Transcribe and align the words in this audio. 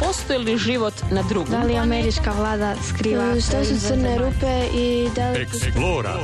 postoji 0.00 0.38
li 0.38 0.58
život 0.58 0.94
na 1.10 1.22
drugom 1.22 1.50
Da 1.50 1.62
li 1.62 1.76
američka 1.76 2.32
vlada 2.32 2.74
skriva... 2.88 3.40
Što 3.40 3.64
su 3.64 3.86
crne 3.88 4.18
rupe 4.18 4.66
i 4.74 5.08
da 5.16 5.30
li... 5.30 5.42
Eksplora. 5.42 6.18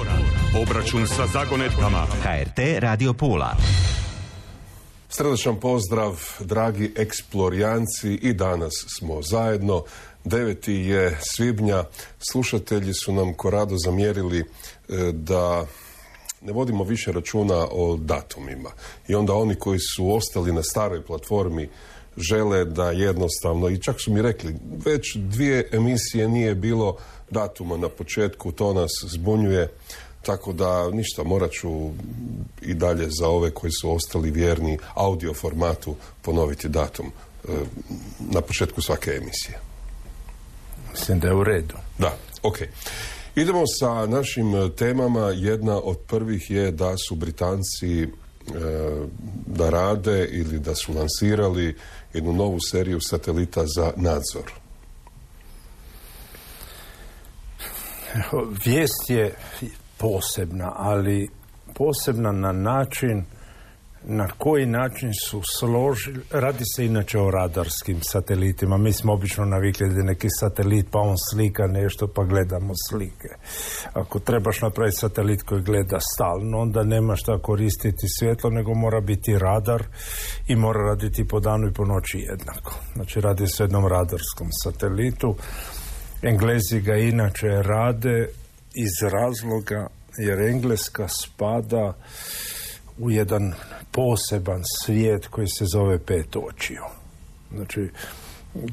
Obračun 0.63 1.07
sa 1.07 1.27
zagonetkama. 1.27 2.07
HRT 2.23 2.59
Radio 2.79 3.15
Pula. 3.15 3.57
Srdačan 5.09 5.61
pozdrav, 5.61 6.21
dragi 6.41 6.93
eksplorijanci 6.97 8.15
i 8.15 8.33
danas 8.33 8.73
smo 8.99 9.23
zajedno. 9.23 9.83
9. 10.25 10.71
je 10.71 11.19
svibnja, 11.21 11.85
slušatelji 12.31 12.95
su 12.95 13.13
nam 13.13 13.35
korado 13.35 13.77
zamjerili 13.85 14.41
e, 14.41 14.45
da 15.13 15.67
ne 16.41 16.53
vodimo 16.53 16.85
više 16.85 17.13
računa 17.13 17.67
o 17.71 17.97
datumima. 17.97 18.71
I 19.09 19.15
onda 19.15 19.35
oni 19.35 19.55
koji 19.55 19.79
su 19.79 20.15
ostali 20.15 20.53
na 20.53 20.63
staroj 20.63 21.03
platformi 21.03 21.69
žele 22.17 22.65
da 22.65 22.91
jednostavno, 22.91 23.69
i 23.69 23.79
čak 23.79 24.01
su 24.01 24.13
mi 24.13 24.23
rekli, 24.23 24.55
već 24.85 25.17
dvije 25.17 25.69
emisije 25.73 26.29
nije 26.29 26.55
bilo 26.55 26.97
datuma 27.31 27.77
na 27.77 27.89
početku, 27.89 28.53
to 28.53 28.73
nas 28.73 28.91
zbunjuje. 29.07 29.69
Tako 30.23 30.53
da 30.53 30.91
ništa, 30.91 31.23
morat 31.23 31.51
ću 31.51 31.91
i 32.63 32.75
dalje 32.75 33.07
za 33.11 33.29
ove 33.29 33.51
koji 33.51 33.73
su 33.73 33.95
ostali 33.95 34.31
vjerni 34.31 34.79
audio 34.95 35.35
formatu 35.35 35.95
ponoviti 36.23 36.69
datum 36.69 37.07
e, 37.07 37.49
na 38.31 38.41
početku 38.41 38.83
svake 38.83 39.11
emisije. 39.11 39.59
Mislim 40.93 41.21
da 41.21 41.29
je 41.29 41.35
u 41.35 41.45
redu. 41.45 41.75
Da, 41.99 42.17
ok. 42.43 42.59
Idemo 43.37 43.63
sa 43.67 44.07
našim 44.07 44.73
temama. 44.77 45.31
Jedna 45.35 45.77
od 45.79 45.99
prvih 45.99 46.51
je 46.51 46.71
da 46.71 46.95
su 47.09 47.15
Britanci 47.15 48.03
e, 48.03 48.09
da 49.47 49.71
rade 49.71 50.29
ili 50.31 50.59
da 50.59 50.75
su 50.75 50.93
lansirali 50.93 51.77
jednu 52.15 52.33
novu 52.33 52.59
seriju 52.71 53.01
satelita 53.01 53.65
za 53.77 53.93
nadzor. 53.97 54.53
Vijest 58.65 59.11
je 59.11 59.35
posebna, 59.99 60.73
ali 60.77 61.29
posebna 61.75 62.33
na 62.33 62.53
način 62.53 63.25
na 64.07 64.29
koji 64.39 64.67
način 64.67 65.11
su 65.25 65.43
složili, 65.59 66.21
radi 66.31 66.65
se 66.77 66.87
inače 66.87 67.19
o 67.19 67.31
radarskim 67.31 68.01
satelitima. 68.03 68.77
Mi 68.77 68.93
smo 68.93 69.13
obično 69.13 69.45
navikli 69.45 69.95
da 69.95 70.03
neki 70.03 70.29
satelit 70.41 70.87
pa 70.91 70.99
on 70.99 71.17
slika 71.33 71.67
nešto 71.67 72.07
pa 72.07 72.25
gledamo 72.25 72.73
slike. 72.91 73.29
Ako 73.93 74.19
trebaš 74.19 74.61
napraviti 74.61 74.97
satelit 74.97 75.43
koji 75.43 75.63
gleda 75.63 75.99
stalno, 76.15 76.59
onda 76.59 76.85
nema 76.85 77.17
šta 77.17 77.39
koristiti 77.39 78.07
svjetlo, 78.19 78.51
nego 78.51 78.75
mora 78.75 79.01
biti 79.01 79.39
radar 79.39 79.83
i 80.49 80.57
mora 80.57 80.81
raditi 80.81 81.29
po 81.29 81.41
danu 81.41 81.69
i 81.69 81.73
po 81.73 81.85
noći 81.85 82.19
jednako. 82.19 82.75
Znači 82.95 83.21
radi 83.21 83.47
se 83.47 83.63
o 83.63 83.65
jednom 83.65 83.87
radarskom 83.87 84.49
satelitu. 84.65 85.37
Englezi 86.23 86.81
ga 86.81 86.97
inače 86.97 87.49
rade 87.63 88.29
iz 88.75 89.13
razloga 89.13 89.89
jer 90.19 90.41
Engleska 90.41 91.09
spada 91.09 91.95
u 92.99 93.11
jedan 93.11 93.53
poseban 93.93 94.63
svijet 94.85 95.27
koji 95.27 95.49
se 95.49 95.65
zove 95.65 95.99
pet 95.99 96.37
očiju. 96.37 96.83
Znači, 97.53 97.91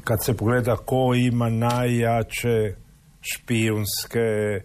kad 0.04 0.26
se 0.26 0.38
pogleda 0.38 0.76
ko 0.76 1.14
ima 1.16 1.50
najjače 1.50 2.76
špijunske 3.22 4.20
e, 4.20 4.62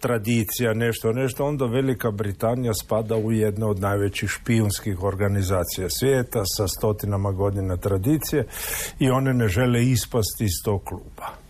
tradicija, 0.00 0.74
nešto, 0.74 1.12
nešto, 1.12 1.44
onda 1.44 1.66
Velika 1.66 2.10
Britanija 2.10 2.72
spada 2.74 3.16
u 3.16 3.32
jednu 3.32 3.68
od 3.68 3.80
najvećih 3.80 4.28
špijunskih 4.28 5.02
organizacija 5.02 5.90
svijeta 5.90 6.42
sa 6.56 6.68
stotinama 6.68 7.32
godina 7.32 7.76
tradicije 7.76 8.46
i 8.98 9.10
one 9.10 9.34
ne 9.34 9.48
žele 9.48 9.82
ispasti 9.82 10.44
iz 10.44 10.64
tog 10.64 10.84
kluba. 10.84 11.41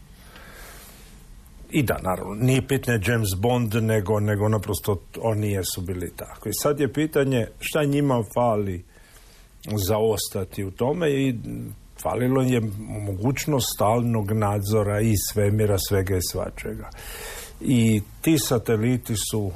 I 1.73 1.83
da, 1.83 1.99
naravno, 2.03 2.35
nije 2.35 2.67
pitanje 2.67 3.01
James 3.07 3.29
Bond, 3.37 3.75
nego, 3.75 4.21
nego 4.21 4.49
naprosto 4.49 5.03
oni 5.21 5.53
jesu 5.53 5.81
bili 5.81 6.13
tako. 6.17 6.49
I 6.49 6.53
sad 6.53 6.81
je 6.81 6.93
pitanje 6.93 7.47
šta 7.61 7.85
njima 7.85 8.23
fali 8.35 8.85
za 9.87 9.99
ostati 9.99 10.65
u 10.65 10.71
tome 10.71 11.11
i 11.11 11.35
falilo 12.03 12.43
je 12.43 12.61
mogućnost 12.89 13.67
stalnog 13.75 14.33
nadzora 14.33 15.01
i 15.01 15.15
svemira, 15.33 15.79
svega 15.89 16.17
i 16.17 16.29
svačega. 16.31 16.91
I 17.61 18.03
ti 18.21 18.39
sateliti 18.39 19.15
su 19.31 19.51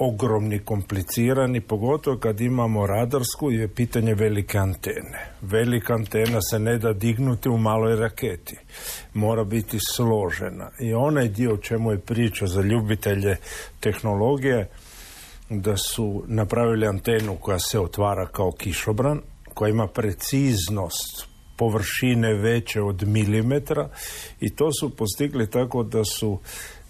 ogromni, 0.00 0.58
komplicirani, 0.58 1.60
pogotovo 1.60 2.18
kad 2.18 2.40
imamo 2.40 2.86
radarsku 2.86 3.50
je 3.50 3.68
pitanje 3.68 4.14
velike 4.14 4.58
antene. 4.58 5.26
Velika 5.40 5.94
antena 5.94 6.40
se 6.50 6.58
ne 6.58 6.78
da 6.78 6.92
dignuti 6.92 7.48
u 7.48 7.58
maloj 7.58 7.96
raketi. 7.96 8.56
Mora 9.14 9.44
biti 9.44 9.78
složena. 9.90 10.70
I 10.80 10.94
onaj 10.94 11.28
dio 11.28 11.54
o 11.54 11.56
čemu 11.56 11.90
je 11.90 11.98
priča 11.98 12.46
za 12.46 12.62
ljubitelje 12.62 13.36
tehnologije, 13.80 14.68
da 15.50 15.76
su 15.76 16.24
napravili 16.26 16.86
antenu 16.86 17.36
koja 17.36 17.58
se 17.58 17.80
otvara 17.80 18.26
kao 18.26 18.52
kišobran, 18.52 19.20
koja 19.54 19.70
ima 19.70 19.86
preciznost 19.86 21.26
površine 21.56 22.34
veće 22.34 22.80
od 22.82 23.08
milimetra 23.08 23.88
i 24.40 24.54
to 24.54 24.72
su 24.72 24.96
postigli 24.96 25.50
tako 25.50 25.82
da 25.82 26.04
su 26.04 26.38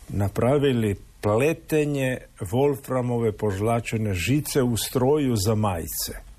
napravili 0.09 0.97
pletenje 1.21 2.19
Wolframove 2.41 3.33
požlačene 3.33 4.15
žice 4.15 4.63
u 4.63 4.77
stroju 4.77 5.37
za 5.37 5.55
majice. 5.55 6.31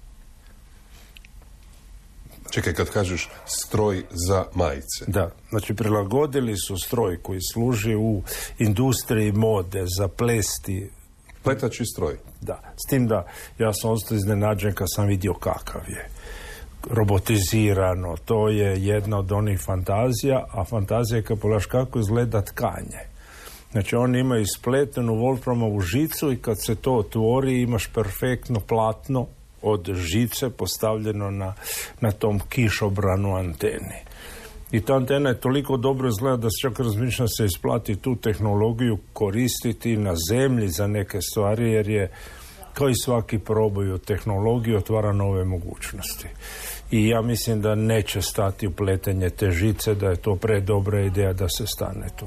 Čekaj, 2.52 2.74
kad 2.74 2.90
kažeš 2.90 3.30
stroj 3.46 4.04
za 4.10 4.46
majice. 4.56 5.06
Da, 5.08 5.32
znači 5.50 5.74
prilagodili 5.74 6.58
su 6.58 6.78
stroj 6.78 7.22
koji 7.22 7.40
služi 7.54 7.96
u 7.96 8.24
industriji 8.60 9.32
mode 9.32 9.86
za 9.98 10.08
plesti. 10.08 10.90
Pletači 11.44 11.86
stroj. 11.86 12.18
Da, 12.42 12.74
s 12.86 12.90
tim 12.90 13.08
da 13.08 13.28
ja 13.60 13.74
sam 13.74 13.92
ostao 13.92 14.16
iznenađen 14.16 14.74
kad 14.74 14.88
sam 14.96 15.08
vidio 15.08 15.34
kakav 15.34 15.82
je 15.90 16.10
robotizirano, 16.90 18.18
to 18.26 18.50
je 18.50 18.86
jedna 18.86 19.20
od 19.20 19.32
onih 19.32 19.60
fantazija, 19.60 20.46
a 20.52 20.64
fantazija 20.64 21.18
je 21.18 21.24
kad 21.24 21.38
kako 21.68 22.00
izgleda 22.00 22.42
tkanje. 22.42 23.11
Znači 23.72 23.96
oni 23.96 24.20
imaju 24.20 24.46
spletenu 24.46 25.14
Wolframovu 25.14 25.82
žicu 25.82 26.32
i 26.32 26.38
kad 26.38 26.64
se 26.64 26.76
to 26.76 26.94
otvori 26.94 27.62
imaš 27.62 27.88
perfektno 27.88 28.60
platno 28.60 29.28
od 29.62 29.94
žice 29.94 30.50
postavljeno 30.50 31.32
na, 31.32 31.54
na 32.02 32.12
tom 32.12 32.40
kišobranu 32.50 33.36
anteni. 33.36 33.96
I 34.72 34.82
ta 34.82 34.94
antena 34.94 35.30
je 35.30 35.40
toliko 35.40 35.78
dobro 35.78 36.08
izgleda 36.08 36.38
da 36.38 36.50
se 36.50 36.62
čak 36.62 36.80
razmišlja 36.80 37.28
se 37.28 37.46
isplati 37.46 37.96
tu 37.96 38.16
tehnologiju 38.16 38.98
koristiti 39.14 39.98
na 39.98 40.14
zemlji 40.30 40.68
za 40.68 40.88
neke 40.88 41.22
stvari 41.22 41.72
jer 41.72 41.90
je 41.90 42.12
kao 42.82 42.90
i 42.90 42.96
svaki 42.96 43.40
proboj 43.40 43.92
od 43.92 44.06
tehnologije 44.06 44.78
otvara 44.78 45.12
nove 45.14 45.44
mogućnosti. 45.46 46.28
I 46.92 47.08
ja 47.08 47.22
mislim 47.22 47.62
da 47.62 47.76
neće 47.76 48.22
stati 48.22 48.68
u 48.68 48.72
pletenje 48.72 49.30
te 49.30 49.52
žice, 49.52 49.96
da 49.96 50.10
je 50.10 50.16
to 50.16 50.36
pre 50.36 50.62
dobra 50.62 51.02
ideja 51.02 51.34
da 51.34 51.50
se 51.50 51.68
stane 51.68 52.08
tu. 52.20 52.26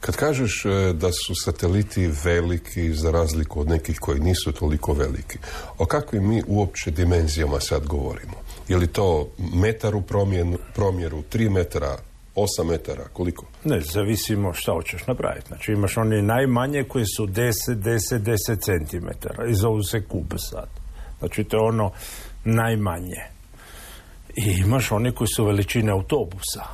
Kad 0.00 0.16
kažeš 0.16 0.64
e, 0.64 0.92
da 0.92 1.12
su 1.12 1.34
sateliti 1.34 2.10
veliki 2.24 2.92
za 2.92 3.10
razliku 3.10 3.60
od 3.60 3.68
nekih 3.68 3.98
koji 4.00 4.20
nisu 4.20 4.52
toliko 4.52 4.92
veliki, 4.92 5.38
o 5.78 5.86
kakvim 5.86 6.28
mi 6.28 6.42
uopće 6.46 6.90
dimenzijama 6.90 7.60
sad 7.60 7.86
govorimo? 7.86 8.34
Je 8.68 8.76
li 8.76 8.86
to 8.86 9.28
metar 9.54 9.96
u 9.96 10.02
promjeru, 10.02 10.58
promjeru 10.74 11.22
tri 11.22 11.48
metra, 11.48 11.96
8 12.36 12.64
metara, 12.70 13.04
koliko? 13.12 13.46
Ne, 13.64 13.80
zavisimo 13.80 14.52
šta 14.52 14.72
hoćeš 14.72 15.06
napraviti. 15.06 15.46
Znači 15.48 15.72
imaš 15.72 15.96
oni 15.96 16.22
najmanje 16.22 16.84
koji 16.84 17.04
su 17.16 17.26
10, 17.26 17.52
10, 17.68 18.18
10 18.18 18.60
centimetara 18.64 19.46
i 19.48 19.54
zovu 19.54 19.82
se 19.82 20.04
kub 20.04 20.32
sad. 20.36 20.68
Znači 21.18 21.44
to 21.44 21.56
je 21.56 21.68
ono 21.68 21.90
najmanje. 22.44 23.22
I 24.36 24.50
imaš 24.60 24.92
one 24.92 25.12
koji 25.12 25.28
su 25.28 25.44
veličine 25.44 25.92
autobusa. 25.92 26.64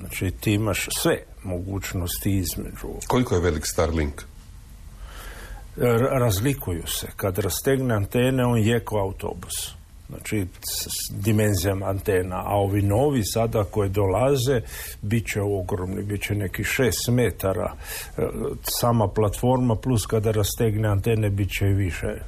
Znači 0.00 0.30
ti 0.30 0.52
imaš 0.52 0.88
sve 0.98 1.22
mogućnosti 1.42 2.30
između. 2.30 2.88
Koliko 3.08 3.34
je 3.34 3.40
velik 3.40 3.66
Starlink? 3.66 4.22
R- 5.76 6.08
razlikuju 6.20 6.86
se. 6.86 7.06
Kad 7.16 7.38
rastegne 7.38 7.94
antene, 7.94 8.44
on 8.44 8.58
je 8.58 8.84
ko 8.84 8.96
autobus. 8.98 9.77
Znači, 10.08 10.46
s 10.60 11.14
dimenzijama 11.24 11.86
antena. 11.86 12.36
A 12.36 12.56
ovi 12.56 12.82
novi 12.82 13.24
sada 13.24 13.64
koje 13.64 13.88
dolaze, 13.88 14.60
bit 15.02 15.32
će 15.32 15.40
ogromni, 15.40 16.02
bit 16.02 16.22
će 16.22 16.34
neki 16.34 16.64
šest 16.64 17.08
metara. 17.08 17.72
E, 18.18 18.22
sama 18.80 19.08
platforma 19.08 19.76
plus 19.76 20.06
kada 20.06 20.30
rastegne 20.30 20.88
antene, 20.88 21.30
bit 21.30 21.48
će 21.50 21.66
i 21.66 21.74
više 21.74 22.18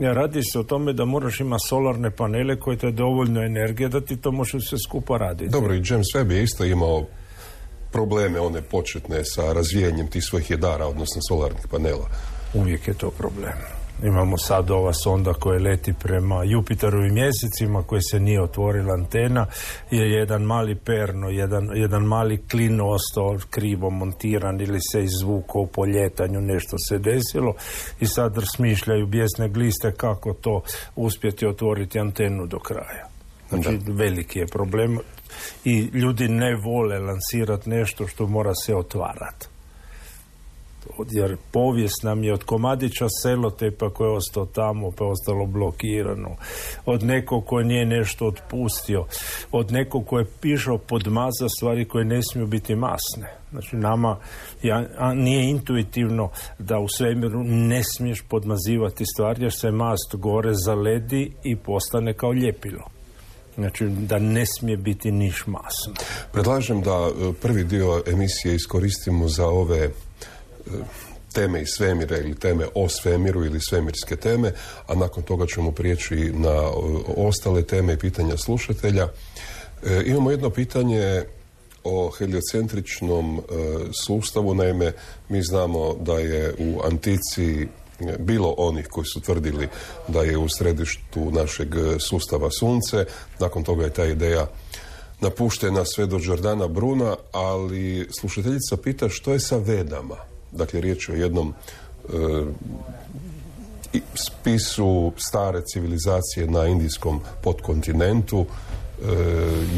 radi 0.00 0.40
se 0.52 0.58
o 0.58 0.62
tome 0.62 0.92
da 0.92 1.04
moraš 1.04 1.40
imati 1.40 1.68
solarne 1.68 2.10
panele 2.10 2.60
koje 2.60 2.76
te 2.76 2.90
dovoljno 2.90 3.42
energije 3.42 3.88
da 3.88 4.00
ti 4.00 4.16
to 4.16 4.32
može 4.32 4.60
sve 4.60 4.78
skupa 4.88 5.16
raditi. 5.16 5.50
Dobro, 5.50 5.74
i 5.74 5.82
James 5.84 6.06
Webb 6.14 6.30
je 6.30 6.42
isto 6.42 6.64
imao 6.64 7.06
probleme 7.92 8.40
one 8.40 8.62
početne 8.62 9.24
sa 9.24 9.52
razvijanjem 9.52 10.10
tih 10.10 10.24
svojih 10.24 10.50
jedara, 10.50 10.86
odnosno 10.86 11.22
solarnih 11.28 11.66
panela. 11.70 12.08
Uvijek 12.54 12.88
je 12.88 12.94
to 12.94 13.10
problem. 13.10 13.85
Imamo 14.02 14.38
sad 14.38 14.70
ova 14.70 14.92
sonda 14.92 15.32
koja 15.32 15.60
leti 15.60 15.92
prema 15.92 16.44
Jupiterovim 16.44 17.14
mjesecima 17.14 17.82
koji 17.82 18.02
se 18.02 18.20
nije 18.20 18.42
otvorila 18.42 18.94
antena. 18.94 19.46
Je 19.90 20.10
jedan 20.10 20.42
mali 20.42 20.74
perno, 20.74 21.28
jedan, 21.28 21.68
jedan 21.74 22.02
mali 22.02 22.42
klin 22.50 22.80
ostao 22.80 23.36
krivo 23.50 23.90
montiran 23.90 24.60
ili 24.60 24.78
se 24.92 25.04
izvukao 25.04 25.62
u 25.62 25.66
poljetanju, 25.66 26.40
nešto 26.40 26.78
se 26.78 26.98
desilo. 26.98 27.54
I 28.00 28.06
sad 28.06 28.36
smišljaju 28.56 29.06
bijesne 29.06 29.48
gliste 29.48 29.92
kako 29.92 30.32
to 30.32 30.62
uspjeti 30.96 31.46
otvoriti 31.46 31.98
antenu 31.98 32.46
do 32.46 32.58
kraja. 32.58 33.06
Znači, 33.48 33.78
veliki 33.88 34.38
je 34.38 34.46
problem. 34.46 34.98
I 35.64 35.80
ljudi 35.80 36.28
ne 36.28 36.56
vole 36.56 36.98
lansirati 36.98 37.70
nešto 37.70 38.06
što 38.06 38.26
mora 38.26 38.54
se 38.54 38.74
otvarati 38.74 39.55
jer 41.10 41.36
povijest 41.50 42.02
nam 42.02 42.24
je 42.24 42.32
od 42.32 42.44
komadića 42.44 43.06
selotepa 43.22 43.90
koje 43.90 44.08
je 44.08 44.16
ostao 44.16 44.46
tamo 44.46 44.90
pa 44.90 45.04
je 45.04 45.10
ostalo 45.10 45.46
blokirano. 45.46 46.36
Od 46.86 47.02
nekog 47.02 47.46
koji 47.46 47.64
nije 47.64 47.86
nešto 47.86 48.26
otpustio 48.26 49.04
od 49.52 49.72
nekog 49.72 50.06
koji 50.06 50.22
je 50.22 50.30
pišao 50.40 50.78
podmaza 50.78 51.48
stvari 51.56 51.88
koje 51.88 52.04
ne 52.04 52.20
smiju 52.32 52.46
biti 52.46 52.74
masne. 52.74 53.36
Znači 53.50 53.76
nama 53.76 54.18
ja, 54.62 54.84
nije 55.14 55.50
intuitivno 55.50 56.30
da 56.58 56.78
u 56.78 56.88
svemiru 56.88 57.44
ne 57.44 57.82
smiješ 57.96 58.22
podmazivati 58.28 59.04
stvari 59.14 59.42
jer 59.42 59.52
se 59.52 59.70
mast 59.70 60.14
gore 60.14 60.54
zaledi 60.54 61.32
i 61.44 61.56
postane 61.56 62.12
kao 62.14 62.32
ljepilo. 62.32 62.84
Znači 63.54 63.86
da 63.88 64.18
ne 64.18 64.44
smije 64.46 64.76
biti 64.76 65.12
niš 65.12 65.46
masno. 65.46 65.94
Predlažem 66.32 66.80
da 66.80 67.08
e, 67.08 67.32
prvi 67.42 67.64
dio 67.64 68.02
emisije 68.06 68.54
iskoristimo 68.54 69.28
za 69.28 69.46
ove 69.46 69.90
teme 71.32 71.62
iz 71.62 71.68
svemira 71.68 72.18
ili 72.18 72.34
teme 72.34 72.66
o 72.74 72.88
svemiru 72.88 73.44
ili 73.44 73.60
svemirske 73.60 74.16
teme, 74.16 74.52
a 74.86 74.94
nakon 74.94 75.22
toga 75.22 75.46
ćemo 75.46 75.72
prijeći 75.72 76.32
na 76.34 76.70
ostale 77.16 77.62
teme 77.62 77.92
i 77.92 77.98
pitanja 77.98 78.36
slušatelja. 78.36 79.08
E, 79.84 80.02
imamo 80.06 80.30
jedno 80.30 80.50
pitanje 80.50 81.24
o 81.84 82.10
heliocentričnom 82.18 83.38
e, 83.38 83.42
sustavu, 84.06 84.54
naime 84.54 84.92
mi 85.28 85.42
znamo 85.42 85.94
da 86.00 86.18
je 86.18 86.54
u 86.58 86.80
antici 86.84 87.68
bilo 88.18 88.54
onih 88.58 88.86
koji 88.86 89.04
su 89.04 89.20
tvrdili 89.20 89.68
da 90.08 90.22
je 90.22 90.38
u 90.38 90.48
središtu 90.48 91.30
našeg 91.30 91.68
sustava 91.98 92.50
sunce, 92.50 93.04
nakon 93.40 93.64
toga 93.64 93.84
je 93.84 93.92
ta 93.92 94.04
ideja 94.04 94.46
napuštena 95.20 95.84
sve 95.84 96.06
do 96.06 96.20
Jordana 96.22 96.68
Bruna, 96.68 97.16
ali 97.32 98.08
slušateljica 98.20 98.76
pita 98.76 99.08
što 99.08 99.32
je 99.32 99.40
sa 99.40 99.56
vedama? 99.56 100.35
Dakle, 100.52 100.80
riječ 100.80 101.08
je 101.08 101.14
o 101.14 101.18
jednom 101.18 101.54
e, 102.08 102.12
spisu 104.14 105.12
stare 105.16 105.62
civilizacije 105.72 106.46
na 106.46 106.66
indijskom 106.66 107.20
podkontinentu. 107.42 108.46
E, 108.46 108.48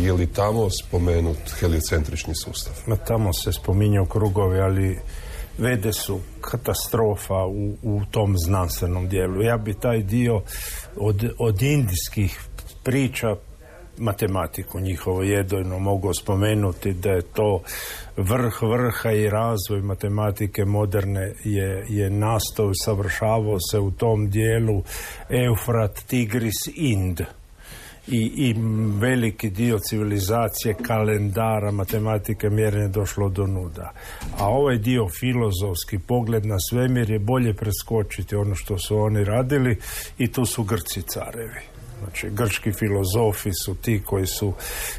je 0.00 0.12
li 0.12 0.26
tamo 0.26 0.70
spomenut 0.70 1.38
heliocentrični 1.61 2.35
sustav? 2.35 2.73
Ma 2.87 2.97
tamo 2.97 3.32
se 3.32 3.53
spominju 3.53 4.06
krugovi, 4.06 4.61
ali 4.61 4.99
vede 5.59 5.93
su 5.93 6.20
katastrofa 6.41 7.47
u, 7.47 7.76
u 7.82 8.00
tom 8.11 8.38
znanstvenom 8.38 9.09
dijelu. 9.09 9.43
Ja 9.43 9.56
bi 9.56 9.75
taj 9.75 10.03
dio 10.03 10.43
od, 10.97 11.31
od 11.38 11.62
indijskih 11.62 12.41
priča 12.82 13.37
matematiku 13.98 14.80
njihovo 14.80 15.22
jedojno 15.22 15.78
mogu 15.78 16.14
spomenuti 16.14 16.92
da 16.92 17.10
je 17.10 17.22
to 17.22 17.62
vrh 18.16 18.62
vrha 18.62 19.12
i 19.12 19.30
razvoj 19.30 19.82
matematike 19.82 20.64
moderne 20.64 21.32
je, 21.44 21.84
je 21.88 22.10
nastao 22.10 22.70
i 22.70 22.80
savršavao 22.84 23.56
se 23.70 23.78
u 23.78 23.90
tom 23.90 24.30
dijelu 24.30 24.82
Eufrat, 25.30 26.02
Tigris, 26.06 26.66
Ind 26.74 27.20
i, 28.10 28.32
i 28.36 28.54
veliki 28.98 29.50
dio 29.50 29.78
civilizacije, 29.78 30.74
kalendara, 30.82 31.70
matematike, 31.70 32.50
mjerenja 32.50 32.88
došlo 32.88 33.28
do 33.28 33.46
nuda. 33.46 33.92
A 34.38 34.48
ovaj 34.48 34.78
dio 34.78 35.08
filozofski 35.20 35.98
pogled 35.98 36.46
na 36.46 36.56
svemir 36.70 37.10
je 37.10 37.18
bolje 37.18 37.54
preskočiti 37.54 38.36
ono 38.36 38.54
što 38.54 38.78
su 38.78 38.98
oni 38.98 39.24
radili 39.24 39.78
i 40.18 40.32
tu 40.32 40.44
su 40.44 40.62
Grci 40.62 41.02
carevi. 41.02 41.77
Znači, 42.04 42.30
grčki 42.30 42.72
filozofi 42.72 43.50
su 43.64 43.74
ti 43.74 44.02
koji 44.04 44.26
su 44.26 44.52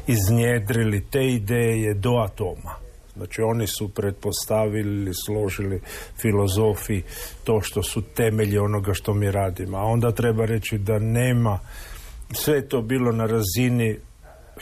iznjedrili 0.06 1.04
te 1.10 1.26
ideje 1.26 1.94
do 1.94 2.10
atoma. 2.10 2.74
Znači, 3.16 3.42
oni 3.42 3.66
su 3.66 3.88
pretpostavili 3.88 5.02
ili 5.02 5.14
složili 5.14 5.80
filozofi 6.20 7.02
to 7.44 7.60
što 7.60 7.82
su 7.82 8.02
temelji 8.02 8.58
onoga 8.58 8.94
što 8.94 9.14
mi 9.14 9.30
radimo. 9.30 9.78
A 9.78 9.82
onda 9.82 10.12
treba 10.12 10.44
reći 10.44 10.78
da 10.78 10.98
nema, 10.98 11.58
sve 12.32 12.68
to 12.68 12.82
bilo 12.82 13.12
na 13.12 13.26
razini 13.26 13.98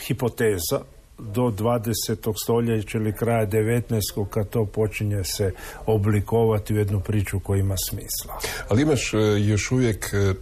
hipoteza, 0.06 0.81
do 1.19 1.43
20. 1.43 2.32
stoljeća 2.43 2.99
ili 2.99 3.12
kraja 3.12 3.46
19. 3.46 4.29
kad 4.31 4.49
to 4.49 4.64
počinje 4.64 5.25
se 5.25 5.52
oblikovati 5.87 6.75
u 6.75 6.76
jednu 6.76 7.00
priču 7.00 7.40
koja 7.40 7.61
ima 7.61 7.75
smisla. 7.88 8.38
Ali 8.69 8.82
imaš 8.82 9.14
e, 9.14 9.19
još 9.38 9.70
uvijek 9.70 10.11
e, 10.12 10.35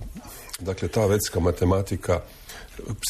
Dakle, 0.61 0.89
ta 0.89 1.07
vetska 1.07 1.41
matematika, 1.41 2.21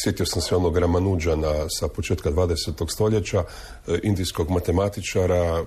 sjetio 0.03 0.25
sam 0.25 0.41
se 0.41 0.55
onog 0.55 0.77
Ramanuđana 0.77 1.53
sa 1.79 1.87
početka 1.87 2.31
20. 2.31 2.91
stoljeća, 2.93 3.43
e, 3.87 3.99
indijskog 4.03 4.49
matematičara, 4.49 5.35
e, 5.35 5.65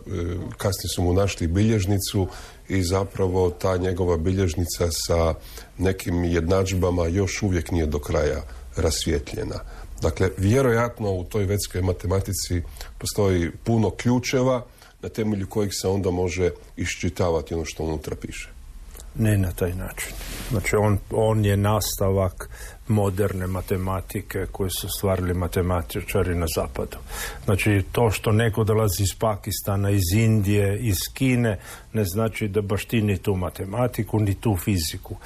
kasnije 0.57 0.89
su 0.95 1.03
mu 1.03 1.13
našli 1.13 1.47
bilježnicu 1.47 2.29
i 2.69 2.83
zapravo 2.83 3.51
ta 3.51 3.77
njegova 3.77 4.17
bilježnica 4.17 4.89
sa 4.91 5.35
nekim 5.79 6.25
jednadžbama 6.25 7.07
još 7.07 7.43
uvijek 7.43 7.71
nije 7.71 7.87
do 7.87 7.99
kraja 7.99 8.43
rasvjetljena. 8.77 9.61
Dakle, 10.03 10.31
vjerojatno 10.37 11.13
u 11.13 11.25
toj 11.25 11.45
vetskoj 11.45 11.83
matematici 11.83 12.63
postoji 12.99 13.51
puno 13.65 13.91
ključeva 13.91 14.67
na 15.03 15.09
temelju 15.09 15.47
kojih 15.47 15.73
se 15.75 15.89
onda 15.89 16.11
može 16.11 16.51
iščitavati 16.77 17.55
ono 17.55 17.65
što 17.65 17.83
unutra 17.85 18.17
piše. 18.17 18.60
Ne 19.15 19.39
na 19.39 19.53
taj 19.53 19.75
način. 19.75 20.13
Znači 20.51 20.77
on, 20.77 20.99
on 21.11 21.45
je 21.45 21.57
nastavak 21.57 22.49
moderne 22.89 23.47
matematike 23.47 24.47
koje 24.53 24.71
su 24.71 24.89
stvarili 24.89 25.35
matematičari 25.35 26.35
na 26.35 26.47
zapadu. 26.57 26.97
Znači 27.45 27.83
to 27.93 28.11
što 28.11 28.33
neko 28.33 28.65
dolazi 28.65 29.03
iz 29.03 29.19
Pakistana, 29.19 29.91
iz 29.91 30.13
Indije, 30.17 30.79
iz 30.79 30.97
Kine, 31.15 31.59
ne 31.93 32.05
znači 32.05 32.49
da 32.49 32.63
baštini 32.63 33.19
tu 33.19 33.35
matematiku 33.35 34.21
ni 34.21 34.35
tu 34.35 34.57
fiziku. 34.57 35.17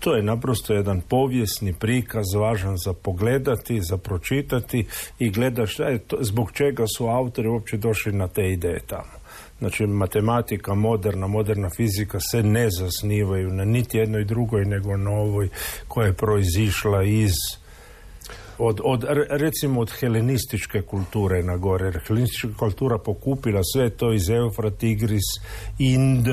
To 0.00 0.14
je 0.14 0.22
naprosto 0.22 0.74
jedan 0.74 1.00
povijesni 1.00 1.72
prikaz 1.72 2.24
važan 2.34 2.76
za 2.76 2.92
pogledati, 2.92 3.82
za 3.82 3.96
pročitati 3.96 4.86
i 5.18 5.30
gledaš 5.30 5.76
zbog 6.20 6.52
čega 6.52 6.84
su 6.96 7.06
autori 7.06 7.48
uopće 7.48 7.76
došli 7.76 8.12
na 8.12 8.28
te 8.28 8.52
ideje 8.52 8.80
tamo. 8.86 9.18
Znači, 9.58 9.86
matematika 9.86 10.74
moderna, 10.74 11.26
moderna 11.26 11.70
fizika 11.70 12.20
se 12.20 12.42
ne 12.42 12.70
zasnivaju 12.70 13.48
na 13.52 13.64
niti 13.64 13.98
jednoj 13.98 14.24
drugoj 14.24 14.64
nego 14.64 14.96
na 14.96 15.10
ovoj 15.10 15.48
koja 15.88 16.06
je 16.06 16.12
proizišla 16.12 17.04
iz 17.04 17.32
od, 18.58 18.80
od, 18.84 19.04
recimo 19.30 19.80
od 19.80 19.90
helenističke 19.90 20.82
kulture 20.82 21.42
na 21.42 21.56
gore. 21.56 21.86
Jer 21.86 22.00
helenistička 22.06 22.48
kultura 22.58 22.98
pokupila 22.98 23.60
sve 23.74 23.90
to 23.90 24.12
iz 24.12 24.30
Eufra, 24.30 24.70
Tigris, 24.70 25.24
Ind, 25.78 26.26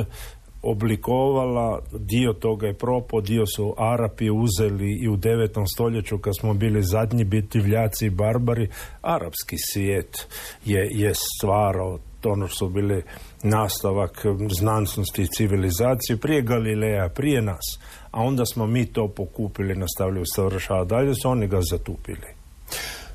oblikovala, 0.62 1.82
dio 2.00 2.34
toga 2.34 2.68
je 2.68 2.74
propo, 2.74 3.22
dio 3.22 3.46
su 3.46 3.74
Arapi 3.78 4.30
uzeli 4.30 4.98
i 5.02 5.10
u 5.10 5.18
9. 5.18 5.66
stoljeću 5.74 6.18
kad 6.18 6.38
smo 6.38 6.54
bili 6.54 6.84
zadnji 6.84 7.24
bitivljaci 7.24 8.06
i 8.06 8.10
barbari, 8.10 8.70
arapski 9.02 9.56
svijet 9.58 10.28
je, 10.66 10.90
je 10.92 11.14
stvarao 11.14 12.00
ono 12.26 12.48
su 12.48 12.70
bili 12.70 13.04
nastavak 13.44 14.26
znansnosti 14.60 15.22
i 15.22 15.28
civilizacije 15.28 16.18
prije 16.18 16.42
Galileja, 16.42 17.10
prije 17.10 17.42
nas. 17.42 17.80
A 18.12 18.22
onda 18.22 18.46
smo 18.46 18.68
mi 18.68 18.86
to 18.86 19.08
pokupili, 19.08 19.76
nastavili 19.76 20.22
usavršavati 20.22 20.90
dalje, 20.90 21.16
su 21.16 21.30
oni 21.30 21.48
ga 21.48 21.62
zatupili. 21.72 22.28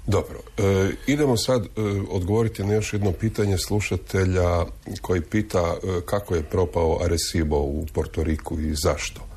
Dobro, 0.07 0.39
e, 0.59 0.91
idemo 1.07 1.37
sad 1.37 1.65
e, 1.65 1.69
odgovoriti 2.11 2.65
na 2.65 2.75
još 2.75 2.93
jedno 2.93 3.13
pitanje 3.13 3.59
slušatelja 3.59 4.65
koji 5.01 5.21
pita 5.21 5.59
e, 5.59 6.01
kako 6.07 6.35
je 6.35 6.43
propao 6.43 6.99
Arecibo 7.05 7.57
u 7.57 7.87
Portoriku 7.95 8.61
i 8.61 8.75
zašto. 8.75 9.30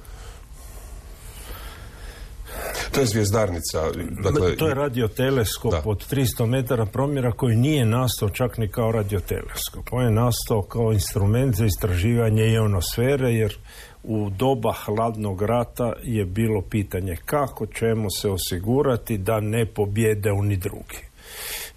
To 2.92 3.00
je 3.00 3.06
zvijezdarnica. 3.06 3.92
Dakle, 4.24 4.56
to 4.56 4.68
je 4.68 4.74
radioteleskop 4.74 5.74
od 5.86 6.12
300 6.12 6.46
metara 6.46 6.86
promjera 6.86 7.32
koji 7.32 7.56
nije 7.56 7.86
nastao 7.86 8.30
čak 8.30 8.58
ni 8.58 8.68
kao 8.68 8.92
radioteleskop. 8.92 9.88
On 9.92 10.04
je 10.06 10.12
nastao 10.12 10.62
kao 10.62 10.94
instrument 10.94 11.56
za 11.56 11.66
istraživanje 11.66 12.48
ionosfere 12.48 13.34
jer 13.34 13.58
u 14.04 14.30
doba 14.30 14.74
hladnog 14.86 15.42
rata 15.42 15.94
je 16.04 16.26
bilo 16.26 16.62
pitanje 16.62 17.18
kako 17.26 17.66
ćemo 17.66 18.10
se 18.10 18.30
osigurati 18.30 19.18
da 19.18 19.40
ne 19.40 19.66
pobjede 19.66 20.32
oni 20.32 20.58
drugi. 20.58 21.14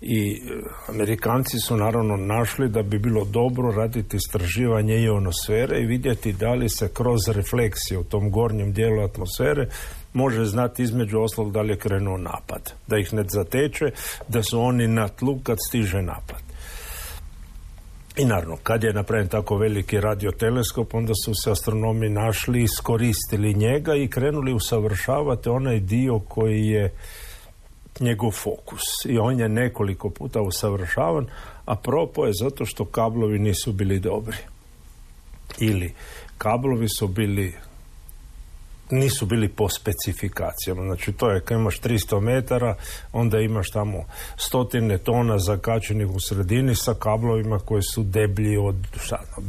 I 0.01 0.31
e, 0.31 0.37
Amerikanci 0.89 1.59
su 1.59 1.77
naravno 1.77 2.17
našli 2.17 2.69
da 2.69 2.83
bi 2.83 2.99
bilo 2.99 3.25
dobro 3.25 3.71
raditi 3.71 4.17
istraživanje 4.17 5.01
ionosfere 5.03 5.81
i 5.81 5.87
vidjeti 5.87 6.33
da 6.33 6.55
li 6.55 6.69
se 6.69 6.89
kroz 6.89 7.29
refleksije 7.29 7.99
u 7.99 8.05
tom 8.05 8.31
gornjem 8.31 8.73
dijelu 8.73 9.03
atmosfere 9.03 9.69
može 10.17 10.45
znati 10.45 10.83
između 10.83 11.21
oslog 11.21 11.53
da 11.53 11.61
li 11.63 11.73
je 11.73 11.79
krenuo 11.79 12.17
napad. 12.17 12.73
Da 12.87 12.99
ih 12.99 13.13
ne 13.15 13.25
zateče, 13.29 13.91
da 14.29 14.43
su 14.43 14.61
oni 14.61 14.89
na 14.89 15.09
tlu 15.09 15.39
kad 15.43 15.59
stiže 15.69 16.03
napad. 16.03 16.47
I 18.17 18.25
naravno, 18.25 18.57
kad 18.63 18.85
je 18.85 18.93
napravljen 18.93 19.29
tako 19.29 19.57
veliki 19.57 20.01
radioteleskop, 20.01 20.95
onda 20.95 21.13
su 21.25 21.35
se 21.35 21.51
astronomi 21.51 22.09
našli, 22.09 22.63
iskoristili 22.63 23.55
njega 23.55 23.95
i 23.95 24.09
krenuli 24.09 24.53
usavršavati 24.53 25.49
onaj 25.49 25.81
dio 25.81 26.19
koji 26.19 26.67
je 26.67 26.93
njegov 28.01 28.31
fokus. 28.31 28.83
I 29.05 29.19
on 29.19 29.41
je 29.41 29.49
nekoliko 29.49 30.11
puta 30.11 30.41
usavršavan, 30.41 31.27
a 31.65 31.77
propo 31.77 32.27
je 32.27 32.33
zato 32.41 32.65
što 32.65 32.85
kablovi 32.85 33.39
nisu 33.39 33.73
bili 33.73 34.01
dobri. 34.01 34.37
Ili 35.59 35.95
kablovi 36.39 36.89
su 36.89 37.09
bili 37.09 37.55
nisu 38.91 39.27
bili 39.27 39.49
po 39.49 39.69
specifikacijama. 39.69 40.83
Znači 40.83 41.13
to 41.13 41.31
je 41.31 41.41
kad 41.41 41.59
imaš 41.59 41.81
300 41.81 42.21
metara, 42.21 42.77
onda 43.13 43.41
imaš 43.41 43.71
tamo 43.71 44.05
stotine 44.37 44.99
tona 44.99 45.39
zakačenih 45.39 46.07
u 46.07 46.21
sredini 46.21 46.75
sa 46.75 46.95
kablovima 46.95 47.59
koji 47.59 47.83
su 47.83 48.03
deblji 48.03 48.57
od 48.57 48.77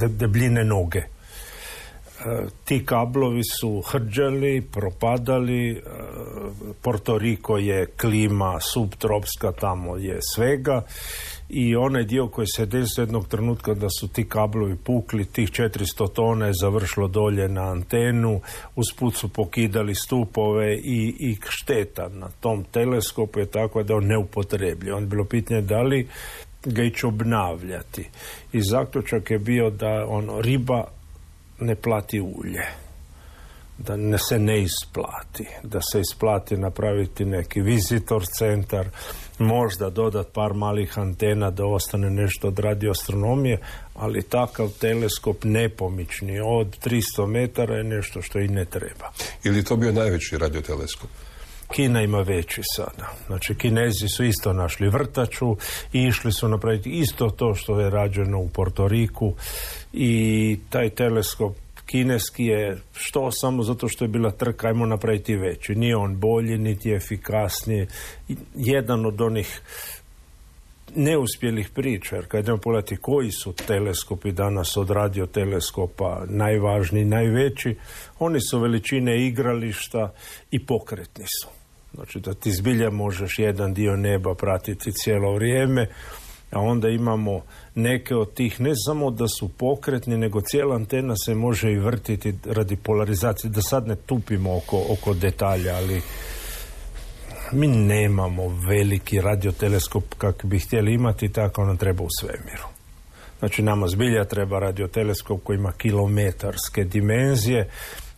debljine 0.10 0.64
noge. 0.64 1.00
E, 1.00 2.46
ti 2.66 2.86
kablovi 2.86 3.42
su 3.62 3.82
hrđali, 3.82 4.62
propadali, 4.72 5.72
e, 5.72 5.82
Porto 6.82 7.18
Riko 7.18 7.58
je 7.58 7.86
klima 7.86 8.60
subtropska, 8.74 9.52
tamo 9.52 9.98
je 9.98 10.20
svega 10.36 10.82
i 11.50 11.76
onaj 11.76 12.04
dio 12.04 12.28
koji 12.28 12.48
se 12.48 12.66
desio 12.66 13.02
jednog 13.02 13.28
trenutka 13.28 13.74
da 13.74 13.88
su 14.00 14.08
ti 14.08 14.30
kablovi 14.30 14.76
pukli, 14.76 15.26
tih 15.26 15.52
400 15.52 16.14
tona 16.14 16.46
je 16.46 16.54
završilo 16.62 17.08
dolje 17.08 17.48
na 17.48 17.62
antenu, 17.62 18.42
usput 18.76 19.16
su 19.16 19.30
pokidali 19.30 19.96
stupove 19.96 20.76
i, 20.76 21.16
i 21.20 21.38
šteta 21.50 22.10
na 22.10 22.30
tom 22.40 22.64
teleskopu 22.64 23.40
je 23.40 23.46
tako 23.46 23.84
da 23.84 23.96
on 23.96 24.06
neupotrebljiv. 24.06 24.96
On 24.96 25.04
je 25.04 25.08
bilo 25.08 25.26
pitanje 25.26 25.62
da 25.62 25.82
li 25.82 26.08
ga 26.66 26.84
ići 26.84 27.06
obnavljati. 27.06 28.10
I 28.54 28.62
zaključak 28.62 29.32
je 29.32 29.40
bio 29.40 29.70
da 29.70 30.06
ono, 30.08 30.42
riba 30.42 30.84
ne 31.60 31.76
plati 31.76 32.22
ulje 32.22 32.88
da 33.78 33.96
ne 33.96 34.18
se 34.18 34.40
ne 34.40 34.62
isplati, 34.62 35.46
da 35.64 35.80
se 35.82 36.00
isplati 36.00 36.58
napraviti 36.58 37.26
neki 37.26 37.62
vizitor 37.62 38.26
centar, 38.38 38.88
možda 39.38 39.90
dodat 39.90 40.28
par 40.34 40.54
malih 40.54 41.00
antena 41.00 41.52
da 41.52 41.66
ostane 41.66 42.10
nešto 42.10 42.48
od 42.48 42.60
radioastronomije, 42.60 43.58
ali 43.96 44.24
takav 44.24 44.70
teleskop 44.80 45.44
nepomični 45.44 46.40
od 46.40 46.78
300 46.86 47.28
metara 47.28 47.76
je 47.76 47.84
nešto 47.84 48.22
što 48.22 48.40
i 48.40 48.48
ne 48.48 48.66
treba. 48.66 49.12
Ili 49.44 49.64
to 49.64 49.76
bio 49.76 49.92
najveći 49.92 50.38
radioteleskop? 50.38 51.10
Kina 51.72 52.02
ima 52.02 52.22
veći 52.22 52.62
sada. 52.76 53.14
Znači, 53.28 53.56
Kinezi 53.56 54.08
su 54.08 54.24
isto 54.24 54.54
našli 54.54 54.90
vrtaču 54.90 55.58
i 55.94 56.04
išli 56.04 56.32
su 56.32 56.48
napraviti 56.48 56.90
isto 56.90 57.30
to 57.30 57.56
što 57.56 57.80
je 57.80 57.90
rađeno 57.90 58.40
u 58.40 58.50
Portoriku 58.50 59.34
i 59.94 60.60
taj 60.70 60.90
teleskop 60.90 61.54
kineski 61.88 62.46
je 62.46 62.78
što 62.94 63.32
samo 63.32 63.64
zato 63.64 63.88
što 63.88 64.06
je 64.06 64.10
bila 64.10 64.32
trka, 64.32 64.68
ajmo 64.68 64.86
napraviti 64.86 65.36
veći. 65.36 65.76
Nije 65.76 65.96
on 65.96 66.20
bolji, 66.20 66.58
niti 66.58 66.92
efikasniji. 66.92 67.88
Jedan 68.56 69.06
od 69.06 69.22
onih 69.22 69.62
neuspjelih 70.96 71.70
priča, 71.70 72.16
jer 72.16 72.28
kad 72.28 72.44
idemo 72.44 72.58
pogledati 72.58 72.98
koji 72.98 73.32
su 73.32 73.54
teleskopi 73.54 74.32
danas 74.32 74.78
od 74.78 74.90
radioteleskopa 74.90 76.24
najvažniji, 76.30 77.06
najveći, 77.06 77.76
oni 78.20 78.40
su 78.42 78.60
veličine 78.60 79.28
igrališta 79.28 80.14
i 80.52 80.66
pokretni 80.66 81.26
su. 81.42 81.48
Znači 81.94 82.20
da 82.20 82.34
ti 82.34 82.52
zbilja 82.52 82.90
možeš 82.90 83.40
jedan 83.40 83.74
dio 83.74 83.96
neba 83.96 84.36
pratiti 84.36 84.92
cijelo 84.92 85.34
vrijeme, 85.34 85.88
a 86.52 86.60
onda 86.60 86.90
imamo 86.90 87.42
neke 87.76 88.16
od 88.16 88.34
tih 88.34 88.62
ne 88.62 88.72
samo 88.86 89.12
da 89.12 89.28
su 89.28 89.48
pokretni, 89.48 90.18
nego 90.18 90.42
cijela 90.42 90.76
antena 90.76 91.16
se 91.26 91.36
može 91.36 91.72
i 91.72 91.80
vrtiti 91.80 92.34
radi 92.46 92.76
polarizacije, 92.76 93.52
da 93.52 93.62
sad 93.62 93.88
ne 93.88 93.96
tupimo 93.96 94.58
oko, 94.58 94.84
oko 94.90 95.14
detalja, 95.14 95.76
ali 95.76 96.02
mi 97.52 97.68
nemamo 97.68 98.48
veliki 98.68 99.22
radioteleskop 99.22 100.04
kak 100.18 100.46
bi 100.46 100.60
htjeli 100.60 100.94
imati, 100.94 101.32
tako 101.32 101.66
nam 101.66 101.78
treba 101.78 102.04
u 102.04 102.08
svemiru. 102.20 102.68
Znači 103.40 103.62
nama 103.62 103.88
zbilja 103.88 104.26
treba 104.26 104.60
radioteleskop 104.60 105.44
koji 105.44 105.58
ima 105.58 105.72
kilometarske 105.72 106.84
dimenzije, 106.84 107.70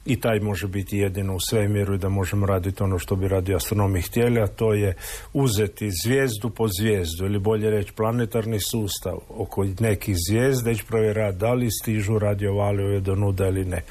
i 0.09 0.19
taj 0.21 0.39
može 0.39 0.67
biti 0.67 0.97
jedino 0.97 1.35
u 1.35 1.39
svemiru 1.39 1.95
i 1.95 1.97
da 1.97 2.09
možemo 2.09 2.45
raditi 2.45 2.83
ono 2.83 2.99
što 2.99 3.15
bi 3.15 3.27
radio 3.27 3.57
astronomi 3.57 4.01
htjeli, 4.01 4.41
a 4.41 4.47
to 4.47 4.73
je 4.73 4.95
uzeti 5.33 5.89
zvijezdu 6.03 6.49
po 6.49 6.67
zvijezdu 6.79 7.25
ili 7.25 7.39
bolje 7.39 7.69
reći 7.69 7.93
planetarni 7.93 8.59
sustav 8.71 9.17
oko 9.29 9.65
nekih 9.79 10.15
zvijezda 10.29 10.71
i 10.71 10.77
provjerati 10.87 11.37
da 11.37 11.53
li 11.53 11.71
stižu 11.71 12.19
radiovalove 12.19 12.99
do 12.99 13.15
nuda 13.15 13.47
ili 13.47 13.65
ne. 13.65 13.83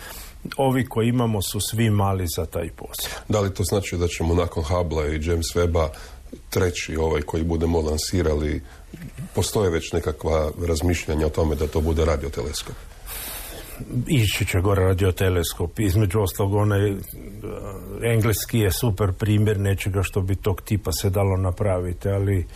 Ovi 0.57 0.87
koji 0.87 1.09
imamo 1.09 1.43
su 1.43 1.61
svi 1.61 1.91
mali 1.91 2.25
za 2.37 2.47
taj 2.47 2.71
posao. 2.71 3.21
Da 3.29 3.41
li 3.41 3.55
to 3.55 3.63
znači 3.63 3.97
da 3.97 4.09
ćemo 4.09 4.35
nakon 4.35 4.65
Hubble 4.65 5.17
i 5.17 5.27
James 5.27 5.47
Weba 5.55 5.89
treći 6.51 6.97
ovaj 6.97 7.23
koji 7.23 7.45
budemo 7.45 7.81
lansirali 7.81 8.63
postoje 9.35 9.71
već 9.71 9.93
nekakva 9.93 10.51
razmišljanja 10.69 11.27
o 11.27 11.31
tome 11.31 11.55
da 11.55 11.67
to 11.67 11.81
bude 11.81 12.05
radioteleskop? 12.05 12.77
Ići 14.07 14.47
će 14.47 14.61
gore 14.61 14.83
radioteleskop. 14.83 15.79
Između 15.79 16.21
ostalog, 16.21 16.55
onaj 16.55 16.91
uh, 16.91 16.99
engleski 18.03 18.59
je 18.59 18.73
super 18.73 19.13
primjer 19.13 19.61
nečega 19.61 20.03
što 20.03 20.21
bi 20.21 20.35
tog 20.35 20.61
tipa 20.61 20.93
se 20.93 21.11
dalo 21.11 21.37
napraviti, 21.37 22.09
ali 22.09 22.47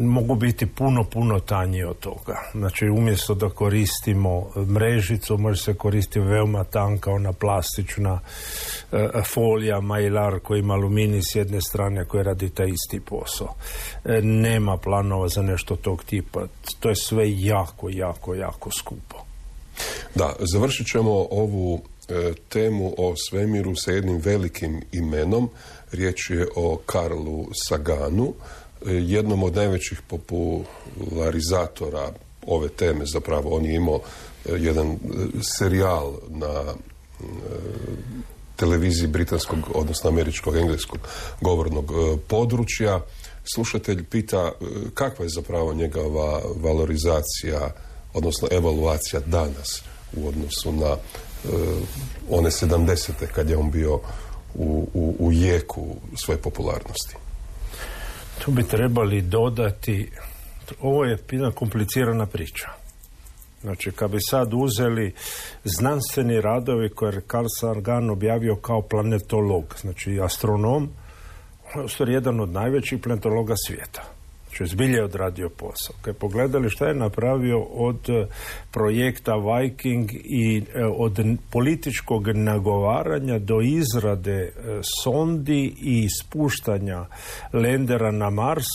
mogu 0.00 0.34
biti 0.34 0.66
puno, 0.66 1.04
puno 1.04 1.40
tanji 1.40 1.84
od 1.84 1.98
toga. 1.98 2.36
Znači, 2.54 2.88
umjesto 2.88 3.34
da 3.34 3.48
koristimo 3.48 4.50
mrežicu, 4.68 5.38
može 5.38 5.62
se 5.62 5.74
koristiti 5.74 6.20
veoma 6.20 6.64
tanka, 6.64 7.10
ona 7.10 7.32
plastična 7.32 8.12
uh, 8.12 8.98
folija, 9.34 9.80
majlar 9.80 10.40
koji 10.40 10.60
ima 10.60 10.74
aluminij 10.74 11.20
s 11.22 11.34
jedne 11.34 11.60
strane 11.60 12.04
koji 12.04 12.22
radi 12.24 12.50
taj 12.50 12.68
isti 12.68 13.00
posao. 13.00 13.54
E, 14.04 14.20
nema 14.22 14.76
planova 14.76 15.28
za 15.28 15.42
nešto 15.42 15.76
tog 15.76 16.04
tipa. 16.04 16.46
To 16.80 16.88
je 16.88 16.96
sve 16.96 17.24
jako, 17.40 17.88
jako, 17.90 18.34
jako 18.34 18.70
skupo. 18.70 19.31
Da, 20.14 20.36
završit 20.52 20.86
ćemo 20.86 21.26
ovu 21.30 21.82
e, 22.08 22.32
temu 22.48 22.94
o 22.98 23.14
svemiru 23.16 23.76
sa 23.76 23.90
jednim 23.90 24.18
velikim 24.18 24.82
imenom. 24.92 25.50
Riječ 25.92 26.30
je 26.30 26.48
o 26.56 26.76
Karlu 26.86 27.46
Saganu, 27.68 28.34
e, 28.86 28.92
jednom 28.92 29.42
od 29.42 29.56
najvećih 29.56 30.00
popularizatora 30.08 32.12
ove 32.46 32.68
teme. 32.68 33.06
Zapravo, 33.06 33.56
on 33.56 33.64
je 33.64 33.74
imao 33.74 34.00
e, 34.00 34.02
jedan 34.52 34.98
serijal 35.58 36.12
na 36.28 36.74
televiziji 38.56 39.08
britanskog, 39.08 39.58
odnosno 39.74 40.10
američkog, 40.10 40.56
engleskog 40.56 40.98
govornog 41.40 41.92
područja. 42.28 43.00
Slušatelj 43.54 44.04
pita 44.04 44.52
kakva 44.94 45.24
je 45.24 45.28
zapravo 45.28 45.74
njegova 45.74 46.42
valorizacija, 46.56 47.70
odnosno 48.14 48.48
evaluacija 48.50 49.20
danas 49.26 49.82
u 50.16 50.28
odnosu 50.28 50.72
na 50.72 50.90
e, 50.90 50.96
one 52.30 52.50
sedamdesete 52.50 53.26
kad 53.26 53.50
je 53.50 53.56
on 53.56 53.70
bio 53.70 53.94
u, 54.54 54.88
u, 54.94 55.16
u 55.18 55.32
jeku 55.32 55.96
svoje 56.16 56.38
popularnosti. 56.38 57.16
Tu 58.44 58.50
bi 58.50 58.62
trebali 58.62 59.22
dodati, 59.22 60.10
ovo 60.80 61.04
je 61.04 61.18
jedna 61.30 61.50
komplicirana 61.50 62.26
priča. 62.26 62.68
Znači, 63.62 63.90
kad 63.90 64.10
bi 64.10 64.18
sad 64.20 64.54
uzeli 64.54 65.14
znanstveni 65.64 66.40
radovi 66.40 66.90
koje 66.94 67.14
je 67.14 67.22
Carl 67.30 67.46
Sagan 67.60 68.10
objavio 68.10 68.56
kao 68.56 68.82
planetolog, 68.82 69.74
znači 69.80 70.20
astronom, 70.20 70.90
on 71.74 72.08
je 72.08 72.14
jedan 72.14 72.40
od 72.40 72.48
najvećih 72.48 73.00
planetologa 73.02 73.54
svijeta 73.66 74.11
je 74.60 74.66
zbilje 74.66 75.04
odradio 75.04 75.48
posao. 75.48 75.96
Kad 76.02 76.16
pogledali 76.16 76.70
šta 76.70 76.86
je 76.86 76.94
napravio 76.94 77.60
od 77.60 78.10
e, 78.10 78.26
projekta 78.70 79.32
Viking 79.36 80.10
i 80.14 80.62
e, 80.74 80.84
od 80.84 81.18
političkog 81.50 82.28
nagovaranja 82.28 83.38
do 83.38 83.60
izrade 83.60 84.40
e, 84.40 84.52
sondi 85.02 85.74
i 85.80 86.08
spuštanja 86.20 87.04
lendera 87.52 88.10
na 88.10 88.30
Mars, 88.30 88.66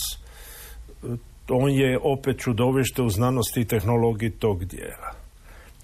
on 1.50 1.72
je 1.72 2.00
opet 2.04 2.40
čudovište 2.40 3.02
u 3.02 3.10
znanosti 3.10 3.62
i 3.62 3.66
tehnologiji 3.66 4.30
tog 4.30 4.66
dijela. 4.66 5.12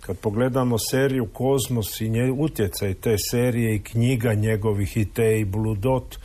Kad 0.01 0.17
pogledamo 0.17 0.77
seriju 0.77 1.25
Kozmos 1.25 2.01
i 2.01 2.31
utjecaj 2.37 2.93
te 2.93 3.15
serije 3.31 3.75
i 3.75 3.83
knjiga 3.83 4.33
njegovih 4.33 4.97
i 4.97 5.05
te 5.05 5.39
i 5.39 5.45
Blue 5.45 5.75
Dot, 5.75 6.17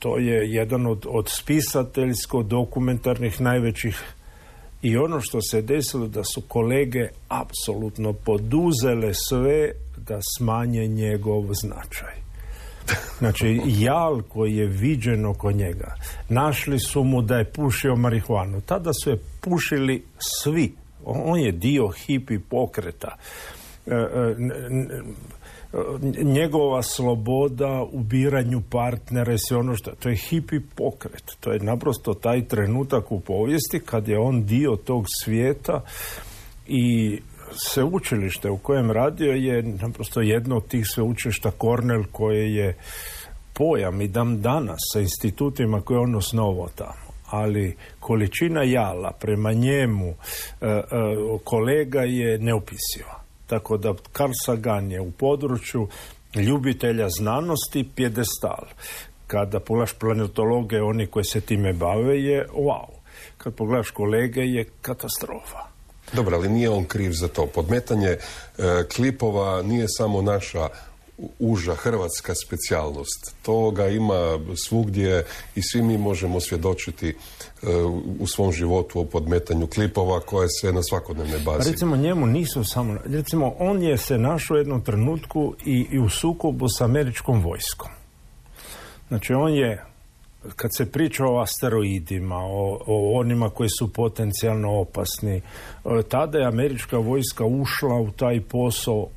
to 0.00 0.18
je 0.18 0.52
jedan 0.52 0.86
od, 0.86 1.06
od 1.08 1.28
spisateljsko-dokumentarnih 1.28 3.40
najvećih 3.40 4.02
i 4.82 4.96
ono 4.96 5.20
što 5.20 5.42
se 5.42 5.62
desilo 5.62 6.06
da 6.06 6.24
su 6.24 6.42
kolege 6.48 7.08
apsolutno 7.28 8.12
poduzele 8.12 9.14
sve 9.14 9.72
da 9.96 10.18
smanje 10.36 10.86
njegov 10.86 11.46
značaj. 11.52 12.20
Znači, 13.18 13.60
jal 13.66 14.22
koji 14.22 14.56
je 14.56 14.66
viđen 14.66 15.26
oko 15.26 15.52
njega. 15.52 15.94
Našli 16.28 16.78
su 16.78 17.04
mu 17.04 17.22
da 17.22 17.36
je 17.36 17.52
pušio 17.52 17.96
marihuanu. 17.96 18.60
Tada 18.60 18.92
su 18.92 19.10
je 19.10 19.18
pušili 19.40 20.04
svi. 20.18 20.74
On 21.04 21.40
je 21.40 21.52
dio 21.52 21.88
hipi 21.88 22.38
pokreta. 22.38 23.16
E, 23.86 23.94
e, 23.94 24.34
njegova 26.22 26.82
sloboda 26.82 27.82
u 27.92 28.00
biranju 28.00 28.62
partnera 28.70 29.32
i 29.32 29.38
sve 29.38 29.56
ono 29.56 29.76
što 29.76 29.90
to 29.90 30.08
je 30.08 30.16
hipi 30.16 30.60
pokret. 30.74 31.36
To 31.40 31.52
je 31.52 31.58
naprosto 31.58 32.14
taj 32.14 32.44
trenutak 32.48 33.12
u 33.12 33.20
povijesti 33.20 33.80
kad 33.80 34.08
je 34.08 34.18
on 34.18 34.44
dio 34.44 34.76
tog 34.76 35.04
svijeta 35.22 35.80
i 36.66 37.18
sveučilište 37.52 38.50
u 38.50 38.56
kojem 38.56 38.90
radio 38.90 39.32
je 39.32 39.62
naprosto 39.62 40.20
jedno 40.20 40.56
od 40.56 40.68
tih 40.68 40.86
sveučilišta 40.86 41.50
Cornell 41.60 42.04
koje 42.12 42.54
je 42.54 42.76
pojam 43.54 44.00
i 44.00 44.08
dam 44.08 44.40
danas 44.40 44.78
sa 44.92 45.00
institutima 45.00 45.80
koje 45.80 45.98
on 45.98 46.14
osnovao 46.14 46.68
tamo 46.68 47.10
ali 47.30 47.76
količina 48.00 48.62
jala 48.62 49.12
prema 49.20 49.52
njemu 49.52 50.08
e, 50.08 50.14
e, 50.66 50.82
kolega 51.44 52.00
je 52.00 52.38
neopisiva. 52.38 53.19
Tako 53.50 53.76
da 53.76 53.94
Carl 54.16 54.32
Sagan 54.44 54.90
je 54.90 55.00
u 55.00 55.10
području 55.10 55.88
ljubitelja 56.34 57.08
znanosti 57.08 57.88
pjedestal. 57.96 58.64
Kada 59.26 59.60
pogledaš 59.60 59.92
planetologe, 59.92 60.82
oni 60.82 61.06
koji 61.06 61.24
se 61.24 61.40
time 61.40 61.72
bave 61.72 62.22
je 62.22 62.46
wow. 62.54 62.86
Kad 63.38 63.54
pogledaš 63.54 63.90
kolege 63.90 64.40
je 64.40 64.64
katastrofa. 64.82 65.58
Dobro, 66.12 66.36
ali 66.36 66.48
nije 66.48 66.70
on 66.70 66.84
kriv 66.84 67.10
za 67.12 67.28
to. 67.28 67.46
Podmetanje 67.46 68.08
e, 68.08 68.18
klipova 68.96 69.62
nije 69.62 69.86
samo 69.88 70.22
naša 70.22 70.68
uža 71.38 71.74
hrvatska 71.74 72.34
specijalnost. 72.34 73.34
Toga 73.42 73.88
ima 73.88 74.38
svugdje 74.56 75.24
i 75.54 75.62
svi 75.62 75.82
mi 75.82 75.98
možemo 75.98 76.40
svjedočiti 76.40 77.08
e, 77.08 77.14
u 78.20 78.26
svom 78.26 78.52
životu 78.52 79.00
o 79.00 79.04
podmetanju 79.04 79.66
klipova 79.66 80.20
koje 80.20 80.48
se 80.60 80.72
na 80.72 80.82
svakodnevne 80.82 81.38
bazi. 81.38 81.70
Recimo 81.70 81.96
njemu 81.96 82.26
nisu 82.26 82.64
samo, 82.64 82.98
recimo 83.04 83.54
on 83.58 83.82
je 83.82 83.98
se 83.98 84.18
našao 84.18 84.54
u 84.54 84.58
jednom 84.58 84.84
trenutku 84.84 85.54
i, 85.64 85.86
i 85.90 85.98
u 85.98 86.08
sukobu 86.08 86.68
s 86.68 86.80
američkom 86.80 87.42
vojskom. 87.42 87.90
Znači 89.08 89.32
on 89.32 89.54
je 89.54 89.84
kad 90.56 90.70
se 90.76 90.92
priča 90.92 91.24
o 91.26 91.40
asteroidima, 91.40 92.36
o, 92.36 92.78
o 92.86 93.18
onima 93.18 93.50
koji 93.50 93.68
su 93.78 93.92
potencijalno 93.92 94.80
opasni, 94.80 95.36
e, 95.36 95.42
tada 96.08 96.38
je 96.38 96.46
američka 96.46 96.98
vojska 96.98 97.44
ušla 97.44 97.94
u 97.94 98.10
taj 98.10 98.40
posao 98.40 99.08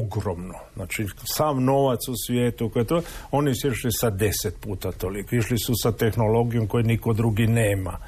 ogromno. 0.00 0.54
Znači, 0.74 1.06
sam 1.24 1.64
novac 1.64 2.08
u 2.08 2.14
svijetu, 2.26 2.68
koje 2.68 2.84
to, 2.84 3.02
oni 3.30 3.54
su 3.54 3.68
išli 3.68 3.92
sa 3.92 4.10
deset 4.10 4.60
puta 4.60 4.92
toliko. 4.92 5.36
Išli 5.36 5.58
su 5.58 5.72
sa 5.82 5.92
tehnologijom 5.92 6.66
koju 6.66 6.84
niko 6.84 7.12
drugi 7.12 7.46
nema. 7.46 7.98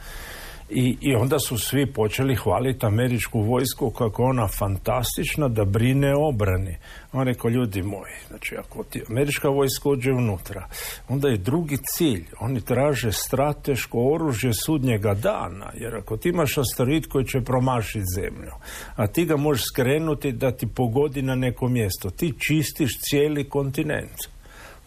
I, 0.70 0.96
I 1.00 1.14
onda 1.14 1.38
su 1.38 1.58
svi 1.58 1.92
počeli 1.92 2.36
hvaliti 2.36 2.86
američku 2.86 3.40
vojsku 3.40 3.90
kako 3.90 4.22
ona 4.22 4.48
fantastična 4.48 5.48
da 5.48 5.64
brine 5.64 6.14
obrani. 6.14 6.76
On 7.12 7.26
rekao, 7.26 7.50
ljudi 7.50 7.82
moji, 7.82 8.14
znači 8.28 8.56
ako 8.56 8.84
ti 8.84 9.02
američka 9.08 9.48
vojska 9.48 9.88
uđe 9.88 10.12
unutra, 10.12 10.68
onda 11.08 11.28
je 11.28 11.36
drugi 11.36 11.78
cilj. 11.96 12.24
Oni 12.40 12.60
traže 12.60 13.12
strateško 13.12 13.98
oružje 14.14 14.52
sudnjega 14.66 15.14
dana, 15.14 15.70
jer 15.74 15.94
ako 15.96 16.16
ti 16.16 16.28
imaš 16.28 16.58
asteroid 16.58 17.06
koji 17.06 17.24
će 17.24 17.40
promašiti 17.40 18.04
zemlju, 18.14 18.52
a 18.96 19.06
ti 19.06 19.24
ga 19.24 19.36
možeš 19.36 19.64
skrenuti 19.72 20.32
da 20.32 20.56
ti 20.56 20.66
pogodi 20.66 21.22
na 21.22 21.34
neko 21.34 21.68
mjesto, 21.68 22.10
ti 22.10 22.32
čistiš 22.38 23.00
cijeli 23.00 23.48
kontinent. 23.48 24.33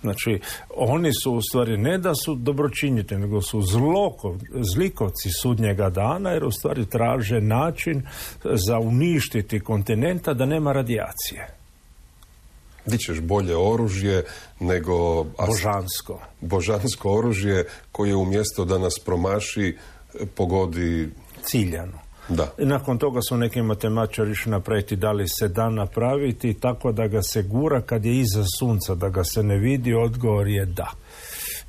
Znači, 0.02 0.40
oni 0.76 1.14
su 1.24 1.34
u 1.34 1.42
stvari 1.42 1.78
ne 1.78 1.98
da 1.98 2.16
su 2.16 2.36
dobročinjitelji, 2.36 3.22
nego 3.22 3.42
su 3.42 3.62
zloko, 3.62 4.38
zlikovci 4.74 5.30
sudnjega 5.42 5.90
dana, 5.90 6.30
jer 6.30 6.46
u 6.46 6.52
stvari 6.52 6.86
traže 6.86 7.42
način 7.42 8.04
za 8.44 8.80
uništiti 8.80 9.60
kontinenta 9.60 10.34
da 10.34 10.46
nema 10.46 10.72
radijacije. 10.72 11.48
Di 12.86 12.98
ćeš 12.98 13.20
bolje 13.20 13.58
oružje 13.58 14.24
nego... 14.60 15.24
Božansko. 15.24 16.20
Božansko 16.42 17.18
oružje 17.18 17.66
koje 17.92 18.16
umjesto 18.16 18.66
da 18.66 18.78
nas 18.78 18.94
promaši 19.06 19.78
pogodi... 20.36 21.10
Ciljano. 21.44 22.07
Da. 22.30 22.48
I 22.58 22.66
nakon 22.66 22.98
toga 22.98 23.20
su 23.22 23.38
neki 23.38 23.62
matematičari 23.62 24.32
išli 24.32 24.52
napraviti 24.52 24.96
da 24.96 25.12
li 25.12 25.26
se 25.28 25.48
da 25.48 25.70
napraviti 25.70 26.54
tako 26.54 26.92
da 26.92 27.08
ga 27.08 27.22
se 27.22 27.44
gura 27.44 27.82
kad 27.82 28.06
je 28.06 28.20
iza 28.20 28.44
sunca, 28.60 28.96
da 28.96 29.10
ga 29.10 29.24
se 29.24 29.44
ne 29.44 29.58
vidi, 29.58 29.94
odgovor 29.94 30.48
je 30.48 30.66
da. 30.66 30.92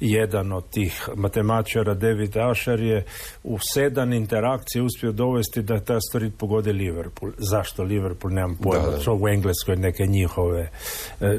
Jedan 0.01 0.53
od 0.53 0.71
tih 0.71 1.09
matematičara, 1.17 1.95
David 1.95 2.37
Asher, 2.37 2.81
je 2.81 3.05
u 3.45 3.59
sedam 3.75 4.13
interakcije 4.13 4.83
uspio 4.83 5.13
dovesti 5.13 5.63
da 5.63 5.81
taj 5.81 5.97
asteroid 5.97 6.33
pogode 6.39 6.73
Liverpool. 6.73 7.33
Zašto 7.39 7.83
Liverpool? 7.83 8.35
Nemam 8.35 8.57
pojma. 8.63 8.99
To 9.05 9.15
u 9.15 9.29
Engleskoj 9.29 9.77
neke 9.77 10.07
njihove 10.07 10.61
e, 10.61 10.71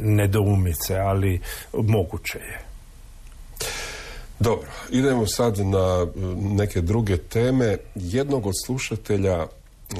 nedoumice, 0.02 0.98
ali 0.98 1.40
moguće 1.74 2.38
je. 2.38 2.60
Dobro, 4.40 4.68
idemo 4.90 5.28
sad 5.28 5.60
na 5.60 6.08
e, 6.16 6.20
neke 6.36 6.82
druge 6.82 7.18
teme. 7.18 7.78
Jednog 7.96 8.46
od 8.46 8.54
slušatelja 8.66 9.48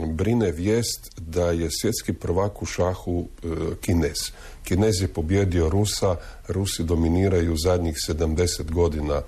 brine 0.08 0.52
vijest 0.52 1.12
da 1.18 1.52
je 1.52 1.70
svjetski 1.72 2.14
prvak 2.14 2.62
u 2.62 2.66
šahu 2.66 3.28
e, 3.44 3.48
Kinez. 3.82 4.18
Kinez 4.64 5.02
je 5.02 5.08
pobjedio 5.08 5.70
Rusa, 5.70 6.16
Rusi 6.48 6.84
dominiraju 6.84 7.56
zadnjih 7.58 7.96
70 8.10 8.72
godina 8.72 9.22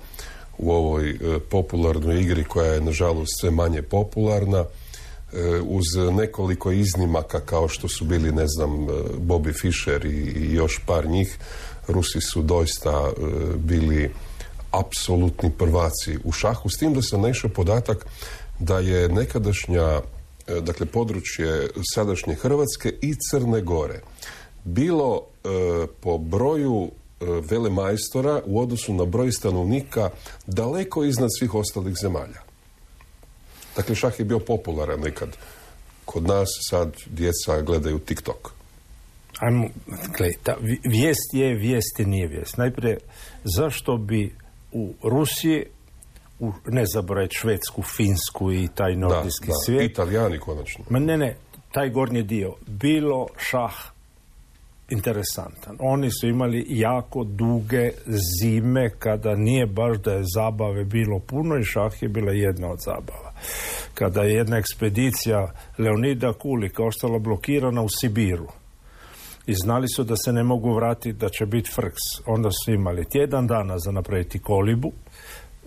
u 0.58 0.72
ovoj 0.72 1.10
e, 1.10 1.16
popularnoj 1.50 2.20
igri 2.20 2.44
koja 2.44 2.72
je 2.72 2.80
nažalost 2.80 3.32
sve 3.40 3.50
manje 3.50 3.82
popularna 3.82 4.64
uz 5.66 5.84
nekoliko 6.12 6.72
iznimaka 6.72 7.40
kao 7.40 7.68
što 7.68 7.88
su 7.88 8.04
bili 8.04 8.32
ne 8.32 8.46
znam 8.46 8.70
Bobby 9.18 9.60
Fischer 9.60 10.04
i 10.04 10.52
još 10.54 10.80
par 10.86 11.06
njih 11.06 11.38
Rusi 11.88 12.20
su 12.20 12.42
doista 12.42 13.12
bili 13.56 14.10
apsolutni 14.72 15.50
prvaci 15.58 16.18
u 16.24 16.32
šahu, 16.32 16.68
s 16.68 16.78
tim 16.78 16.94
da 16.94 17.02
se 17.02 17.18
naišao 17.18 17.50
podatak 17.50 18.06
da 18.58 18.78
je 18.78 19.08
nekadašnja, 19.08 20.00
e, 20.46 20.60
dakle 20.60 20.86
područje 20.86 21.68
sadašnje 21.94 22.34
Hrvatske 22.34 22.94
i 23.02 23.14
Crne 23.30 23.60
Gore 23.60 24.00
bilo 24.64 25.22
e, 25.22 25.86
po 26.00 26.18
broju 26.18 26.90
e, 26.90 27.24
velemajstora 27.50 28.42
u 28.46 28.60
odnosu 28.60 28.94
na 28.94 29.04
broj 29.04 29.32
stanovnika 29.32 30.10
daleko 30.46 31.04
iznad 31.04 31.30
svih 31.38 31.54
ostalih 31.54 31.94
zemalja. 32.02 32.40
Dakle, 33.76 33.94
šah 33.94 34.18
je 34.18 34.24
bio 34.24 34.38
popularan 34.38 35.00
nekad. 35.00 35.36
Kod 36.04 36.22
nas 36.22 36.48
sad 36.70 36.96
djeca 37.06 37.62
gledaju 37.62 37.98
TikTok. 37.98 38.52
Ajmo, 39.38 39.68
dakle, 39.86 40.28
vijest 40.84 41.34
je, 41.34 41.54
vijest 41.54 41.98
je 41.98 42.06
nije 42.06 42.26
vijest. 42.26 42.56
Najprije, 42.56 42.98
zašto 43.44 43.96
bi 43.96 44.34
u 44.72 44.94
Rusiji, 45.02 45.64
u, 46.40 46.52
ne 46.66 46.84
zaboraviti 46.94 47.36
Švedsku, 47.36 47.82
Finsku 47.82 48.52
i 48.52 48.68
taj 48.74 48.96
nordijski 48.96 49.46
da, 49.46 49.54
svijet. 49.66 49.90
Italijani 49.90 50.38
konačno. 50.38 50.84
Ma 50.90 50.98
ne, 50.98 51.18
ne, 51.18 51.36
taj 51.72 51.90
gornji 51.90 52.22
dio. 52.22 52.54
Bilo 52.66 53.26
šah 53.36 53.92
interesantan. 54.92 55.76
Oni 55.80 56.10
su 56.10 56.28
imali 56.28 56.66
jako 56.68 57.24
duge 57.24 57.90
zime 58.40 58.90
kada 58.98 59.34
nije 59.36 59.66
baš 59.66 59.98
da 59.98 60.12
je 60.12 60.24
zabave 60.34 60.84
bilo 60.84 61.18
puno 61.18 61.58
i 61.58 61.64
šah 61.64 62.02
je 62.02 62.08
bila 62.08 62.32
jedna 62.32 62.70
od 62.70 62.78
zabava. 62.84 63.32
Kada 63.94 64.22
je 64.22 64.34
jedna 64.34 64.56
ekspedicija 64.56 65.52
Leonida 65.78 66.32
Kulika 66.32 66.84
ostala 66.84 67.18
blokirana 67.18 67.82
u 67.82 67.88
Sibiru 68.00 68.48
i 69.46 69.54
znali 69.54 69.88
su 69.88 70.04
da 70.04 70.16
se 70.16 70.32
ne 70.32 70.42
mogu 70.42 70.74
vratiti, 70.74 71.18
da 71.18 71.28
će 71.28 71.46
biti 71.46 71.70
frks. 71.70 72.02
Onda 72.26 72.50
su 72.64 72.72
imali 72.72 73.08
tjedan 73.08 73.46
dana 73.46 73.78
za 73.78 73.90
napraviti 73.90 74.38
kolibu, 74.38 74.92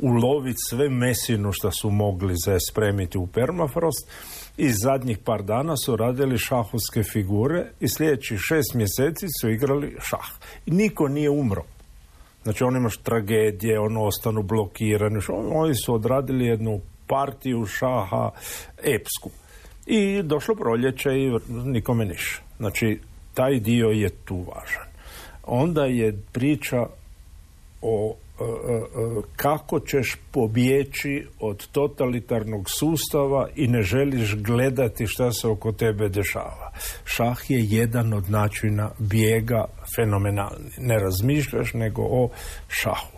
uloviti 0.01 0.57
sve 0.69 0.89
mesinu 0.89 1.51
što 1.51 1.71
su 1.71 1.89
mogli 1.89 2.33
za 2.45 2.57
spremiti 2.71 3.17
u 3.17 3.27
permafrost 3.27 4.09
i 4.57 4.71
zadnjih 4.71 5.17
par 5.17 5.43
dana 5.43 5.77
su 5.77 5.95
radili 5.95 6.37
šahovske 6.37 7.03
figure 7.03 7.71
i 7.79 7.89
sljedećih 7.89 8.39
šest 8.39 8.73
mjeseci 8.73 9.27
su 9.41 9.49
igrali 9.49 9.97
šah. 9.99 10.29
I 10.65 10.71
niko 10.71 11.07
nije 11.07 11.29
umro. 11.29 11.63
Znači 12.43 12.63
oni 12.63 12.77
imaš 12.77 12.97
tragedije, 12.97 13.79
ono 13.79 14.03
ostanu 14.03 14.43
blokirani. 14.43 15.19
Oni 15.53 15.75
su 15.75 15.93
odradili 15.93 16.45
jednu 16.45 16.81
partiju 17.07 17.65
šaha 17.65 18.31
epsku. 18.77 19.29
I 19.85 20.23
došlo 20.23 20.55
proljeće 20.55 21.09
i 21.09 21.31
nikome 21.47 22.05
niš. 22.05 22.41
Znači 22.57 22.99
taj 23.35 23.59
dio 23.59 23.87
je 23.87 24.09
tu 24.09 24.35
važan. 24.35 24.87
Onda 25.43 25.85
je 25.85 26.17
priča 26.31 26.85
o 27.81 28.15
kako 29.35 29.79
ćeš 29.79 30.17
pobjeći 30.31 31.27
od 31.39 31.67
totalitarnog 31.67 32.65
sustava 32.69 33.47
i 33.55 33.67
ne 33.67 33.81
želiš 33.81 34.35
gledati 34.35 35.07
šta 35.07 35.31
se 35.31 35.47
oko 35.47 35.71
tebe 35.71 36.09
dešava. 36.09 36.71
Šah 37.05 37.37
je 37.49 37.65
jedan 37.69 38.13
od 38.13 38.29
načina 38.29 38.91
bijega 38.99 39.65
fenomenalni. 39.95 40.69
Ne 40.77 40.99
razmišljaš 40.99 41.73
nego 41.73 42.01
o 42.01 42.29
šahu. 42.67 43.17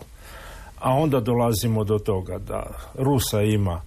A 0.80 0.92
onda 0.92 1.20
dolazimo 1.20 1.84
do 1.84 1.98
toga 1.98 2.38
da 2.38 2.66
Rusa 2.94 3.42
ima 3.42 3.80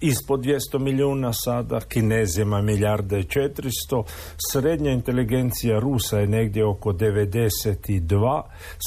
ispod 0.00 0.40
200 0.40 0.78
milijuna 0.78 1.32
sada, 1.32 1.80
Kinezima 1.80 2.62
milijarde 2.62 3.20
i 3.20 3.22
400, 3.22 4.04
srednja 4.52 4.90
inteligencija 4.90 5.78
Rusa 5.78 6.18
je 6.18 6.26
negdje 6.26 6.66
oko 6.66 6.92
92, 6.92 8.42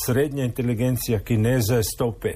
srednja 0.05 0.43
inteligencija 0.43 1.19
Kineza 1.19 1.75
je 1.75 1.83
105. 1.99 2.35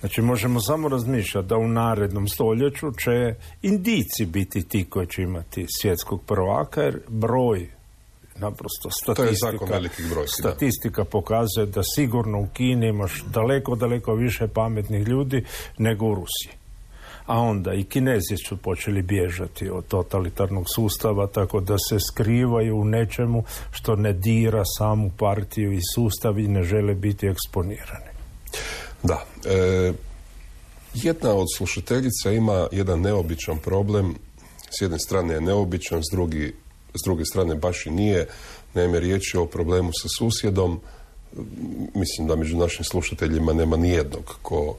Znači 0.00 0.22
možemo 0.22 0.60
samo 0.60 0.88
razmišljati 0.88 1.48
da 1.48 1.56
u 1.56 1.68
narednom 1.68 2.28
stoljeću 2.28 2.92
će 2.92 3.34
indici 3.62 4.26
biti 4.26 4.68
ti 4.68 4.84
koji 4.90 5.06
će 5.06 5.22
imati 5.22 5.66
svjetskog 5.80 6.22
prvaka 6.26 6.82
jer 6.82 7.00
broj 7.08 7.73
naprosto 8.38 8.90
statistika, 8.90 9.80
broj, 10.10 10.26
statistika 10.26 11.04
pokazuje 11.04 11.66
da 11.66 11.82
sigurno 11.94 12.40
u 12.40 12.48
Kini 12.52 12.88
imaš 12.88 13.24
daleko, 13.26 13.74
daleko 13.74 14.14
više 14.14 14.48
pametnih 14.48 15.08
ljudi 15.08 15.44
nego 15.78 16.06
u 16.06 16.14
Rusiji. 16.14 16.64
A 17.26 17.40
onda 17.40 17.74
i 17.74 17.84
Kinezi 17.84 18.36
su 18.48 18.56
počeli 18.56 19.02
bježati 19.02 19.70
od 19.70 19.86
totalitarnog 19.86 20.64
sustava 20.74 21.26
tako 21.26 21.60
da 21.60 21.76
se 21.88 22.00
skrivaju 22.00 22.76
u 22.76 22.84
nečemu 22.84 23.44
što 23.70 23.96
ne 23.96 24.12
dira 24.12 24.62
samu 24.78 25.10
partiju 25.18 25.72
i 25.72 25.80
sustav 25.94 26.38
i 26.38 26.48
ne 26.48 26.62
žele 26.62 26.94
biti 26.94 27.26
eksponirani. 27.26 28.10
Da. 29.02 29.24
E, 29.44 29.92
jedna 30.94 31.34
od 31.34 31.46
slušateljica 31.56 32.32
ima 32.32 32.66
jedan 32.72 33.00
neobičan 33.00 33.58
problem. 33.58 34.14
S 34.78 34.80
jedne 34.80 34.98
strane 34.98 35.34
je 35.34 35.40
neobičan, 35.40 36.00
s 36.00 36.12
drugi 36.12 36.54
s 36.94 37.04
druge 37.04 37.24
strane 37.24 37.54
baš 37.54 37.86
i 37.86 37.90
nije. 37.90 38.28
Naime, 38.74 39.00
riječ 39.00 39.34
je 39.34 39.40
o 39.40 39.46
problemu 39.46 39.90
sa 39.92 40.08
susjedom. 40.18 40.80
Mislim 41.94 42.28
da 42.28 42.36
među 42.36 42.56
našim 42.56 42.84
slušateljima 42.84 43.52
nema 43.52 43.76
nijednog 43.76 44.38
ko 44.42 44.76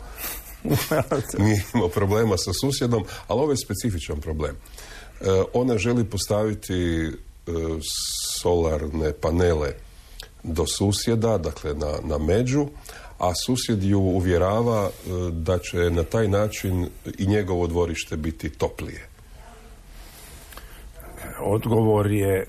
nije 1.44 1.64
imao 1.74 1.90
problema 1.90 2.38
sa 2.38 2.52
susjedom, 2.62 3.04
ali 3.28 3.42
ovo 3.42 3.52
je 3.52 3.58
specifičan 3.58 4.22
problem. 4.22 4.56
E, 4.56 5.26
ona 5.54 5.78
želi 5.78 6.06
postaviti 6.06 6.74
e, 6.74 7.12
solarne 8.42 9.14
panele 9.14 9.74
do 10.44 10.66
susjeda, 10.68 11.38
dakle 11.38 11.74
na, 11.74 11.94
na 12.04 12.18
među, 12.18 12.68
a 13.20 13.32
susjed 13.46 13.84
ju 13.84 14.00
uvjerava 14.00 14.90
e, 14.90 15.10
da 15.32 15.60
će 15.60 15.90
na 15.90 16.04
taj 16.04 16.28
način 16.28 16.88
i 17.18 17.28
njegovo 17.28 17.68
dvorište 17.68 18.18
biti 18.18 18.50
toplije 18.50 19.15
odgovor 21.44 22.12
je 22.12 22.48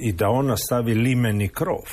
i 0.00 0.12
da 0.12 0.28
ona 0.28 0.56
stavi 0.56 0.94
limeni 0.94 1.48
krov. 1.48 1.84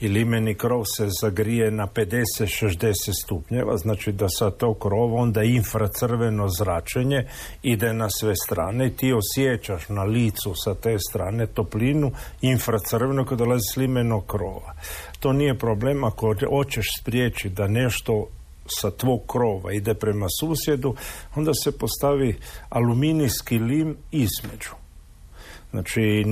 I 0.00 0.08
limeni 0.08 0.54
krov 0.54 0.84
se 0.96 1.08
zagrije 1.20 1.70
na 1.70 1.86
50-60 1.86 2.94
stupnjeva, 3.24 3.76
znači 3.76 4.12
da 4.12 4.28
sa 4.28 4.50
tog 4.50 4.78
krova 4.78 5.20
onda 5.20 5.42
infracrveno 5.42 6.48
zračenje 6.58 7.26
ide 7.62 7.92
na 7.92 8.08
sve 8.10 8.34
strane 8.36 8.86
i 8.86 8.96
ti 8.96 9.12
osjećaš 9.12 9.88
na 9.88 10.02
licu 10.02 10.52
sa 10.64 10.74
te 10.74 10.96
strane 11.10 11.46
toplinu 11.46 12.12
infracrveno 12.42 13.24
kada 13.24 13.44
dolazi 13.44 13.64
s 13.74 13.76
limenog 13.76 14.26
krova. 14.26 14.74
To 15.20 15.32
nije 15.32 15.58
problem 15.58 16.04
ako 16.04 16.34
hoćeš 16.50 16.86
spriječiti 17.00 17.54
da 17.54 17.68
nešto 17.68 18.26
sa 18.80 18.90
tvog 18.90 19.20
krova 19.26 19.72
ide 19.72 19.94
prema 19.94 20.26
susjedu, 20.40 20.94
onda 21.36 21.54
se 21.54 21.78
postavi 21.78 22.36
aluminijski 22.68 23.58
lim 23.58 23.96
između. 24.10 24.77
Znači, 25.70 26.24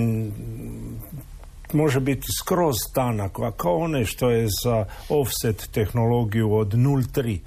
može 1.72 2.00
biti 2.00 2.26
skroz 2.42 2.76
tanak, 2.94 3.38
a 3.38 3.50
kao 3.50 3.76
one 3.76 4.04
što 4.04 4.30
je 4.30 4.46
za 4.64 4.84
offset 5.08 5.68
tehnologiju 5.72 6.54
od 6.54 6.72
0,3 6.72 7.38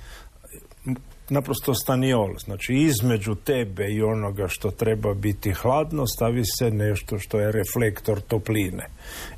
naprosto 1.29 1.73
staniol, 1.73 2.35
znači 2.45 2.73
između 2.73 3.35
tebe 3.35 3.87
i 3.89 4.01
onoga 4.01 4.47
što 4.47 4.71
treba 4.71 5.13
biti 5.13 5.51
hladno 5.51 6.07
stavi 6.07 6.43
se 6.45 6.71
nešto 6.71 7.19
što 7.19 7.39
je 7.39 7.51
reflektor 7.51 8.21
topline. 8.21 8.85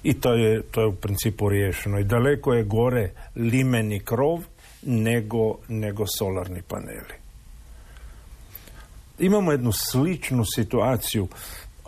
I 0.03 0.13
to 0.13 0.33
je, 0.33 0.61
to 0.61 0.81
je 0.81 0.87
u 0.87 0.95
principu 0.95 1.49
riješeno. 1.49 1.99
I 1.99 2.03
daleko 2.03 2.53
je 2.53 2.63
gore 2.63 3.11
limeni 3.35 3.99
krov 3.99 4.39
nego, 4.81 5.57
nego 5.67 6.05
solarni 6.17 6.61
paneli. 6.61 7.13
Imamo 9.19 9.51
jednu 9.51 9.71
sličnu 9.71 10.43
situaciju 10.55 11.27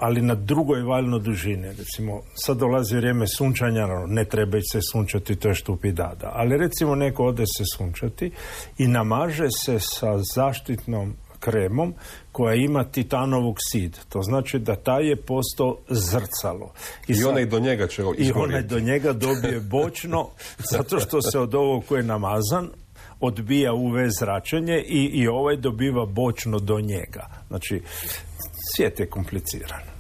ali 0.04 0.22
na 0.22 0.36
drugoj 0.36 0.82
valjno 0.82 1.20
dužine. 1.20 1.74
Recimo, 1.78 2.22
sad 2.34 2.58
dolazi 2.58 2.96
vrijeme 2.96 3.28
sunčanja, 3.28 3.88
ne 4.08 4.26
treba 4.26 4.58
se 4.72 4.80
sunčati, 4.92 5.36
to 5.36 5.48
je 5.48 5.56
štupidada. 5.56 6.32
Ali 6.34 6.58
recimo 6.58 6.96
neko 6.96 7.26
ode 7.26 7.44
se 7.58 7.64
sunčati 7.78 8.32
i 8.78 8.88
namaže 8.88 9.48
se 9.66 9.80
sa 9.80 10.18
zaštitnom 10.36 11.16
kremom 11.40 11.94
koja 12.32 12.56
ima 12.56 12.84
titanovog 12.84 13.56
sid. 13.72 13.98
To 14.10 14.22
znači 14.22 14.60
da 14.60 14.76
taj 14.76 15.08
je 15.10 15.16
postao 15.16 15.78
zrcalo. 15.90 16.74
I, 17.08 17.14
I 17.14 17.24
onaj 17.24 17.46
do 17.46 17.60
njega 17.60 17.88
će 17.88 18.04
I 18.18 18.32
onaj 18.36 18.64
do 18.64 18.80
njega 18.80 19.14
dobije 19.14 19.60
bočno 19.76 20.30
zato 20.72 21.00
što 21.00 21.22
se 21.22 21.40
od 21.40 21.56
ovog 21.56 21.84
koji 21.86 22.00
je 22.00 22.04
namazan 22.04 22.70
odbija 23.20 23.74
UV 23.74 23.96
zračenje 24.20 24.84
i, 24.88 25.10
i 25.14 25.28
ovaj 25.28 25.58
dobiva 25.58 26.06
bočno 26.06 26.60
do 26.60 26.80
njega. 26.80 27.28
Znači, 27.48 27.82
svijet 28.76 29.00
je 29.00 29.06
kompliciran. 29.06 29.93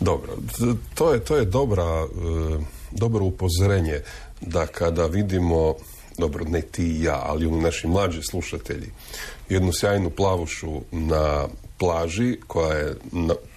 Dobro, 0.00 0.36
to 0.94 1.12
je, 1.12 1.20
to 1.20 1.36
je 1.36 1.44
dobra, 1.44 1.84
e, 1.84 2.06
dobro 2.90 3.24
upozorenje 3.24 4.00
da 4.40 4.66
kada 4.66 5.06
vidimo, 5.06 5.74
dobro, 6.18 6.44
ne 6.44 6.60
ti 6.60 6.84
i 6.84 7.02
ja, 7.02 7.22
ali 7.26 7.46
oni 7.46 7.60
naši 7.60 7.88
mlađi 7.88 8.22
slušatelji, 8.22 8.90
jednu 9.48 9.72
sjajnu 9.72 10.10
plavušu 10.10 10.80
na 10.90 11.46
plaži 11.78 12.36
koja 12.46 12.78
je 12.78 12.94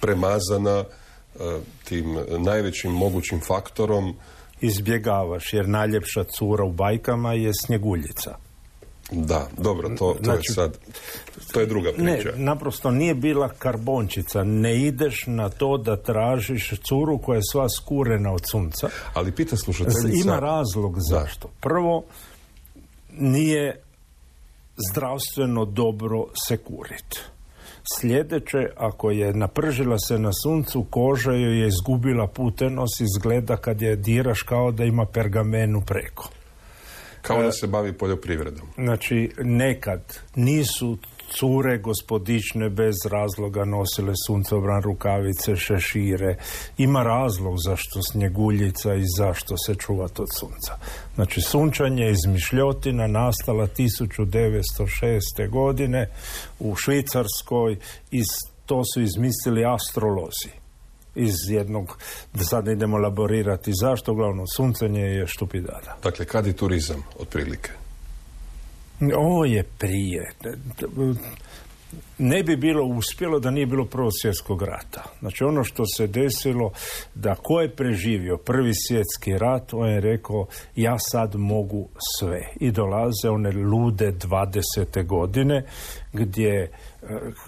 premazana 0.01 0.83
e, 0.83 1.59
tim 1.83 2.17
najvećim 2.37 2.91
mogućim 2.91 3.41
faktorom 3.47 4.15
izbjegavaš 4.61 5.53
jer 5.53 5.67
najljepša 5.67 6.23
cura 6.23 6.63
u 6.63 6.71
bajkama 6.71 7.33
je 7.33 7.51
snjeguljica. 7.53 8.46
Da, 9.11 9.47
dobro, 9.57 9.89
to, 9.89 9.95
to 9.95 10.11
je 10.11 10.23
znači, 10.23 10.53
sad, 10.53 10.77
to 11.53 11.59
je 11.59 11.65
druga 11.65 11.91
priča. 11.91 12.31
Ne, 12.31 12.43
naprosto 12.43 12.91
nije 12.91 13.15
bila 13.15 13.49
karbončica, 13.49 14.43
ne 14.43 14.77
ideš 14.77 15.23
na 15.27 15.49
to 15.49 15.77
da 15.77 15.97
tražiš 15.97 16.73
curu 16.87 17.17
koja 17.17 17.35
je 17.35 17.41
sva 17.51 17.69
skurena 17.69 18.33
od 18.33 18.41
sunca. 18.51 18.89
Ali 19.13 19.31
pita 19.31 19.57
slušateljica... 19.57 20.21
Ima 20.23 20.39
razlog 20.39 20.95
zašto. 21.09 21.49
Prvo, 21.59 22.03
nije 23.11 23.81
zdravstveno 24.89 25.65
dobro 25.65 26.25
se 26.47 26.57
kurit. 26.57 27.19
Sljedeće, 27.99 28.69
ako 28.77 29.11
je 29.11 29.33
napržila 29.33 29.99
se 29.99 30.19
na 30.19 30.31
suncu, 30.43 30.85
koža 30.89 31.31
joj 31.31 31.59
je 31.61 31.67
izgubila 31.67 32.27
putenost, 32.27 33.01
izgleda 33.01 33.57
kad 33.57 33.81
je 33.81 33.95
diraš 33.95 34.41
kao 34.41 34.71
da 34.71 34.83
ima 34.83 35.05
pergamenu 35.05 35.81
preko. 35.85 36.29
Kao 37.27 37.43
da 37.43 37.51
se 37.51 37.67
bavi 37.67 37.93
poljoprivredom. 37.93 38.67
Znači, 38.75 39.31
nekad 39.37 40.19
nisu 40.35 40.97
cure 41.31 41.77
gospodične 41.77 42.69
bez 42.69 42.95
razloga 43.11 43.65
nosile 43.65 44.13
suncobran 44.27 44.81
rukavice, 44.81 45.55
šešire. 45.55 46.35
Ima 46.77 47.03
razlog 47.03 47.55
zašto 47.65 48.01
snjeguljica 48.11 48.93
i 48.93 49.03
zašto 49.17 49.55
se 49.65 49.75
čuvati 49.75 50.21
od 50.21 50.27
sunca. 50.39 50.77
Znači, 51.15 51.41
sunčanje 51.41 52.03
je 52.03 52.11
izmišljotina 52.11 53.07
nastala 53.07 53.67
1906. 53.67 55.49
godine 55.49 56.09
u 56.59 56.75
Švicarskoj 56.75 57.77
i 58.11 58.21
to 58.65 58.81
su 58.93 59.01
izmislili 59.01 59.65
astrolozi 59.65 60.66
iz 61.17 61.49
jednog, 61.49 61.97
da 62.33 62.43
sad 62.43 62.65
ne 62.65 62.73
idemo 62.73 62.97
laborirati 62.97 63.71
zašto, 63.81 64.11
uglavnom 64.11 64.47
suncanje 64.47 65.01
je 65.01 65.27
štupidada. 65.27 65.97
Dakle, 66.03 66.25
kad 66.25 66.47
je 66.47 66.53
turizam, 66.53 67.03
otprilike? 67.19 67.71
Ovo 69.15 69.45
je 69.45 69.63
prije. 69.63 70.31
Ne 72.17 72.43
bi 72.43 72.55
bilo 72.55 72.83
uspjelo 72.85 73.39
da 73.39 73.51
nije 73.51 73.65
bilo 73.65 73.85
prvog 73.85 74.11
svjetskog 74.21 74.61
rata. 74.61 75.03
Znači 75.19 75.43
ono 75.43 75.63
što 75.63 75.85
se 75.85 76.07
desilo, 76.07 76.71
da 77.15 77.35
ko 77.35 77.61
je 77.61 77.75
preživio 77.75 78.37
prvi 78.37 78.71
svjetski 78.87 79.37
rat, 79.37 79.73
on 79.73 79.89
je 79.89 80.01
rekao 80.01 80.47
ja 80.75 80.95
sad 80.99 81.35
mogu 81.35 81.89
sve. 82.19 82.41
I 82.59 82.71
dolaze 82.71 83.29
one 83.29 83.51
lude 83.51 84.11
20. 84.11 85.05
godine 85.05 85.65
gdje 86.13 86.63
eh, 86.63 86.69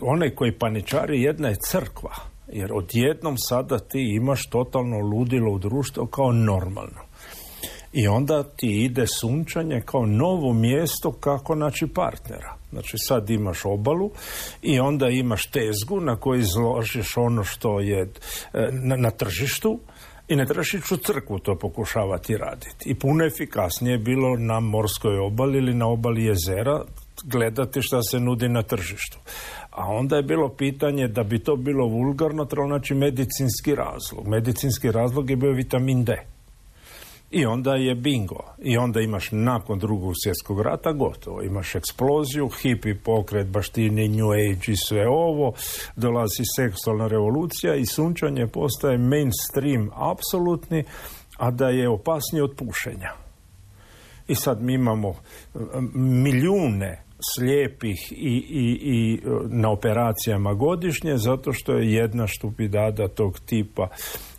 onaj 0.02 0.30
koji 0.30 0.52
paničari 0.52 1.22
jedna 1.22 1.48
je 1.48 1.58
crkva 1.70 2.29
jer 2.52 2.74
odjednom 2.74 3.36
sada 3.38 3.80
ti 3.80 4.16
imaš 4.16 4.50
totalno 4.50 4.98
ludilo 4.98 5.54
u 5.54 5.60
društvu 5.60 6.06
kao 6.06 6.32
normalno. 6.32 7.10
I 7.94 8.08
onda 8.08 8.44
ti 8.44 8.84
ide 8.84 9.06
sunčanje 9.08 9.82
kao 9.86 10.06
novo 10.06 10.54
mjesto 10.54 11.12
kako 11.12 11.56
naći 11.56 11.88
partnera. 11.88 12.56
Znači 12.70 12.98
sad 12.98 13.30
imaš 13.30 13.66
obalu 13.66 14.12
i 14.62 14.80
onda 14.80 15.08
imaš 15.08 15.46
tezgu 15.46 16.00
na 16.00 16.16
kojoj 16.16 16.40
izložiš 16.40 17.18
ono 17.18 17.44
što 17.44 17.80
je 17.80 18.02
e, 18.02 18.08
na, 18.72 18.96
na 18.96 19.12
tržištu 19.12 19.80
i 20.28 20.36
ne 20.36 20.46
ići 20.62 20.94
u 20.94 20.98
crkvu 20.98 21.40
to 21.40 21.58
pokušavati 21.58 22.38
raditi. 22.38 22.90
I 22.90 22.96
puno 22.96 23.26
efikasnije 23.26 23.92
je 23.92 23.98
bilo 23.98 24.38
na 24.38 24.60
morskoj 24.60 25.18
obali 25.18 25.58
ili 25.58 25.74
na 25.74 25.88
obali 25.88 26.24
jezera 26.24 26.84
gledati 27.24 27.82
šta 27.82 28.02
se 28.02 28.20
nudi 28.20 28.50
na 28.50 28.64
tržištu. 28.64 29.18
A 29.80 29.88
onda 29.88 30.16
je 30.16 30.24
bilo 30.24 30.50
pitanje 30.50 31.08
da 31.08 31.24
bi 31.24 31.40
to 31.40 31.56
bilo 31.56 31.88
vulgarno, 31.88 32.46
trebalo 32.46 32.70
znači 32.70 32.94
medicinski 32.94 33.76
razlog. 33.76 34.28
Medicinski 34.28 34.92
razlog 34.92 35.30
je 35.30 35.36
bio 35.36 35.52
vitamin 35.52 36.04
D. 36.04 36.26
I 37.32 37.46
onda 37.46 37.76
je 37.76 37.96
bingo. 37.96 38.44
I 38.62 38.78
onda 38.78 39.02
imaš 39.02 39.32
nakon 39.32 39.80
drugog 39.80 40.14
svjetskog 40.24 40.62
rata 40.62 40.92
gotovo. 40.92 41.42
Imaš 41.42 41.76
eksploziju, 41.76 42.50
hipi 42.50 42.96
pokret, 42.96 43.48
baštini, 43.48 44.08
new 44.08 44.32
age 44.32 44.72
i 44.72 44.76
sve 44.76 45.08
ovo. 45.08 45.54
Dolazi 45.96 46.44
seksualna 46.56 47.08
revolucija 47.08 47.76
i 47.76 47.86
sunčanje 47.86 48.48
postaje 48.48 48.98
mainstream 48.98 49.90
apsolutni, 49.96 50.84
a 51.38 51.52
da 51.52 51.70
je 51.70 51.90
opasnije 51.90 52.44
od 52.44 52.56
pušenja. 52.56 53.12
I 54.28 54.36
sad 54.36 54.62
mi 54.62 54.74
imamo 54.74 55.16
milijune 55.94 57.09
slijepih 57.36 58.12
i, 58.12 58.16
i, 58.50 58.80
i 58.82 59.22
na 59.50 59.72
operacijama 59.72 60.54
godišnje 60.54 61.18
zato 61.18 61.54
što 61.54 61.74
je 61.74 61.94
jedna 61.94 62.28
štupidada 62.28 63.08
tog 63.08 63.40
tipa 63.40 63.88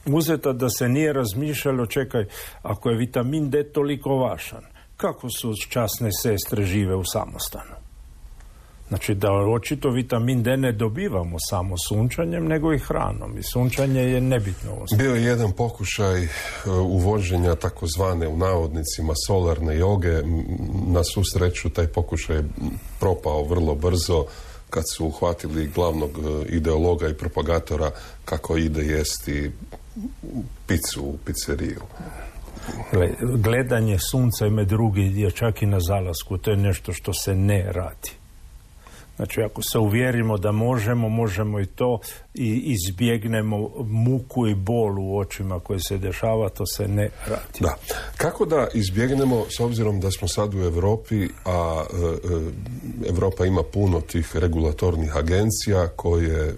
uzeta 0.07 0.53
da 0.53 0.69
se 0.69 0.89
nije 0.89 1.13
razmišljalo 1.13 1.87
čekaj 1.87 2.25
ako 2.63 2.91
je 2.91 2.97
vitamin 2.97 3.51
D 3.51 3.65
toliko 3.73 4.11
važan 4.11 4.63
kako 4.97 5.31
su 5.31 5.53
časne 5.69 6.11
sestre 6.23 6.65
žive 6.65 6.95
u 6.95 7.05
samostanu 7.05 7.80
Znači 8.91 9.15
da 9.15 9.33
očito 9.33 9.91
vitamin 9.91 10.43
D 10.43 10.57
ne 10.57 10.73
dobivamo 10.73 11.37
samo 11.51 11.75
sunčanjem, 11.89 12.47
nego 12.47 12.73
i 12.73 12.79
hranom. 12.79 13.39
I 13.39 13.43
sunčanje 13.43 14.01
je 14.01 14.21
nebitno. 14.21 14.71
Bio 14.99 15.15
je 15.15 15.25
jedan 15.25 15.53
pokušaj 15.53 16.23
e, 16.25 16.29
uvođenja 16.71 17.55
takozvane 17.55 18.29
u 18.29 18.37
navodnicima 18.37 19.13
solarne 19.27 19.77
joge. 19.77 20.23
Na 20.87 21.05
svu 21.05 21.23
sreću 21.25 21.71
taj 21.71 21.87
pokušaj 21.87 22.37
je 22.37 22.45
propao 23.01 23.45
vrlo 23.45 23.75
brzo 23.75 24.25
kad 24.71 24.85
su 24.93 25.07
uhvatili 25.07 25.71
glavnog 25.75 26.11
e, 26.11 26.49
ideologa 26.49 27.09
i 27.09 27.15
propagatora 27.15 27.91
kako 28.25 28.57
ide 28.57 28.83
jesti 28.83 29.51
picu 30.67 31.03
u 31.03 31.19
pizzeriju. 31.27 31.81
Gledanje 33.37 33.99
sunca 34.11 34.47
ima 34.47 34.65
drugi 34.65 35.09
dio, 35.09 35.31
čak 35.31 35.63
i 35.63 35.67
na 35.67 35.81
zalasku, 35.81 36.39
to 36.39 36.51
je 36.51 36.57
nešto 36.57 36.93
što 36.93 37.13
se 37.13 37.35
ne 37.35 37.73
radi. 37.73 38.20
Znači, 39.21 39.43
ako 39.43 39.63
se 39.63 39.79
uvjerimo 39.79 40.39
da 40.39 40.53
možemo, 40.53 41.09
možemo 41.09 41.61
i 41.61 41.67
to 41.67 42.01
i 42.35 42.63
izbjegnemo 42.65 43.71
muku 43.79 44.47
i 44.47 44.55
bol 44.55 44.99
u 44.99 45.19
očima 45.19 45.61
koje 45.61 45.81
se 45.89 45.99
dešava, 45.99 46.49
to 46.49 46.67
se 46.67 46.89
ne 46.89 47.11
radi. 47.27 47.61
Da. 47.61 47.77
Kako 48.17 48.47
da 48.47 48.69
izbjegnemo, 48.75 49.45
s 49.57 49.61
obzirom 49.61 50.01
da 50.01 50.11
smo 50.11 50.29
sad 50.29 50.55
u 50.55 50.59
Europi, 50.59 51.29
a 51.45 51.85
e, 51.93 51.97
e, 53.07 53.09
Europa 53.09 53.47
ima 53.47 53.63
puno 53.63 54.01
tih 54.01 54.37
regulatornih 54.37 55.17
agencija 55.17 55.89
koje 55.89 56.55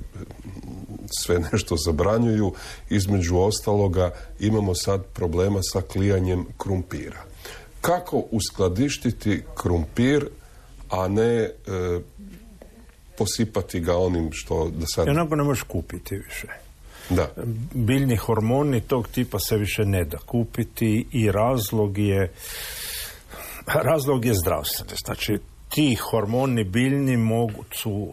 sve 1.20 1.38
nešto 1.53 1.77
zabranjuju, 1.77 2.53
između 2.90 3.38
ostaloga 3.38 4.11
imamo 4.40 4.75
sad 4.75 5.05
problema 5.05 5.61
sa 5.62 5.81
klijanjem 5.81 6.46
krumpira. 6.59 7.22
Kako 7.81 8.25
uskladištiti 8.31 9.42
krumpir, 9.55 10.29
a 10.92 11.09
ne 11.09 11.25
e, 11.25 11.51
posipati 13.18 13.81
ga 13.81 13.96
onim 13.96 14.31
što 14.33 14.68
da 14.68 14.87
sad... 14.87 15.09
Onako 15.09 15.37
ne 15.37 15.42
možeš 15.42 15.62
kupiti 15.62 16.16
više. 16.16 16.46
Da. 17.11 17.31
Biljni 17.75 18.16
hormoni 18.16 18.81
tog 18.81 19.09
tipa 19.09 19.38
se 19.38 19.57
više 19.57 19.85
ne 19.85 20.05
da 20.05 20.18
kupiti 20.18 21.07
i 21.12 21.33
razlog 21.33 21.98
je 21.98 22.33
razlog 23.66 24.25
je 24.25 24.35
zdravstveni. 24.35 24.92
Znači, 25.05 25.38
ti 25.68 25.94
hormoni 25.94 26.64
biljni 26.64 27.16
mogu 27.16 27.64
su 27.72 28.12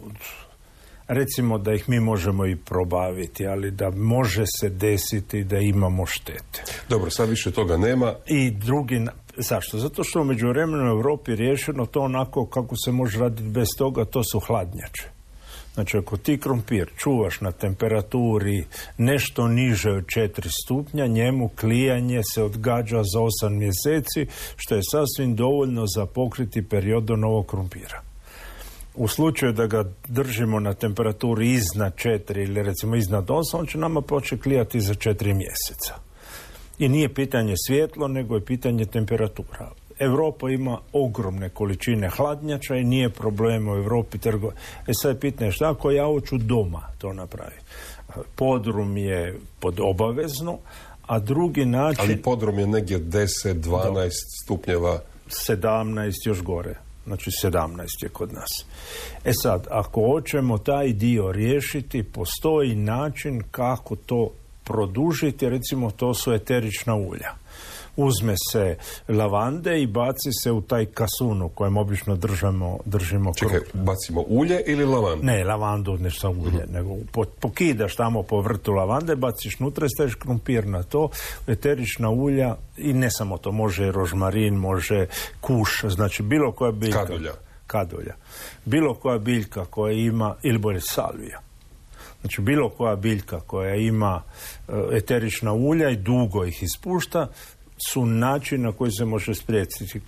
recimo 1.08 1.58
da 1.58 1.74
ih 1.74 1.90
mi 1.90 2.00
možemo 2.00 2.46
i 2.46 2.56
probaviti, 2.56 3.48
ali 3.48 3.72
da 3.72 3.90
može 3.90 4.44
se 4.60 4.70
desiti 4.70 5.44
da 5.44 5.58
imamo 5.58 6.06
štete. 6.06 6.64
Dobro, 6.90 7.10
sad 7.10 7.30
više 7.30 7.52
toga 7.52 7.78
nema. 7.78 8.14
I 8.28 8.52
drugi, 8.52 9.06
zašto? 9.40 9.78
Zato 9.78 10.04
što 10.04 10.22
u 10.22 10.24
međuvremenu 10.24 10.84
u 10.84 10.98
Europi 10.98 11.36
riješeno 11.36 11.86
to 11.86 12.02
onako 12.02 12.46
kako 12.46 12.76
se 12.86 12.92
može 12.92 13.20
raditi 13.20 13.50
bez 13.50 13.68
toga, 13.78 14.06
to 14.06 14.24
su 14.24 14.40
hladnjače. 14.40 15.10
Znači, 15.74 15.98
ako 15.98 16.18
ti 16.18 16.40
krompir 16.40 16.90
čuvaš 16.98 17.42
na 17.42 17.52
temperaturi 17.52 18.66
nešto 18.98 19.48
niže 19.48 19.92
od 19.92 20.04
4 20.04 20.48
stupnja, 20.64 21.08
njemu 21.08 21.50
klijanje 21.60 22.22
se 22.34 22.44
odgađa 22.44 23.04
za 23.04 23.20
8 23.20 23.50
mjeseci, 23.50 24.28
što 24.56 24.76
je 24.76 24.82
sasvim 24.92 25.36
dovoljno 25.36 25.86
za 25.96 26.06
pokriti 26.06 26.70
periodu 26.70 27.18
novog 27.18 27.48
krompira. 27.48 28.02
U 28.96 29.08
slučaju 29.08 29.54
da 29.54 29.68
ga 29.68 29.84
držimo 30.08 30.60
na 30.60 30.74
temperaturi 30.74 31.52
iznad 31.52 31.96
4 31.96 32.44
ili 32.44 32.64
recimo 32.64 32.96
iznad 32.96 33.28
8, 33.28 33.60
on 33.60 33.66
će 33.66 33.78
nama 33.78 34.02
početi 34.02 34.42
klijati 34.42 34.82
za 34.82 34.94
4 34.94 35.34
mjeseca. 35.34 36.09
I 36.80 36.90
nije 36.90 37.14
pitanje 37.14 37.54
svjetlo, 37.68 38.08
nego 38.08 38.36
je 38.36 38.46
pitanje 38.46 38.86
temperatura. 38.86 39.72
Europa 40.00 40.50
ima 40.50 40.80
ogromne 40.94 41.50
količine 41.50 42.10
hladnjača 42.10 42.76
i 42.76 42.84
nije 42.84 43.10
problem 43.10 43.68
u 43.68 43.76
Europi 43.76 44.18
trgo. 44.18 44.52
E 44.88 44.92
sad 44.94 45.16
je 45.16 45.20
pitanje 45.20 45.52
šta 45.52 45.72
ako 45.72 45.92
ja 45.92 46.06
hoću 46.06 46.38
doma 46.38 46.88
to 46.98 47.14
napraviti. 47.14 47.66
Podrum 48.36 48.98
je 48.98 49.40
pod 49.60 49.80
obavezno, 49.80 50.58
a 51.08 51.20
drugi 51.20 51.66
način... 51.66 52.02
Ali 52.02 52.22
podrum 52.22 52.60
je 52.60 52.68
negdje 52.68 53.00
10, 53.00 53.28
12 53.54 54.10
stupnjeva. 54.44 55.00
17 55.48 56.12
još 56.26 56.42
gore. 56.42 56.76
Znači 57.06 57.30
17 57.44 58.04
je 58.04 58.10
kod 58.10 58.34
nas. 58.34 58.66
E 59.26 59.32
sad, 59.44 59.68
ako 59.70 60.02
hoćemo 60.02 60.58
taj 60.58 60.94
dio 60.94 61.32
riješiti, 61.32 62.04
postoji 62.04 62.76
način 62.76 63.44
kako 63.52 63.96
to 63.96 64.30
produžiti, 64.70 65.50
recimo 65.50 65.92
to 65.92 66.14
su 66.14 66.34
eterična 66.34 66.96
ulja. 66.96 67.34
Uzme 67.96 68.36
se 68.52 68.78
lavande 69.08 69.82
i 69.82 69.88
baci 69.88 70.30
se 70.44 70.52
u 70.52 70.62
taj 70.62 70.86
kasunu 70.86 71.50
kojem 71.50 71.78
obično 71.78 72.16
držamo, 72.16 72.80
držimo 72.86 73.34
Čekaj, 73.34 73.60
bacimo 73.74 74.24
ulje 74.28 74.62
ili 74.68 74.86
lavandu? 74.86 75.26
Ne, 75.26 75.44
lavandu 75.44 75.98
ne 75.98 76.12
samo 76.12 76.42
ulje, 76.42 76.64
mhm. 76.64 76.74
nego 76.74 76.96
pokidaš 77.40 77.96
tamo 77.96 78.24
po 78.24 78.42
vrtu 78.42 78.72
lavande, 78.72 79.16
baciš 79.16 79.60
nutra 79.60 79.86
i 79.86 79.90
staviš 79.90 80.16
krumpir 80.16 80.68
na 80.68 80.84
to, 80.84 81.10
eterična 81.48 82.10
ulja 82.10 82.56
i 82.78 82.94
ne 82.94 83.12
samo 83.12 83.38
to, 83.38 83.52
može 83.52 83.92
rožmarin, 83.92 84.56
može 84.56 85.08
kuš, 85.42 85.86
znači 85.88 86.24
bilo 86.24 86.52
koja 86.52 86.72
biljka. 86.72 87.06
Kadulja. 87.06 87.32
Kadulja. 87.68 88.16
Bilo 88.66 88.94
koja 88.94 89.18
biljka 89.18 89.66
koja 89.66 89.94
ima, 89.94 90.36
ili 90.44 90.58
bolje 90.58 90.82
salvija 90.82 91.49
Znači 92.22 92.42
bilo 92.42 92.70
koja 92.70 92.96
biljka 92.96 93.40
koja 93.40 93.76
ima 93.76 94.22
e, 94.68 94.72
eterična 94.92 95.54
ulja 95.54 95.90
i 95.90 95.96
dugo 95.96 96.46
ih 96.46 96.64
ispušta 96.64 97.28
su 97.88 98.06
način 98.06 98.62
na 98.62 98.72
koji 98.72 98.92
se 98.92 99.06
može 99.06 99.36
spriječiti 99.36 100.02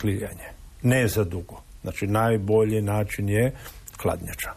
klijanje. 0.00 0.48
Ne 0.82 1.08
za 1.08 1.24
dugo. 1.24 1.62
Znači 1.82 2.06
najbolji 2.06 2.82
način 2.82 3.28
je 3.28 3.52
kladnjača. 3.96 4.50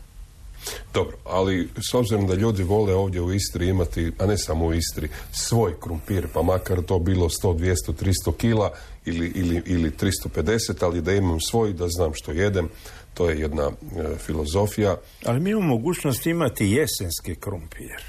Dobro, 0.94 1.18
ali 1.26 1.70
s 1.90 1.94
obzirom 1.94 2.28
da 2.28 2.34
ljudi 2.34 2.64
vole 2.64 2.94
ovdje 2.94 3.22
u 3.22 3.34
Istri 3.34 3.68
imati, 3.68 4.12
a 4.20 4.26
ne 4.26 4.38
samo 4.38 4.66
u 4.66 4.74
Istri, 4.74 5.10
svoj 5.32 5.74
krumpir, 5.80 6.28
pa 6.34 6.42
makar 6.42 6.82
to 6.82 7.00
bilo 7.00 7.30
100, 7.30 7.58
200, 7.58 7.76
300 8.28 8.38
kila 8.38 8.72
ili, 9.06 9.32
ili, 9.36 9.62
ili 9.66 9.92
350, 9.92 10.84
ali 10.86 11.02
da 11.02 11.14
imam 11.14 11.42
svoj, 11.42 11.74
da 11.74 11.88
znam 11.88 12.12
što 12.14 12.32
jedem, 12.32 12.70
to 13.14 13.30
je 13.30 13.40
jedna 13.40 13.64
e, 13.64 14.18
filozofija. 14.18 14.98
Ali 15.26 15.40
mi 15.40 15.50
imamo 15.50 15.68
mogućnost 15.68 16.26
imati 16.26 16.66
jesenski 16.66 17.36
krumpir. 17.36 18.04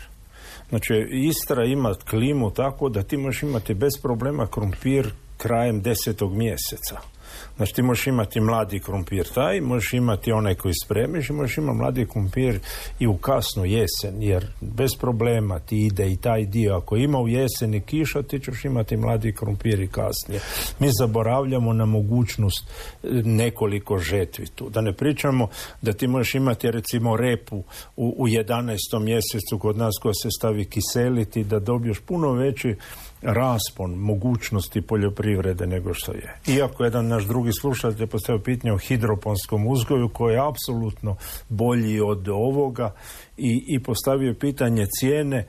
Znači, 0.69 1.07
Istra 1.11 1.65
ima 1.65 1.95
klimu 2.11 2.51
tako 2.51 2.89
da 2.89 3.03
ti 3.03 3.17
možeš 3.17 3.43
imati 3.43 3.75
bez 3.75 3.93
problema 4.03 4.47
krumpir 4.47 5.13
krajem 5.37 5.83
desetog 5.83 6.37
mjeseca. 6.37 7.14
Znači 7.57 7.75
ti 7.75 7.83
možeš 7.83 8.07
imati 8.07 8.41
mladi 8.41 8.81
krumpir 8.81 9.29
taj, 9.35 9.61
možeš 9.61 9.93
imati 9.93 10.33
onaj 10.33 10.55
koji 10.55 10.75
spremiš 10.85 11.31
i 11.31 11.33
možeš 11.33 11.59
imati 11.59 11.79
mladi 11.79 12.07
krumpir 12.07 12.61
i 12.99 13.07
u 13.07 13.17
kasnu 13.17 13.65
jesen, 13.65 14.23
jer 14.23 14.47
bez 14.61 14.91
problema 15.01 15.59
ti 15.59 15.87
ide 15.87 16.11
i 16.11 16.17
taj 16.17 16.45
dio. 16.45 16.77
Ako 16.77 16.97
ima 16.97 17.19
u 17.19 17.29
jeseni 17.29 17.81
kiša, 17.81 18.23
ti 18.23 18.41
ćeš 18.41 18.65
imati 18.65 18.97
mladi 18.97 19.35
krumpir 19.35 19.81
i 19.81 19.89
kasnije. 19.89 20.41
Mi 20.79 20.89
zaboravljamo 20.99 21.73
na 21.73 21.87
mogućnost 21.87 22.65
e, 22.69 23.09
nekoliko 23.25 23.99
žetvi 23.99 24.47
tu. 24.47 24.71
Da 24.71 24.81
ne 24.81 24.93
pričamo 24.93 25.49
da 25.83 25.93
ti 25.93 26.07
možeš 26.07 26.35
imati 26.35 26.71
recimo 26.71 27.17
repu 27.17 27.57
u, 27.97 28.15
u 28.19 28.27
11. 28.29 28.77
mjesecu 29.01 29.59
kod 29.59 29.77
nas 29.77 29.95
koja 30.03 30.15
se 30.15 30.29
stavi 30.39 30.65
kiseliti, 30.65 31.45
da 31.45 31.59
dobiješ 31.59 32.01
puno 32.01 32.33
veći 32.33 32.77
raspon 33.25 33.95
mogućnosti 33.95 34.81
poljoprivrede 34.81 35.67
nego 35.67 35.95
što 35.95 36.13
je. 36.13 36.37
Iako 36.47 36.85
jedan 36.85 37.07
naš 37.07 37.25
drugi 37.25 37.51
slušatelj 37.61 38.07
postavio 38.07 38.43
pitanje 38.43 38.73
o 38.73 38.79
hidroponskom 38.79 39.67
uzgoju 39.67 40.09
koji 40.09 40.35
je 40.35 40.49
apsolutno 40.49 41.17
bolji 41.49 42.01
od 42.01 42.29
ovoga 42.29 42.95
i, 43.37 43.65
i 43.67 43.83
postavio 43.83 44.35
pitanje 44.41 44.87
cijene, 44.87 45.47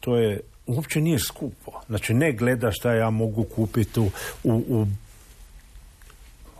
to 0.00 0.16
je 0.16 0.40
uopće 0.66 1.00
nije 1.00 1.18
skupo. 1.18 1.72
Znači 1.86 2.14
ne 2.14 2.32
gleda 2.32 2.70
šta 2.70 2.94
ja 2.94 3.10
mogu 3.10 3.44
kupiti 3.44 4.00
u, 4.00 4.10
u 4.44 4.86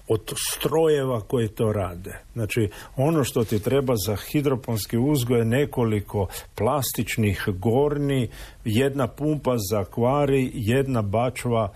od 0.09 0.33
strojeva 0.37 1.21
koji 1.21 1.49
to 1.49 1.73
rade. 1.73 2.19
Znači, 2.33 2.71
ono 2.97 3.25
što 3.25 3.45
ti 3.45 3.63
treba 3.63 3.95
za 4.07 4.17
hidroponski 4.17 4.99
uzgoj 4.99 5.39
je 5.39 5.45
nekoliko 5.45 6.27
plastičnih 6.55 7.45
gorni, 7.49 8.29
jedna 8.65 9.07
pumpa 9.07 9.57
za 9.71 9.85
kvari, 9.85 10.51
jedna 10.55 11.03
bačva 11.03 11.73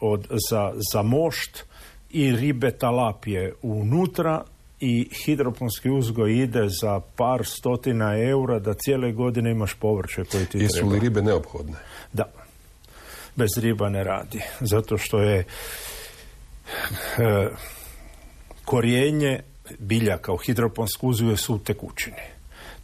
od, 0.00 0.26
za, 0.50 0.72
za 0.92 1.02
mošt 1.02 1.64
i 2.10 2.32
ribe 2.32 2.70
talapije 2.70 3.54
unutra 3.62 4.44
i 4.80 5.08
hidroponski 5.24 5.90
uzgoj 5.90 6.32
ide 6.38 6.68
za 6.80 7.00
par 7.16 7.46
stotina 7.46 8.18
eura 8.18 8.58
da 8.58 8.74
cijele 8.74 9.12
godine 9.12 9.50
imaš 9.50 9.74
povrće 9.74 10.24
koje 10.24 10.46
ti 10.46 10.58
Jesu 10.58 10.88
li 10.88 10.98
ribe 10.98 11.22
neophodne? 11.22 11.76
Da. 12.12 12.24
Bez 13.36 13.50
riba 13.56 13.88
ne 13.88 14.04
radi. 14.04 14.40
Zato 14.60 14.98
što 14.98 15.18
je 15.18 15.44
korijenje 18.64 19.40
biljaka 19.78 20.32
u 20.32 20.36
hidroponsku 20.36 21.08
uzgoju 21.08 21.36
su 21.36 21.58
tekućini. 21.58 22.22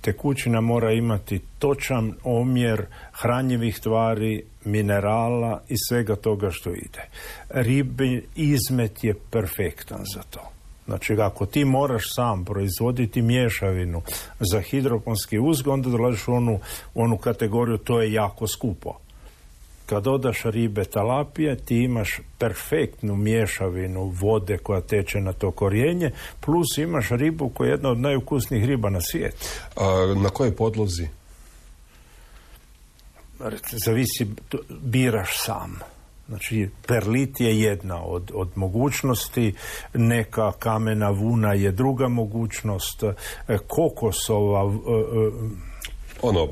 Tekućina 0.01 0.61
mora 0.61 0.93
imati 0.93 1.41
točan 1.59 2.15
omjer 2.25 2.87
hranjivih 3.13 3.81
tvari, 3.81 4.43
minerala 4.65 5.63
i 5.69 5.75
svega 5.89 6.17
toga 6.17 6.51
što 6.51 6.71
ide. 6.71 7.09
Ribi 7.51 8.27
izmet 8.35 9.05
je 9.05 9.15
perfektan 9.31 10.05
za 10.15 10.23
to. 10.31 10.51
Znači, 10.87 11.15
ako 11.21 11.47
ti 11.47 11.65
moraš 11.65 12.15
sam 12.15 12.45
proizvoditi 12.45 13.23
mješavinu 13.23 14.03
za 14.53 14.61
hidroponski 14.61 15.39
uzgoj, 15.39 15.73
onda 15.73 15.91
dolaziš 15.91 16.29
u 16.29 16.33
onu, 16.33 16.61
u 16.95 17.03
onu 17.03 17.17
kategoriju, 17.17 17.79
to 17.79 18.03
je 18.03 18.13
jako 18.13 18.47
skupo 18.47 18.99
kad 19.89 20.03
dodaš 20.05 20.43
ribe 20.45 20.85
talapije, 20.85 21.57
ti 21.57 21.77
imaš 21.77 22.21
perfektnu 22.39 23.17
mješavinu 23.17 24.05
vode 24.05 24.59
koja 24.59 24.81
teče 24.81 25.21
na 25.21 25.33
to 25.33 25.51
korijenje, 25.51 26.11
plus 26.41 26.79
imaš 26.79 27.09
ribu 27.11 27.49
koja 27.49 27.69
je 27.69 27.73
jedna 27.73 27.91
od 27.91 27.99
najukusnijih 27.99 28.65
riba 28.65 28.91
na 28.91 29.01
svijetu. 29.01 29.47
A 29.77 30.15
na 30.23 30.29
kojoj 30.29 30.57
podlozi? 30.57 31.09
Zavisi, 33.85 34.27
biraš 34.83 35.45
sam. 35.45 35.79
Znači, 36.29 36.69
perlit 36.87 37.41
je 37.41 37.61
jedna 37.61 38.05
od, 38.05 38.31
od 38.35 38.49
mogućnosti, 38.55 39.55
neka 39.95 40.53
kamena 40.53 41.11
vuna 41.11 41.53
je 41.53 41.73
druga 41.73 42.09
mogućnost, 42.09 43.03
e, 43.03 43.15
kokosova, 43.67 44.73
e, 44.73 44.91
e, 44.91 45.31
ono 46.23 46.49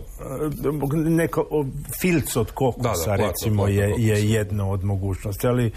neko 1.04 1.66
filc 2.00 2.36
od 2.36 2.50
kokosa 2.50 3.16
recimo 3.16 3.68
je, 3.68 3.94
je 3.98 4.30
jedno 4.30 4.70
od 4.70 4.84
mogućnosti 4.84 5.46
ali 5.46 5.72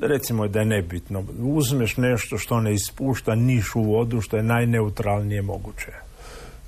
recimo 0.00 0.48
da 0.48 0.58
je 0.58 0.64
nebitno. 0.64 1.24
Uzmeš 1.38 1.96
nešto 1.96 2.38
što 2.38 2.60
ne 2.60 2.74
ispušta 2.74 3.34
niš 3.34 3.74
u 3.74 3.82
vodu 3.82 4.20
što 4.20 4.36
je 4.36 4.42
najneutralnije 4.42 5.42
moguće. 5.42 5.92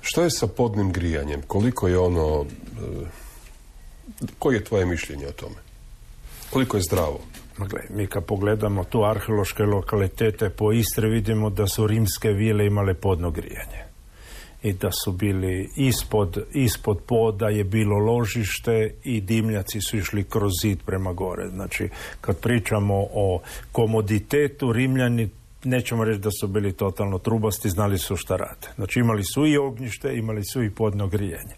Što 0.01 0.23
je 0.23 0.31
sa 0.31 0.47
podnim 0.47 0.91
grijanjem? 0.91 1.41
Koliko 1.47 1.87
je 1.87 1.99
ono 1.99 2.45
e, 2.45 3.05
koje 4.39 4.55
je 4.55 4.63
tvoje 4.63 4.85
mišljenje 4.85 5.27
o 5.27 5.31
tome? 5.31 5.55
Koliko 6.49 6.77
je 6.77 6.83
zdravo? 6.83 7.19
Gle, 7.57 7.81
mi 7.89 8.07
kad 8.07 8.25
pogledamo 8.25 8.83
tu 8.83 9.03
arheološke 9.03 9.63
lokalitete 9.63 10.49
po 10.49 10.71
Istri 10.71 11.09
vidimo 11.09 11.49
da 11.49 11.67
su 11.67 11.87
rimske 11.87 12.29
vile 12.29 12.65
imale 12.65 12.93
podno 12.93 13.31
grijanje 13.31 13.90
i 14.63 14.73
da 14.73 14.89
su 15.03 15.11
bili 15.11 15.69
ispod, 15.75 16.37
ispod 16.53 16.99
poda 17.05 17.49
je 17.49 17.63
bilo 17.63 17.97
ložište 17.97 18.93
i 19.03 19.21
dimljaci 19.21 19.81
su 19.81 19.97
išli 19.97 20.23
kroz 20.23 20.51
zid 20.61 20.79
prema 20.85 21.13
gore. 21.13 21.49
Znači, 21.49 21.89
kad 22.21 22.39
pričamo 22.39 23.07
o 23.13 23.41
komoditetu, 23.71 24.73
Rimljani 24.73 25.29
nećemo 25.63 26.03
reći 26.03 26.19
da 26.19 26.29
su 26.31 26.47
bili 26.47 26.73
totalno 26.73 27.19
trubasti, 27.19 27.69
znali 27.69 27.97
su 27.97 28.15
šta 28.15 28.35
rade. 28.35 28.67
Znači, 28.75 28.99
imali 28.99 29.23
su 29.23 29.45
i 29.45 29.57
ognjište, 29.57 30.15
imali 30.15 30.43
su 30.43 30.63
i 30.63 30.69
podno 30.69 31.07
grijanje. 31.07 31.55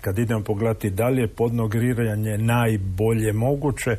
Kad 0.00 0.18
idemo 0.18 0.44
pogledati 0.44 0.90
dalje, 0.90 1.28
podno 1.28 1.68
grijanje 1.68 2.38
najbolje 2.38 3.32
moguće, 3.32 3.90
e, 3.90 3.98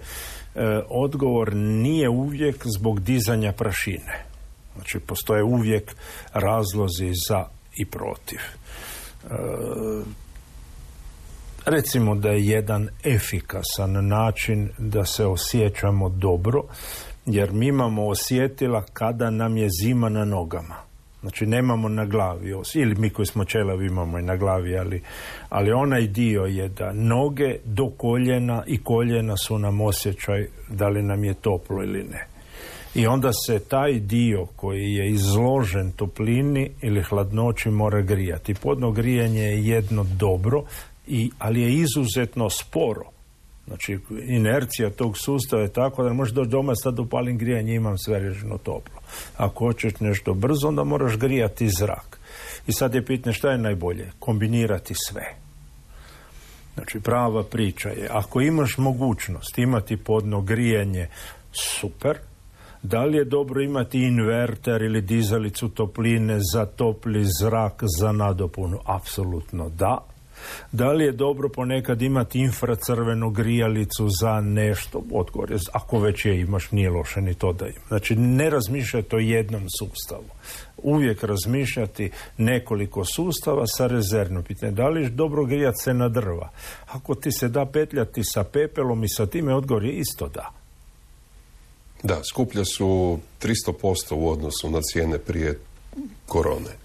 odgovor 0.90 1.56
nije 1.56 2.10
uvijek 2.10 2.56
zbog 2.78 3.00
dizanja 3.00 3.52
prašine. 3.52 4.26
Znači, 4.76 5.00
postoje 5.00 5.44
uvijek 5.44 5.96
razlozi 6.34 7.12
za 7.30 7.46
i 7.76 7.86
protiv. 7.86 8.40
E, 8.40 9.36
recimo 11.66 12.16
da 12.16 12.30
je 12.30 12.46
jedan 12.46 12.90
efikasan 13.04 14.08
način 14.08 14.70
da 14.78 15.06
se 15.06 15.26
osjećamo 15.26 16.10
dobro, 16.10 16.64
jer 17.26 17.52
mi 17.52 17.68
imamo 17.68 18.08
osjetila 18.08 18.84
kada 18.94 19.30
nam 19.30 19.58
je 19.58 19.68
zima 19.84 20.10
na 20.10 20.26
nogama. 20.26 20.76
Znači 21.22 21.46
nemamo 21.46 21.90
na 21.90 22.06
glavi, 22.06 22.54
ili 22.76 22.96
mi 22.96 23.10
koji 23.10 23.26
smo 23.26 23.46
čelavi 23.46 23.86
imamo 23.86 24.20
i 24.20 24.22
na 24.22 24.36
glavi, 24.36 24.78
ali, 24.78 25.02
ali 25.50 25.72
onaj 25.72 26.08
dio 26.08 26.42
je 26.42 26.68
da 26.68 26.94
noge 26.94 27.56
do 27.66 27.90
koljena 27.98 28.64
i 28.68 28.84
koljena 28.84 29.38
su 29.38 29.60
nam 29.60 29.82
osjećaj 29.82 30.48
da 30.70 30.88
li 30.88 31.04
nam 31.04 31.24
je 31.24 31.34
toplo 31.34 31.84
ili 31.84 32.04
ne 32.04 32.31
i 32.96 33.08
onda 33.08 33.32
se 33.48 33.60
taj 33.60 34.00
dio 34.00 34.46
koji 34.56 34.94
je 34.94 35.10
izložen 35.10 35.92
toplini 35.92 36.72
ili 36.82 37.04
hladnoći 37.04 37.70
mora 37.70 38.02
grijati. 38.02 38.54
Podno 38.54 38.92
grijanje 38.92 39.42
je 39.42 39.66
jedno 39.66 40.04
dobro, 40.04 40.64
i, 41.08 41.32
ali 41.40 41.62
je 41.62 41.74
izuzetno 41.74 42.50
sporo. 42.50 43.06
Znači, 43.68 44.00
inercija 44.28 44.90
tog 44.90 45.18
sustava 45.18 45.62
je 45.62 45.74
tako 45.74 46.04
da 46.04 46.14
možeš 46.14 46.34
doći 46.34 46.50
doma 46.50 46.76
sad 46.76 47.00
upalim 47.00 47.38
grijanje 47.38 47.76
imam 47.76 47.98
sve 47.98 48.20
režino 48.20 48.58
toplo. 48.58 49.02
Ako 49.38 49.66
hoćeš 49.66 49.94
nešto 50.00 50.34
brzo, 50.34 50.68
onda 50.68 50.84
moraš 50.84 51.18
grijati 51.18 51.70
zrak. 51.70 52.20
I 52.68 52.74
sad 52.74 52.96
je 52.96 53.06
pitanje 53.06 53.34
šta 53.34 53.52
je 53.52 53.58
najbolje? 53.58 54.12
Kombinirati 54.20 54.94
sve. 54.96 55.36
Znači, 56.74 57.00
prava 57.00 57.44
priča 57.44 57.90
je, 57.90 58.08
ako 58.12 58.42
imaš 58.42 58.78
mogućnost 58.78 59.58
imati 59.58 59.98
podno 59.98 60.42
grijanje, 60.42 61.08
super, 61.52 62.18
da 62.84 63.04
li 63.04 63.18
je 63.18 63.26
dobro 63.26 63.62
imati 63.62 64.00
inverter 64.00 64.82
ili 64.82 65.02
dizalicu 65.02 65.70
topline 65.70 66.40
za 66.54 66.66
topli 66.66 67.26
zrak 67.42 67.84
za 68.00 68.12
nadopunu? 68.12 68.80
Apsolutno 68.86 69.70
da. 69.70 69.98
Da 70.72 70.92
li 70.92 71.04
je 71.04 71.12
dobro 71.12 71.50
ponekad 71.50 72.02
imati 72.02 72.40
infracrvenu 72.40 73.30
grijalicu 73.30 74.08
za 74.22 74.42
nešto? 74.42 75.04
Odgovor 75.12 75.52
je, 75.52 75.58
ako 75.74 76.00
već 76.00 76.26
je 76.26 76.42
imaš, 76.42 76.72
nije 76.72 76.90
loše 76.90 77.22
ni 77.22 77.34
to 77.34 77.54
da 77.54 77.68
ima. 77.68 77.86
Znači, 77.88 78.16
ne 78.16 78.50
razmišljati 78.50 79.16
o 79.16 79.20
jednom 79.20 79.64
sustavu. 79.80 80.30
Uvijek 80.78 81.24
razmišljati 81.24 82.12
nekoliko 82.38 83.06
sustava 83.06 83.68
sa 83.68 83.88
rezervnom 83.88 84.44
pitanje. 84.44 84.72
Da 84.72 84.90
li 84.90 85.04
je 85.04 85.10
dobro 85.10 85.46
grijati 85.46 85.78
se 85.84 85.94
na 85.94 86.10
drva? 86.10 86.50
Ako 86.88 87.16
ti 87.16 87.32
se 87.32 87.48
da 87.48 87.66
petljati 87.66 88.24
sa 88.24 88.44
pepelom 88.44 89.04
i 89.04 89.10
sa 89.10 89.26
time, 89.26 89.56
odgovor 89.56 89.84
je 89.84 89.94
isto 89.94 90.28
da. 90.28 90.61
Da, 92.04 92.24
skuplje 92.24 92.66
su 92.66 93.20
300% 93.42 94.14
u 94.14 94.30
odnosu 94.30 94.70
na 94.70 94.82
cijene 94.82 95.18
prije 95.18 95.60
korone. 96.26 96.82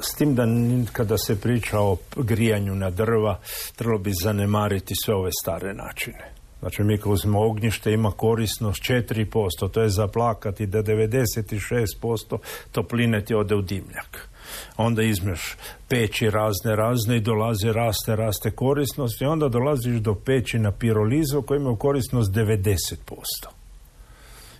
S 0.00 0.14
tim 0.14 0.34
da 0.34 0.46
kada 0.92 1.18
se 1.18 1.40
priča 1.40 1.80
o 1.80 1.96
grijanju 2.16 2.74
na 2.74 2.90
drva, 2.90 3.38
trebalo 3.76 3.98
bi 3.98 4.12
zanemariti 4.22 4.94
sve 5.04 5.14
ove 5.14 5.30
stare 5.42 5.74
načine. 5.74 6.32
Znači 6.60 6.82
mi 6.82 6.98
kad 6.98 7.12
uzmemo 7.12 7.40
ognjište 7.40 7.92
ima 7.92 8.10
korisnost 8.10 8.82
4%, 8.82 9.70
to 9.70 9.82
je 9.82 9.90
zaplakati 9.90 10.66
da 10.66 10.82
96% 10.82 12.38
topline 12.72 13.24
ti 13.24 13.34
ode 13.34 13.54
u 13.54 13.62
dimljak. 13.62 14.28
Onda 14.76 15.02
izmeš 15.02 15.56
peći 15.88 16.30
razne 16.30 16.76
razne 16.76 17.16
i 17.16 17.20
dolazi 17.20 17.72
raste, 17.72 18.16
raste 18.16 18.50
korisnost 18.50 19.20
i 19.20 19.24
onda 19.24 19.48
dolaziš 19.48 19.96
do 19.96 20.14
peći 20.14 20.58
na 20.58 20.72
pirolizu 20.72 21.42
koja 21.42 21.60
ima 21.60 21.76
korisnost 21.76 22.32
90% 22.32 23.57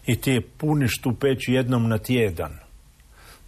i 0.09 0.17
ti 0.17 0.31
je 0.31 0.41
puniš 0.41 1.01
tu 1.03 1.13
peć 1.21 1.49
jednom 1.49 1.89
na 1.89 1.99
tjedan. 1.99 2.59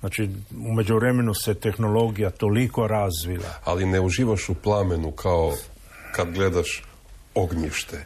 Znači, 0.01 0.29
u 0.69 0.73
međuvremenu 0.73 1.35
se 1.35 1.55
tehnologija 1.55 2.31
toliko 2.31 2.87
razvila. 2.87 3.49
Ali 3.65 3.87
ne 3.87 4.01
uživaš 4.01 4.49
u 4.49 4.55
plamenu 4.55 5.11
kao 5.11 5.53
kad 6.13 6.33
gledaš 6.33 6.83
ognjište. 7.35 8.05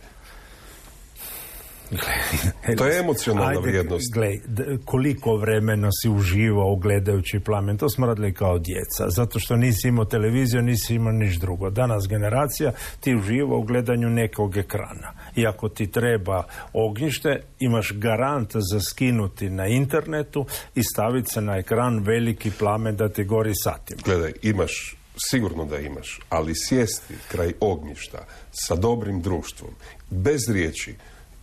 to 2.78 2.86
je 2.86 2.98
emocionalna 2.98 3.50
Ajde, 3.50 3.60
vrijednost. 3.60 4.12
Gle, 4.12 4.38
koliko 4.84 5.36
vremena 5.36 5.88
si 6.02 6.08
uživao 6.08 6.76
gledajući 6.76 7.40
plamen, 7.40 7.78
to 7.78 7.88
smo 7.88 8.06
radili 8.06 8.34
kao 8.34 8.58
djeca, 8.58 9.10
zato 9.10 9.38
što 9.38 9.56
nisi 9.56 9.88
imao 9.88 10.04
televiziju, 10.04 10.62
nisi 10.62 10.94
imao 10.94 11.12
niš 11.12 11.36
drugo. 11.36 11.70
Danas 11.70 12.08
generacija 12.08 12.72
ti 13.00 13.14
uživa 13.14 13.56
u 13.56 13.62
gledanju 13.62 14.10
nekog 14.10 14.56
ekrana. 14.56 15.12
I 15.36 15.46
ako 15.46 15.68
ti 15.68 15.86
treba 15.86 16.42
ognjište, 16.72 17.42
imaš 17.58 17.92
garant 17.92 18.52
za 18.54 18.80
skinuti 18.80 19.50
na 19.50 19.66
internetu 19.66 20.46
i 20.74 20.82
staviti 20.82 21.30
se 21.32 21.40
na 21.40 21.56
ekran 21.56 21.98
veliki 21.98 22.50
plamen 22.58 22.96
da 22.96 23.08
ti 23.08 23.24
gori 23.24 23.52
satima. 23.54 24.00
Gledaj, 24.04 24.32
imaš 24.42 24.96
sigurno 25.16 25.64
da 25.64 25.78
imaš, 25.78 26.20
ali 26.28 26.54
sjesti 26.54 27.14
kraj 27.28 27.52
ognjišta 27.60 28.26
sa 28.50 28.74
dobrim 28.74 29.22
društvom, 29.22 29.70
bez 30.10 30.40
riječi, 30.48 30.94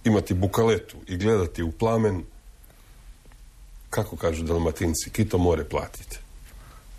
imati 0.04 0.34
bukaletu 0.34 0.98
i 1.08 1.18
gledati 1.18 1.64
u 1.64 1.72
plamen, 1.72 2.24
kako 3.90 4.16
kažu 4.16 4.44
dalmatinci, 4.44 5.10
kito 5.10 5.38
more 5.38 5.64
platiti. 5.64 6.20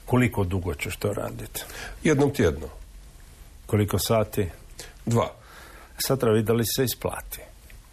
Koliko 0.06 0.44
dugo 0.44 0.74
ćeš 0.74 0.96
to 0.96 1.12
raditi? 1.12 1.62
Jednom 2.04 2.34
tjedno. 2.34 2.66
Koliko 3.66 3.98
sati? 3.98 4.48
Dva. 5.06 5.34
Sad 5.98 6.20
treba 6.20 6.34
vidjeti 6.34 6.46
da 6.46 6.52
li 6.52 6.64
se 6.76 6.84
isplati. 6.84 7.40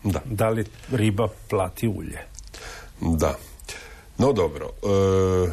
Da. 0.04 0.22
Da 0.26 0.50
li 0.50 0.66
riba 0.92 1.28
plati 1.50 1.88
ulje? 1.88 2.20
Da. 3.02 3.38
No 4.18 4.34
dobro. 4.34 4.66
E, 4.66 5.52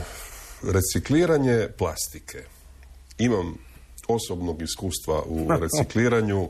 recikliranje 0.73 1.69
plastike. 1.79 2.45
Imam 3.19 3.59
osobnog 4.09 4.63
iskustva 4.63 5.23
u 5.27 5.49
recikliranju 5.63 6.49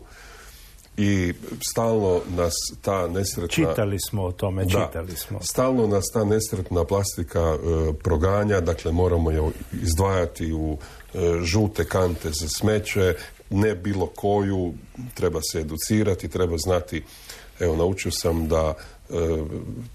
i 0.96 1.32
stalno 1.70 2.20
nas 2.36 2.54
ta 2.82 3.08
nesretna... 3.08 3.48
Čitali 3.48 3.98
smo 4.00 4.22
o 4.24 4.32
tome, 4.32 4.64
da, 4.64 4.70
čitali 4.70 5.16
smo. 5.16 5.38
Stalno 5.42 5.86
nas 5.86 6.04
ta 6.12 6.24
nesretna 6.24 6.84
plastika 6.84 7.40
e, 7.40 7.92
proganja, 8.02 8.60
dakle 8.60 8.92
moramo 8.92 9.30
je 9.30 9.50
izdvajati 9.82 10.52
u 10.52 10.78
e, 11.14 11.18
žute 11.42 11.84
kante 11.84 12.30
za 12.30 12.48
smeće, 12.48 13.14
ne 13.50 13.74
bilo 13.74 14.06
koju, 14.06 14.74
treba 15.14 15.40
se 15.52 15.60
educirati, 15.60 16.28
treba 16.28 16.56
znati, 16.58 17.02
evo 17.60 17.76
naučio 17.76 18.12
sam 18.12 18.48
da 18.48 18.74
e, 19.10 19.14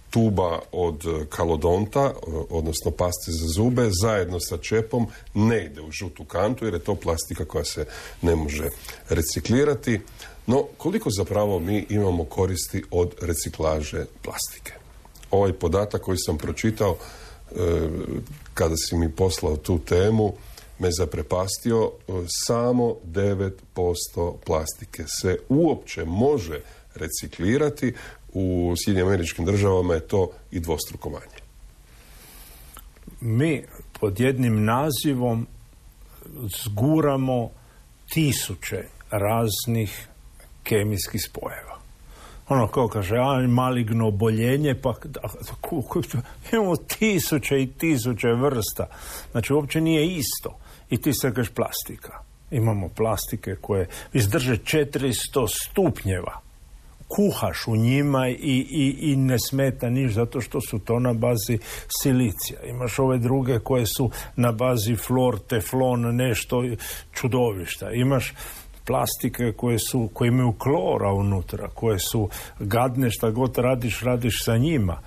tuba 0.09 0.59
od 0.71 1.03
kalodonta, 1.29 2.13
odnosno 2.49 2.91
pasti 2.91 3.31
za 3.31 3.47
zube, 3.47 3.89
zajedno 4.01 4.39
sa 4.39 4.57
čepom 4.57 5.07
ne 5.33 5.65
ide 5.65 5.81
u 5.81 5.91
žutu 5.91 6.25
kantu 6.25 6.65
jer 6.65 6.73
je 6.73 6.79
to 6.79 6.95
plastika 6.95 7.45
koja 7.45 7.63
se 7.63 7.85
ne 8.21 8.35
može 8.35 8.69
reciklirati. 9.09 10.01
No, 10.47 10.63
koliko 10.77 11.09
zapravo 11.09 11.59
mi 11.59 11.85
imamo 11.89 12.25
koristi 12.25 12.83
od 12.91 13.15
reciklaže 13.21 14.05
plastike? 14.21 14.73
Ovaj 15.31 15.53
podatak 15.53 16.01
koji 16.01 16.17
sam 16.17 16.37
pročitao 16.37 16.95
e, 16.95 17.55
kada 18.53 18.75
si 18.77 18.95
mi 18.95 19.11
poslao 19.11 19.57
tu 19.57 19.79
temu 19.79 20.33
me 20.79 20.89
zaprepastio, 20.91 21.91
e, 22.07 22.11
samo 22.27 22.95
9% 23.05 23.51
plastike 24.45 25.03
se 25.07 25.37
uopće 25.49 26.05
može 26.05 26.61
reciklirati, 26.95 27.93
u 28.33 28.73
Sjedinjim 28.77 29.07
američkim 29.07 29.45
državama 29.45 29.93
je 29.93 30.07
to 30.07 30.31
i 30.51 30.59
dvostruko 30.59 31.09
manje. 31.09 31.41
Mi 33.21 33.63
pod 33.99 34.19
jednim 34.19 34.65
nazivom 34.65 35.47
zguramo 36.63 37.49
tisuće 38.13 38.83
raznih 39.11 40.07
kemijskih 40.63 41.21
spojeva. 41.23 41.79
Ono 42.49 42.67
kao 42.67 42.87
kaže, 42.87 43.15
a 43.17 43.47
maligno 43.47 44.07
oboljenje, 44.07 44.75
pa 44.81 44.93
imamo 46.51 46.75
tisuće 46.75 47.61
i 47.61 47.67
tisuće 47.67 48.27
vrsta. 48.27 48.87
Znači, 49.31 49.53
uopće 49.53 49.81
nije 49.81 50.15
isto. 50.15 50.57
I 50.89 51.01
ti 51.01 51.13
se 51.13 51.33
kažeš 51.33 51.53
plastika. 51.53 52.23
Imamo 52.51 52.89
plastike 52.89 53.55
koje 53.61 53.89
izdrže 54.13 54.57
400 54.57 55.47
stupnjeva. 55.47 56.50
Kuhaš 57.15 57.67
u 57.67 57.75
njima 57.75 58.29
i, 58.29 58.33
i, 58.69 58.95
i 58.99 59.15
ne 59.15 59.37
smeta 59.49 59.89
niš 59.89 60.13
zato 60.13 60.41
što 60.41 60.61
su 60.61 60.79
to 60.79 60.99
na 60.99 61.13
bazi 61.13 61.59
silicija. 62.01 62.59
Imaš 62.63 62.99
ove 62.99 63.17
druge 63.17 63.59
koje 63.59 63.85
su 63.85 64.09
na 64.35 64.51
bazi 64.51 64.95
flor, 64.95 65.39
teflon, 65.39 66.15
nešto 66.15 66.63
čudovišta. 67.13 67.91
Imaš 67.91 68.33
plastike 68.85 69.53
koje 69.57 69.79
su, 69.79 70.09
koje 70.13 70.27
imaju 70.27 70.53
klora 70.57 71.13
unutra, 71.13 71.67
koje 71.67 71.99
su 71.99 72.29
gadne 72.59 73.11
šta 73.11 73.29
god 73.29 73.57
radiš, 73.57 74.01
radiš 74.01 74.43
sa 74.43 74.57
njima. 74.57 74.99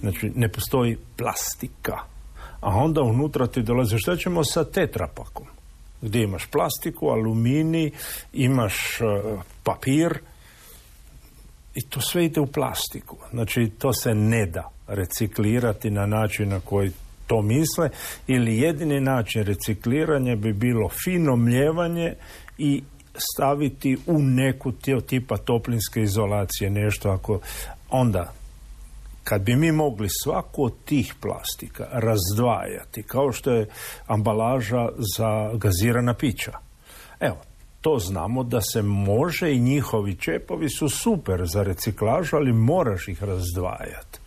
Znači, 0.00 0.32
ne 0.34 0.48
postoji 0.48 0.96
plastika. 1.16 1.98
A 2.60 2.68
onda 2.68 3.02
unutra 3.02 3.46
ti 3.46 3.62
dolaze, 3.62 3.98
šta 3.98 4.16
ćemo 4.16 4.44
sa 4.44 4.64
tetrapakom? 4.64 5.46
Gdje 6.02 6.22
imaš 6.22 6.46
plastiku, 6.46 7.08
aluminij, 7.08 7.90
imaš 8.32 9.00
uh, 9.00 9.40
papir 9.62 10.18
i 11.74 11.80
to 11.80 12.00
sve 12.00 12.24
ide 12.24 12.40
u 12.40 12.46
plastiku. 12.46 13.16
Znači, 13.30 13.70
to 13.78 13.92
se 13.92 14.14
ne 14.14 14.46
da 14.46 14.70
reciklirati 14.88 15.90
na 15.90 16.06
način 16.06 16.48
na 16.48 16.60
koji 16.60 16.90
to 17.26 17.42
misle 17.42 17.90
ili 18.26 18.58
jedini 18.58 19.00
način 19.00 19.42
recikliranja 19.42 20.36
bi 20.36 20.52
bilo 20.52 20.88
fino 21.04 21.36
mljevanje 21.36 22.14
i 22.58 22.82
staviti 23.14 23.96
u 24.06 24.18
neku 24.18 24.72
tipa 25.06 25.36
toplinske 25.36 26.02
izolacije 26.02 26.70
nešto 26.70 27.10
ako 27.10 27.40
onda 27.90 28.32
kad 29.24 29.42
bi 29.42 29.56
mi 29.56 29.72
mogli 29.72 30.08
svaku 30.24 30.64
od 30.64 30.74
tih 30.84 31.14
plastika 31.20 31.88
razdvajati 31.92 33.02
kao 33.02 33.32
što 33.32 33.52
je 33.52 33.68
ambalaža 34.06 34.88
za 35.16 35.50
gazirana 35.54 36.14
pića 36.14 36.52
evo 37.20 37.36
to 37.82 37.98
znamo 37.98 38.42
da 38.44 38.60
se 38.60 38.82
može 38.82 39.52
i 39.52 39.60
njihovi 39.60 40.14
čepovi 40.14 40.68
su 40.70 40.88
super 40.88 41.46
za 41.46 41.62
reciklažu 41.62 42.36
ali 42.36 42.52
moraš 42.52 43.08
ih 43.08 43.22
razdvajati 43.22 44.22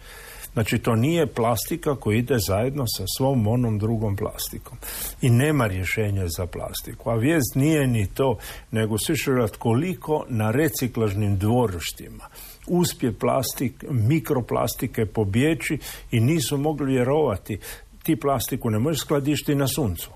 Znači 0.55 0.79
to 0.79 0.95
nije 0.95 1.27
plastika 1.27 1.95
koja 1.95 2.17
ide 2.17 2.35
zajedno 2.47 2.83
sa 2.97 3.03
svom 3.17 3.47
onom 3.47 3.79
drugom 3.79 4.15
plastikom. 4.15 4.77
I 5.21 5.29
nema 5.29 5.67
rješenja 5.67 6.27
za 6.37 6.45
plastiku. 6.45 7.09
A 7.09 7.15
vijest 7.15 7.55
nije 7.55 7.87
ni 7.87 8.07
to, 8.07 8.37
nego 8.71 8.97
svi 8.97 9.15
koliko 9.59 10.25
na 10.29 10.51
reciklažnim 10.51 11.37
dvorištima 11.37 12.25
uspje 12.67 13.13
plastik, 13.13 13.85
mikroplastike 13.89 15.05
pobjeći 15.05 15.79
i 16.11 16.19
nisu 16.19 16.57
mogli 16.57 16.91
vjerovati. 16.91 17.59
Ti 18.03 18.15
plastiku 18.15 18.69
ne 18.69 18.79
možeš 18.79 19.01
skladišti 19.01 19.55
na 19.55 19.67
suncu 19.67 20.09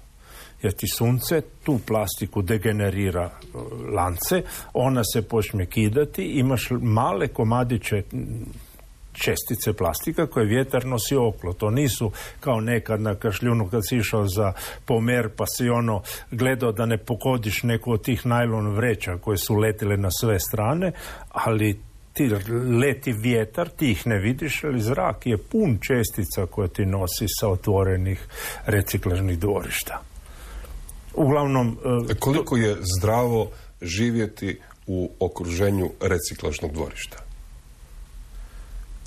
jer 0.62 0.74
ti 0.74 0.88
sunce 0.88 1.41
tu 1.64 1.80
plastiku 1.88 2.41
degenerira 2.41 3.24
e, 3.24 3.57
lance, 3.95 4.41
ona 4.74 5.01
se 5.14 5.22
počne 5.22 5.66
kidati, 5.66 6.24
imaš 6.24 6.68
male 6.82 7.28
komadiće 7.28 8.03
čestice 9.20 9.74
plastika 9.74 10.28
koje 10.28 10.45
vjetar 10.45 10.86
nosi 10.86 11.16
oklo. 11.16 11.53
To 11.53 11.70
nisu 11.70 12.12
kao 12.39 12.62
nekad 12.62 13.01
na 13.01 13.16
kašljunu 13.16 13.70
kad 13.70 13.88
si 13.88 13.97
išao 13.97 14.28
za 14.28 14.53
pomer 14.86 15.30
pa 15.38 15.45
si 15.57 15.70
ono 15.70 16.01
gledao 16.32 16.72
da 16.72 16.86
ne 16.86 16.97
pokodiš 16.97 17.64
neku 17.64 17.91
od 17.91 18.03
tih 18.03 18.26
najlon 18.26 18.76
vreća 18.76 19.18
koje 19.18 19.38
su 19.38 19.55
letile 19.55 19.97
na 19.97 20.10
sve 20.12 20.39
strane, 20.39 20.91
ali 21.30 21.80
ti 22.14 22.30
leti 22.80 23.14
vjetar, 23.14 23.70
ti 23.70 23.91
ih 23.91 24.07
ne 24.07 24.20
vidiš, 24.20 24.64
ali 24.64 24.82
zrak 24.82 25.26
je 25.26 25.38
pun 25.38 25.78
čestica 25.82 26.45
koje 26.45 26.68
ti 26.68 26.86
nosi 26.86 27.26
sa 27.39 27.47
otvorenih 27.47 28.28
reciklažnih 28.66 29.39
dvorišta. 29.39 30.09
Uglavnom... 31.16 31.78
E, 32.10 32.14
koliko 32.16 32.57
je 32.57 32.78
zdravo 32.97 33.49
živjeti 33.82 34.60
u 34.88 35.12
okruženju 35.20 35.89
reciklažnog 36.01 36.72
dvorišta? 36.72 37.18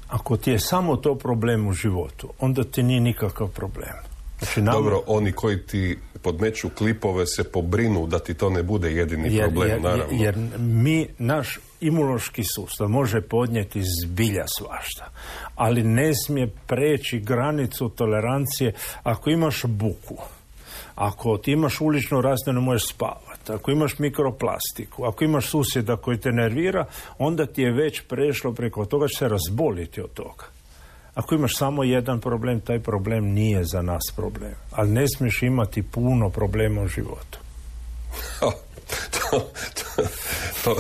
Ako 0.09 0.37
ti 0.37 0.51
je 0.51 0.59
samo 0.59 0.97
to 0.97 1.15
problem 1.15 1.67
u 1.67 1.73
životu, 1.73 2.29
onda 2.39 2.65
ti 2.65 2.83
nije 2.83 3.01
nikakav 3.01 3.49
problem. 3.49 4.13
Znači, 4.39 4.61
Dobro, 4.61 5.03
oni 5.07 5.33
koji 5.33 5.67
ti 5.67 5.99
podmeću 6.23 6.69
klipove 6.79 7.27
se 7.27 7.45
pobrinu 7.45 8.07
da 8.07 8.19
ti 8.19 8.35
to 8.35 8.51
ne 8.51 8.63
bude 8.63 8.93
jedini 8.93 9.39
problem, 9.39 9.69
jer, 9.69 9.83
naravno. 9.83 10.23
Jer 10.23 10.37
mi, 10.59 11.09
naš 11.19 11.59
imunološki 11.81 12.43
sustav 12.55 12.89
može 12.89 13.21
podnijeti 13.21 13.83
zbilja 14.03 14.45
svašta, 14.59 15.11
ali 15.55 15.83
ne 15.83 16.15
smije 16.15 16.51
preći 16.67 17.21
granicu 17.21 17.89
tolerancije 17.89 18.73
ako 19.03 19.31
imaš 19.31 19.65
buku, 19.65 20.17
ako 20.95 21.39
ti 21.39 21.53
imaš 21.53 21.81
uličnu 21.81 22.21
rastinu 22.21 22.61
možeš 22.61 22.89
spavati, 22.89 23.53
ako 23.53 23.71
imaš 23.71 23.99
mikroplastiku, 23.99 25.05
ako 25.05 25.25
imaš 25.25 25.47
susjeda 25.47 25.97
koji 25.97 26.21
te 26.21 26.33
nervira, 26.33 26.85
onda 27.19 27.47
ti 27.47 27.63
je 27.63 27.73
već 27.73 28.03
prešlo 28.09 28.53
preko 28.53 28.85
toga 28.85 29.09
će 29.09 29.19
se 29.19 29.29
razboliti 29.29 30.01
od 30.01 30.13
toga. 30.13 30.45
Ako 31.15 31.35
imaš 31.35 31.57
samo 31.57 31.85
jedan 31.85 32.21
problem, 32.21 32.61
taj 32.61 32.81
problem 32.81 33.25
nije 33.25 33.65
za 33.65 33.83
nas 33.83 34.03
problem. 34.17 34.55
Ali 34.71 34.91
ne 34.91 35.09
smiješ 35.09 35.43
imati 35.43 35.83
puno 35.83 36.31
problema 36.31 36.83
u 36.83 36.89
životu. 36.89 37.39
to, 39.31 39.51
to, 40.65 40.77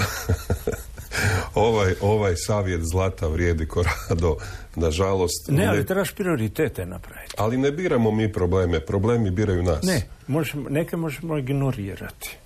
ovaj, 1.54 1.94
ovaj 2.00 2.36
savjet 2.36 2.80
zlata 2.82 3.26
vrijedi 3.26 3.66
korado, 3.66 4.36
nažalost. 4.76 5.48
Ne, 5.48 5.66
ali 5.66 5.86
trebaš 5.86 6.12
prioritete 6.12 6.86
napraviti. 6.86 7.34
Ali 7.38 7.56
ne 7.56 7.72
biramo 7.72 8.10
mi 8.10 8.32
probleme, 8.32 8.80
problemi 8.80 9.30
biraju 9.30 9.62
nas. 9.62 9.82
Ne, 9.82 10.02
možemo, 10.26 10.68
neke 10.68 10.96
možemo 10.96 11.38
ignorirati. 11.38 12.41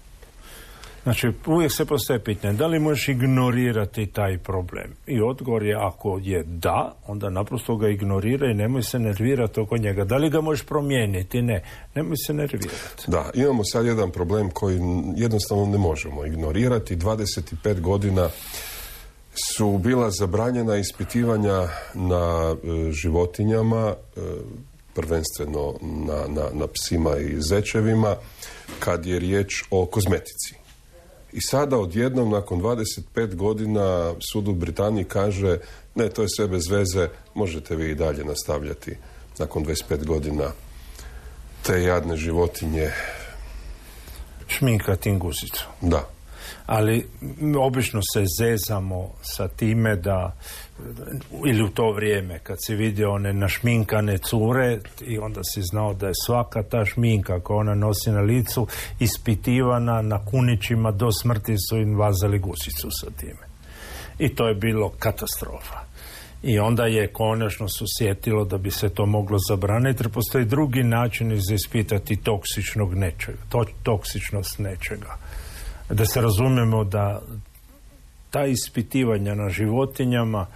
Znači, 1.06 1.32
uvijek 1.46 1.72
se 1.72 1.84
postoje 1.84 2.24
pitanje, 2.24 2.54
da 2.54 2.66
li 2.66 2.78
možeš 2.78 3.08
ignorirati 3.08 4.06
taj 4.06 4.38
problem? 4.38 4.94
I 5.06 5.20
odgovor 5.20 5.62
je, 5.62 5.76
ako 5.80 6.20
je 6.22 6.42
da, 6.42 6.96
onda 7.06 7.30
naprosto 7.30 7.76
ga 7.76 7.88
ignorira 7.88 8.50
i 8.50 8.54
nemoj 8.54 8.82
se 8.82 8.98
nervirati 8.98 9.60
oko 9.60 9.76
njega. 9.76 10.04
Da 10.04 10.16
li 10.16 10.30
ga 10.30 10.40
možeš 10.40 10.66
promijeniti? 10.66 11.42
Ne, 11.42 11.64
nemoj 11.94 12.16
se 12.16 12.34
nervirati. 12.34 13.04
Da, 13.06 13.30
imamo 13.34 13.64
sad 13.64 13.86
jedan 13.86 14.10
problem 14.10 14.50
koji 14.50 14.80
jednostavno 15.16 15.66
ne 15.66 15.78
možemo 15.78 16.26
ignorirati. 16.26 16.96
25 16.96 17.80
godina 17.80 18.28
su 19.56 19.78
bila 19.78 20.10
zabranjena 20.10 20.76
ispitivanja 20.76 21.68
na 21.94 22.54
e, 22.54 22.92
životinjama, 22.92 23.94
e, 24.16 24.20
prvenstveno 24.94 25.74
na, 25.82 26.26
na, 26.28 26.48
na 26.52 26.66
psima 26.66 27.16
i 27.16 27.40
zečevima, 27.40 28.16
kad 28.78 29.06
je 29.06 29.18
riječ 29.18 29.64
o 29.70 29.86
kozmetici. 29.86 30.65
I 31.32 31.40
sada 31.40 31.78
odjednom, 31.78 32.30
nakon 32.30 32.60
25 32.60 33.34
godina, 33.34 34.14
sud 34.32 34.48
u 34.48 34.52
Britaniji 34.52 35.04
kaže 35.04 35.58
ne, 35.94 36.08
to 36.08 36.22
je 36.22 36.28
sve 36.36 36.48
bez 36.48 36.68
veze, 36.70 37.08
možete 37.34 37.76
vi 37.76 37.90
i 37.90 37.94
dalje 37.94 38.24
nastavljati 38.24 38.96
nakon 39.38 39.64
25 39.64 40.04
godina 40.04 40.50
te 41.62 41.82
jadne 41.82 42.16
životinje. 42.16 42.90
Šminka 44.46 44.96
guzicu. 45.18 45.64
Da. 45.80 46.08
Ali 46.66 47.08
obično 47.58 48.00
se 48.14 48.24
zezamo 48.40 49.10
sa 49.22 49.48
time 49.48 49.96
da 49.96 50.36
ili 51.46 51.62
u 51.62 51.68
to 51.68 51.92
vrijeme 51.92 52.38
kad 52.38 52.56
si 52.60 52.74
vidio 52.74 53.12
one 53.12 53.32
našminkane 53.32 54.18
cure 54.18 54.78
i 55.06 55.18
onda 55.18 55.40
si 55.44 55.62
znao 55.62 55.94
da 55.94 56.06
je 56.06 56.12
svaka 56.26 56.62
ta 56.62 56.84
šminka 56.84 57.40
koja 57.40 57.56
ona 57.56 57.74
nosi 57.74 58.10
na 58.10 58.20
licu 58.20 58.66
ispitivana 58.98 60.02
na 60.02 60.24
kunićima 60.24 60.90
do 60.90 61.12
smrti 61.12 61.54
su 61.68 61.76
im 61.76 61.96
vazali 61.98 62.38
gusicu 62.38 62.88
sa 62.90 63.10
time. 63.10 63.46
I 64.18 64.34
to 64.34 64.48
je 64.48 64.54
bilo 64.54 64.92
katastrofa. 64.98 65.86
I 66.42 66.58
onda 66.58 66.86
je 66.86 67.12
konačno 67.12 67.68
su 67.68 67.84
sjetilo 67.98 68.44
da 68.44 68.58
bi 68.58 68.70
se 68.70 68.88
to 68.88 69.06
moglo 69.06 69.38
zabraniti 69.48 70.02
jer 70.02 70.12
postoji 70.12 70.44
drugi 70.44 70.82
način 70.82 71.40
za 71.40 71.54
ispitati 71.54 72.16
toksičnog 72.16 72.94
nečega, 72.94 73.38
to, 73.48 73.64
toksičnost 73.82 74.58
nečega. 74.58 75.16
Da 75.90 76.06
se 76.06 76.20
razumijemo 76.20 76.84
da 76.84 77.22
ta 78.36 78.46
ispitivanja 78.46 79.34
na 79.34 79.48
životinjama 79.48 80.46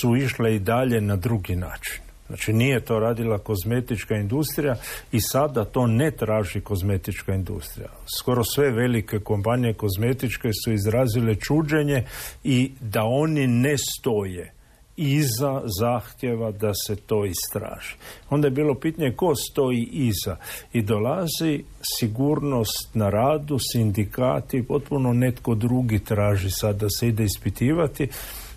su 0.00 0.16
išle 0.16 0.56
i 0.56 0.58
dalje 0.58 1.00
na 1.00 1.16
drugi 1.16 1.56
način. 1.56 2.02
Znači 2.26 2.52
nije 2.52 2.80
to 2.80 2.98
radila 2.98 3.38
kozmetička 3.38 4.14
industrija 4.14 4.76
i 5.12 5.20
sada 5.20 5.64
to 5.64 5.86
ne 5.86 6.10
traži 6.10 6.60
kozmetička 6.60 7.34
industrija. 7.34 7.88
Skoro 8.18 8.44
sve 8.44 8.70
velike 8.70 9.18
kompanije 9.18 9.74
kozmetičke 9.74 10.48
su 10.64 10.72
izrazile 10.72 11.34
čuđenje 11.34 12.04
i 12.44 12.72
da 12.80 13.04
oni 13.04 13.46
ne 13.46 13.74
stoje 13.78 14.52
iza 14.96 15.62
zahtjeva 15.80 16.50
da 16.50 16.72
se 16.74 16.96
to 16.96 17.24
istraži. 17.24 17.94
Onda 18.30 18.46
je 18.46 18.50
bilo 18.50 18.74
pitanje 18.74 19.12
ko 19.12 19.34
stoji 19.34 19.88
iza? 19.92 20.36
I 20.72 20.82
dolazi 20.82 21.64
sigurnost 21.98 22.94
na 22.94 23.10
radu, 23.10 23.58
sindikati, 23.72 24.62
potpuno 24.62 25.12
netko 25.12 25.54
drugi 25.54 25.98
traži 25.98 26.50
sad 26.50 26.76
da 26.76 26.86
se 26.90 27.08
ide 27.08 27.24
ispitivati. 27.24 28.08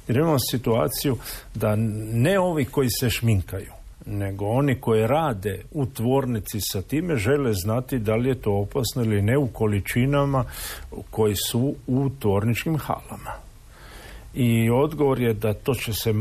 Jer 0.07 0.17
imamo 0.17 0.37
situaciju 0.51 1.17
da 1.55 1.75
ne 2.13 2.39
ovi 2.39 2.65
koji 2.65 2.89
se 2.89 3.09
šminkaju 3.09 3.79
nego 4.05 4.45
oni 4.45 4.75
koji 4.75 5.07
rade 5.07 5.61
u 5.71 5.85
tvornici 5.85 6.57
sa 6.61 6.81
time 6.81 7.15
žele 7.15 7.53
znati 7.53 7.99
da 7.99 8.15
li 8.15 8.29
je 8.29 8.41
to 8.41 8.51
opasno 8.51 9.03
ili 9.03 9.21
ne 9.21 9.37
u 9.37 9.47
količinama 9.47 10.45
koji 11.09 11.35
su 11.35 11.75
u 11.87 12.09
tvorničkim 12.19 12.77
halama 12.77 13.48
i 14.33 14.69
odgovor 14.69 15.21
je 15.21 15.33
da 15.33 15.53
to 15.53 15.75
će 15.75 15.93
se 15.93 16.13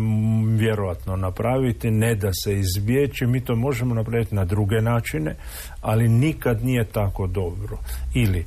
vjerojatno 0.57 1.17
napraviti, 1.17 1.91
ne 1.91 2.15
da 2.15 2.31
se 2.33 2.59
izbjeći, 2.59 3.27
mi 3.27 3.45
to 3.45 3.57
možemo 3.57 3.95
napraviti 3.95 4.35
na 4.35 4.45
druge 4.45 4.81
načine, 4.81 5.35
ali 5.81 6.09
nikad 6.09 6.65
nije 6.65 6.85
tako 6.85 7.27
dobro. 7.27 7.79
Ili 8.15 8.47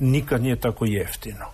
nikad 0.00 0.42
nije 0.42 0.56
tako 0.56 0.84
jeftino. 0.84 1.46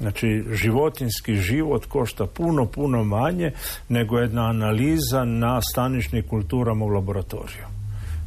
Znači, 0.00 0.44
životinski 0.52 1.34
život 1.34 1.86
košta 1.86 2.26
puno, 2.26 2.66
puno 2.66 3.04
manje 3.04 3.52
nego 3.88 4.18
jedna 4.18 4.42
analiza 4.48 5.24
na 5.24 5.60
staničnim 5.72 6.22
kulturama 6.28 6.84
u 6.84 6.88
laboratoriju 6.88 7.73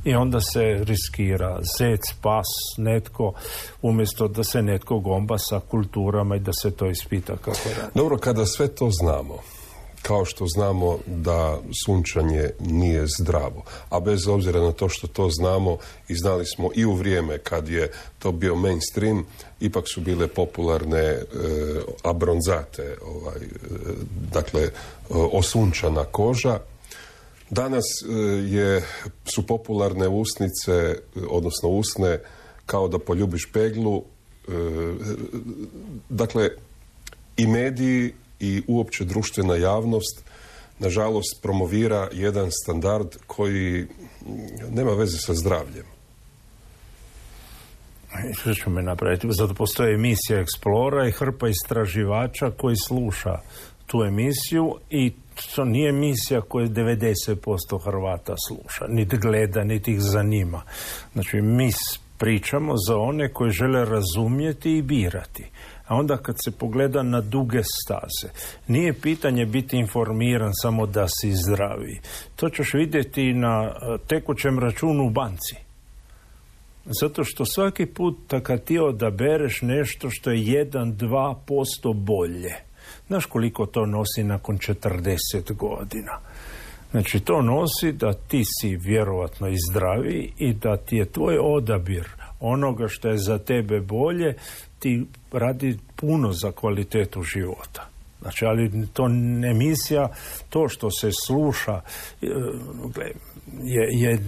i 0.08 0.16
onda 0.16 0.42
se 0.42 0.84
riskira 0.84 1.60
zec, 1.78 2.02
pas, 2.22 2.46
netko, 2.78 3.34
umjesto 3.82 4.28
da 4.28 4.44
se 4.44 4.62
netko 4.62 5.00
gomba 5.00 5.38
sa 5.38 5.60
kulturama 5.60 6.36
i 6.36 6.40
da 6.40 6.52
se 6.54 6.72
to 6.72 6.90
ispita 6.90 7.38
kako 7.38 7.70
radi. 7.78 7.92
Dobro, 7.96 8.18
kada 8.18 8.46
sve 8.46 8.68
to 8.68 8.90
znamo, 8.92 9.38
kao 10.02 10.26
što 10.26 10.46
znamo 10.48 10.98
da 11.06 11.60
sunčanje 11.86 12.50
nije 12.60 13.06
zdravo, 13.20 13.64
a 13.90 14.00
bez 14.00 14.28
obzira 14.28 14.62
na 14.62 14.72
to 14.72 14.90
što 14.90 15.08
to 15.08 15.30
znamo 15.30 15.78
i 16.08 16.16
znali 16.16 16.46
smo 16.46 16.70
i 16.76 16.86
u 16.86 16.94
vrijeme 16.94 17.38
kad 17.38 17.70
je 17.70 17.92
to 18.20 18.32
bio 18.32 18.56
mainstream, 18.56 19.26
ipak 19.60 19.84
su 19.94 20.02
bile 20.02 20.28
popularne 20.28 21.00
e, 21.00 21.24
abronzate, 22.04 22.98
ovaj, 23.06 23.36
e, 23.36 23.48
dakle 24.32 24.62
e, 24.62 24.70
osunčana 25.10 26.04
koža, 26.04 26.60
Danas 27.50 27.84
e, 27.84 28.14
je, 28.56 28.84
su 29.36 29.48
popularne 29.48 30.08
usnice, 30.08 30.72
e, 30.72 30.98
odnosno 31.30 31.70
usne, 31.70 32.20
kao 32.66 32.88
da 32.88 33.00
poljubiš 33.00 33.52
peglu. 33.54 34.04
E, 34.48 34.52
dakle, 36.10 36.50
i 37.38 37.48
mediji 37.48 38.14
i 38.40 38.62
uopće 38.68 39.06
društvena 39.06 39.56
javnost 39.56 40.24
nažalost 40.80 41.42
promovira 41.42 42.10
jedan 42.14 42.50
standard 42.64 43.08
koji 43.28 43.88
nema 44.70 44.92
veze 44.92 45.18
sa 45.18 45.34
zdravljem. 45.34 45.86
Što 48.34 48.54
ću 48.54 48.70
me 48.70 48.82
napraviti? 48.82 49.28
Zato 49.32 49.54
postoje 49.54 49.96
emisija 49.96 50.44
Explora 50.44 51.08
i 51.08 51.12
hrpa 51.12 51.48
istraživača 51.48 52.52
koji 52.52 52.76
sluša 52.88 53.40
tu 53.86 54.04
emisiju 54.04 54.76
i 54.90 55.14
to 55.56 55.66
nije 55.66 55.90
emisija 55.90 56.42
koju 56.42 56.68
90% 56.68 57.84
Hrvata 57.84 58.36
sluša, 58.48 58.86
niti 58.88 59.18
gleda, 59.18 59.64
niti 59.64 59.92
ih 59.92 60.02
zanima. 60.02 60.62
Znači, 61.14 61.42
mi 61.42 61.72
pričamo 62.18 62.74
za 62.88 62.98
one 62.98 63.34
koji 63.34 63.52
žele 63.52 63.86
razumjeti 63.86 64.78
i 64.78 64.82
birati. 64.82 65.46
A 65.88 65.96
onda 65.96 66.18
kad 66.18 66.36
se 66.46 66.52
pogleda 66.52 67.04
na 67.04 67.22
duge 67.22 67.62
staze, 67.64 68.34
nije 68.68 68.94
pitanje 68.94 69.46
biti 69.46 69.78
informiran 69.78 70.52
samo 70.62 70.86
da 70.86 71.08
si 71.08 71.32
zdravi. 71.32 72.00
To 72.36 72.50
ćeš 72.50 72.74
vidjeti 72.74 73.34
na 73.34 73.64
e, 73.64 73.98
tekućem 74.08 74.60
računu 74.60 75.08
u 75.08 75.10
banci. 75.10 75.56
Zato 77.02 77.24
što 77.24 77.46
svaki 77.46 77.86
put 77.86 78.18
kad 78.44 78.64
ti 78.64 78.80
odabereš 78.80 79.62
nešto 79.62 80.10
što 80.10 80.32
je 80.32 80.66
1-2% 80.66 81.94
bolje, 81.94 82.56
Znaš 83.08 83.26
koliko 83.26 83.66
to 83.66 83.86
nosi 83.86 84.24
nakon 84.24 84.58
40 84.58 85.54
godina? 85.54 86.20
Znači 86.92 87.20
to 87.20 87.42
nosi 87.42 87.92
da 87.92 88.14
ti 88.14 88.44
si 88.46 88.76
vjerovatno 88.76 89.48
i 89.48 89.56
zdravi 89.70 90.32
i 90.38 90.54
da 90.54 90.78
ti 90.78 90.96
je 90.96 91.06
tvoj 91.06 91.38
odabir 91.42 92.10
onoga 92.40 92.88
što 92.88 93.08
je 93.10 93.18
za 93.18 93.38
tebe 93.38 93.80
bolje 93.80 94.36
ti 94.80 95.06
radi 95.32 95.78
puno 95.96 96.32
za 96.32 96.52
kvalitetu 96.52 97.22
života. 97.22 97.88
Znači, 98.22 98.46
ali 98.46 98.88
to 98.94 99.06
emisija, 99.52 100.10
to 100.50 100.70
što 100.70 100.92
se 100.92 101.10
sluša 101.26 101.82
e, 102.22 102.28
je, 103.64 103.90
je 103.92 104.20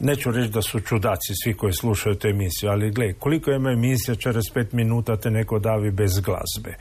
neću 0.00 0.30
reći 0.30 0.52
da 0.52 0.62
su 0.62 0.80
čudaci 0.80 1.32
svi 1.44 1.54
koji 1.54 1.72
slušaju 1.72 2.14
tu 2.14 2.28
emisiju, 2.28 2.70
ali 2.70 2.90
gle, 2.90 3.12
koliko 3.12 3.50
ima 3.50 3.70
emisija, 3.70 4.14
čez 4.14 4.44
pet 4.54 4.72
minuta 4.72 5.16
te 5.16 5.30
neko 5.30 5.58
davi 5.58 5.90
bez 5.90 6.20
glazbe. 6.20 6.76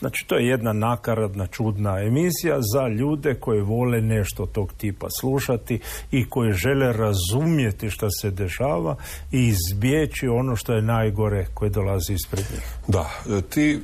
Znači, 0.00 0.24
to 0.26 0.36
je 0.36 0.46
jedna 0.46 0.72
nakaradna, 0.72 1.46
čudna 1.46 2.00
emisija 2.00 2.58
za 2.74 2.88
ljude 2.88 3.34
koji 3.34 3.60
vole 3.60 4.00
nešto 4.00 4.46
tog 4.46 4.72
tipa 4.72 5.06
slušati 5.20 5.80
i 6.10 6.28
koji 6.28 6.52
žele 6.52 6.92
razumjeti 6.92 7.90
što 7.90 8.10
se 8.10 8.30
dešava 8.30 8.96
i 9.32 9.46
izbjeći 9.46 10.28
ono 10.28 10.56
što 10.56 10.72
je 10.72 10.82
najgore 10.82 11.46
koje 11.54 11.70
dolazi 11.70 12.12
ispred 12.12 12.44
njih. 12.52 12.62
Da, 12.88 13.10
ti 13.50 13.72
e, 13.72 13.78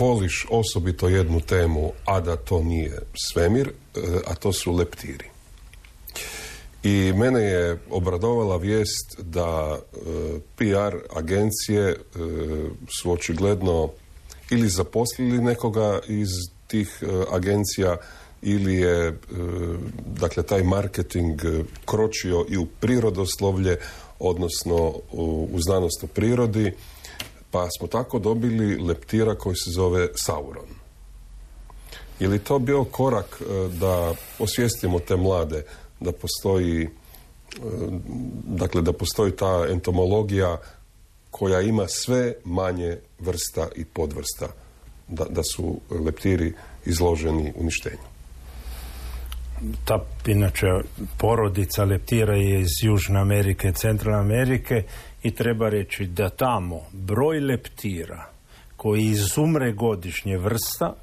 voliš 0.00 0.46
osobito 0.50 1.08
jednu 1.08 1.40
temu, 1.40 1.92
a 2.04 2.20
da 2.20 2.36
to 2.36 2.62
nije 2.62 2.98
svemir, 3.14 3.68
e, 3.68 4.00
a 4.26 4.34
to 4.34 4.52
su 4.52 4.72
leptiri. 4.72 5.39
I 6.82 7.12
mene 7.16 7.40
je 7.40 7.78
obradovala 7.90 8.56
vijest 8.56 9.20
da 9.22 9.78
PR 10.56 11.16
agencije 11.16 11.96
su 13.00 13.12
očigledno 13.12 13.90
ili 14.50 14.68
zaposlili 14.68 15.38
nekoga 15.38 16.00
iz 16.08 16.28
tih 16.70 17.02
e, 17.02 17.06
agencija 17.32 17.96
ili 18.42 18.74
je 18.74 19.08
e, 19.08 19.14
dakle 20.06 20.42
taj 20.42 20.62
marketing 20.62 21.44
e, 21.44 21.64
kročio 21.84 22.46
i 22.48 22.56
u 22.56 22.66
prirodoslovlje 22.66 23.76
odnosno 24.18 24.94
u, 25.12 25.58
znanost 25.58 26.04
o 26.04 26.06
prirodi 26.06 26.72
pa 27.50 27.68
smo 27.78 27.86
tako 27.88 28.18
dobili 28.18 28.76
leptira 28.76 29.34
koji 29.34 29.56
se 29.56 29.70
zove 29.70 30.08
Sauron. 30.14 30.68
Je 32.20 32.28
li 32.28 32.38
to 32.38 32.58
bio 32.58 32.84
korak 32.84 33.42
da 33.80 34.14
osvijestimo 34.38 34.98
te 34.98 35.16
mlade 35.16 35.64
da 36.00 36.12
postoji 36.12 36.88
dakle 38.44 38.82
da 38.82 38.92
postoji 38.92 39.32
ta 39.32 39.66
entomologija 39.70 40.58
koja 41.30 41.60
ima 41.60 41.88
sve 41.88 42.34
manje 42.44 42.96
vrsta 43.18 43.68
i 43.76 43.84
podvrsta 43.84 44.48
da, 45.08 45.24
da 45.24 45.42
su 45.42 45.80
leptiri 46.04 46.52
izloženi 46.86 47.52
uništenju. 47.56 48.10
Ta 49.84 50.04
inače 50.26 50.66
porodica 51.18 51.84
leptira 51.84 52.36
je 52.36 52.60
iz 52.60 52.68
Južne 52.82 53.20
Amerike, 53.20 53.72
Centralne 53.72 54.20
Amerike 54.20 54.84
i 55.22 55.34
treba 55.34 55.68
reći 55.68 56.06
da 56.06 56.28
tamo 56.28 56.80
broj 56.92 57.40
leptira 57.40 58.30
koji 58.76 59.02
izumre 59.02 59.72
godišnje 59.72 60.38
vrsta 60.38 60.94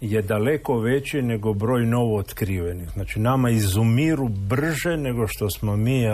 je 0.00 0.22
daleko 0.22 0.78
veći 0.78 1.22
nego 1.22 1.52
broj 1.52 1.86
novo 1.86 2.16
otkrivenih. 2.18 2.90
Znači 2.90 3.20
nama 3.20 3.50
izumiru 3.50 4.28
brže 4.28 4.96
nego 4.96 5.26
što 5.26 5.50
smo 5.50 5.76
mi 5.76 6.04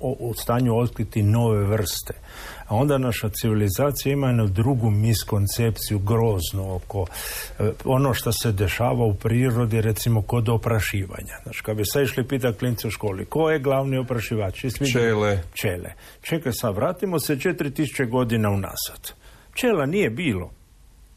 u 0.00 0.34
stanju 0.34 0.78
otkriti 0.78 1.22
nove 1.22 1.64
vrste. 1.64 2.14
A 2.66 2.74
onda 2.76 2.98
naša 2.98 3.28
civilizacija 3.28 4.12
ima 4.12 4.26
jednu 4.26 4.46
drugu 4.46 4.90
miskoncepciju 4.90 5.98
groznu 5.98 6.74
oko 6.74 7.06
e, 7.58 7.70
ono 7.84 8.14
što 8.14 8.32
se 8.32 8.52
dešava 8.52 9.04
u 9.04 9.14
prirodi 9.14 9.80
recimo 9.80 10.22
kod 10.22 10.48
oprašivanja. 10.48 11.34
Znači 11.42 11.62
kad 11.62 11.76
bi 11.76 11.84
sad 11.84 12.02
išli 12.02 12.28
pita 12.28 12.52
klinci 12.52 12.86
u 12.86 12.90
školi 12.90 13.24
ko 13.24 13.50
je 13.50 13.58
glavni 13.58 13.98
oprašivač? 13.98 14.64
Čele. 14.92 15.42
Čele. 15.54 15.92
Čekaj 16.22 16.52
sad, 16.52 16.74
vratimo 16.74 17.20
se 17.20 17.36
4000 17.36 18.08
godina 18.08 18.50
unazad. 18.50 19.12
Čela 19.54 19.86
nije 19.86 20.10
bilo. 20.10 20.50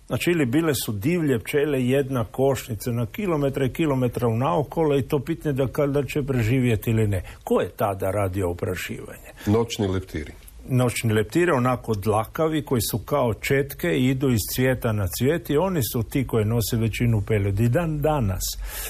Znači 0.08 0.32
ili 0.32 0.45
bile 0.45 0.74
su 0.76 0.91
divlje 0.91 1.39
pčele 1.39 1.86
jedna 1.86 2.26
košnica 2.26 2.91
na 2.91 3.06
kilometre 3.06 3.66
i 3.66 3.74
kilometra 3.74 4.30
naokolo 4.30 4.97
i 4.97 5.01
to 5.01 5.20
pitanje 5.20 5.53
da 5.53 5.68
kada 5.68 6.03
će 6.03 6.24
preživjeti 6.24 6.89
ili 6.89 7.08
ne. 7.08 7.24
Ko 7.43 7.62
je 7.62 7.70
tada 7.70 8.12
radio 8.12 8.49
oprašivanje? 8.49 9.30
Noćni 9.45 9.88
leptiri 9.88 10.32
noćni 10.70 11.14
leptire, 11.14 11.53
onako 11.53 11.93
dlakavi, 11.93 12.66
koji 12.66 12.82
su 12.82 12.97
kao 12.97 13.34
četke 13.34 13.88
i 13.88 14.10
idu 14.10 14.30
iz 14.30 14.39
cvijeta 14.56 14.91
na 14.91 15.08
cvijet 15.08 15.49
i 15.49 15.58
oni 15.58 15.82
su 15.93 16.03
ti 16.03 16.28
koji 16.28 16.45
nose 16.45 16.78
većinu 16.78 17.22
peledi 17.28 17.70
dan 17.70 18.01
danas. 18.01 18.43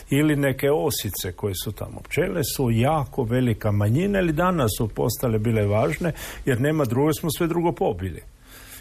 Ili 0.10 0.36
neke 0.36 0.72
osice 0.72 1.32
koje 1.36 1.54
su 1.64 1.72
tamo. 1.72 2.02
Pčele 2.02 2.44
su 2.44 2.72
jako 2.72 3.24
velika 3.24 3.72
manjina 3.72 4.20
ili 4.20 4.34
danas 4.34 4.72
su 4.78 4.88
postale 4.88 5.40
bile 5.40 5.66
važne 5.66 6.12
jer 6.46 6.62
nema 6.62 6.86
drugo, 6.86 7.14
smo 7.14 7.30
sve 7.38 7.48
drugo 7.48 7.72
pobili. 7.72 8.22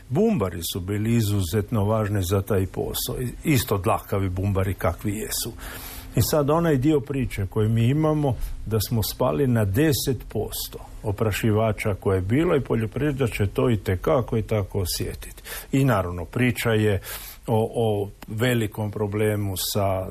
Bumbari 0.09 0.61
su 0.73 0.81
bili 0.81 1.15
izuzetno 1.15 1.85
važni 1.85 2.23
za 2.23 2.43
taj 2.43 2.67
posao. 2.67 3.17
Isto 3.45 3.79
dlakavi 3.79 4.29
bumbari 4.29 4.75
kakvi 4.75 5.13
jesu. 5.13 5.53
I 6.17 6.23
sad 6.23 6.51
onaj 6.51 6.77
dio 6.77 7.01
priče 7.01 7.47
koji 7.47 7.69
mi 7.69 7.89
imamo 7.89 8.37
da 8.67 8.81
smo 8.81 9.03
spali 9.03 9.47
na 9.47 9.67
10% 9.67 10.15
oprašivača 11.03 11.95
koje 11.95 12.17
je 12.17 12.21
bilo 12.21 12.57
i 12.57 12.61
poljoprivreda 12.61 13.27
će 13.27 13.47
to 13.47 13.71
i 13.71 13.77
tekako 13.77 14.37
i 14.37 14.43
tako 14.43 14.81
osjetiti. 14.81 15.43
I 15.73 15.85
naravno 15.85 16.25
priča 16.25 16.71
je 16.71 17.01
o, 17.47 17.71
o 17.75 18.11
velikom 18.29 18.91
problemu 18.91 19.55
sa 19.57 20.07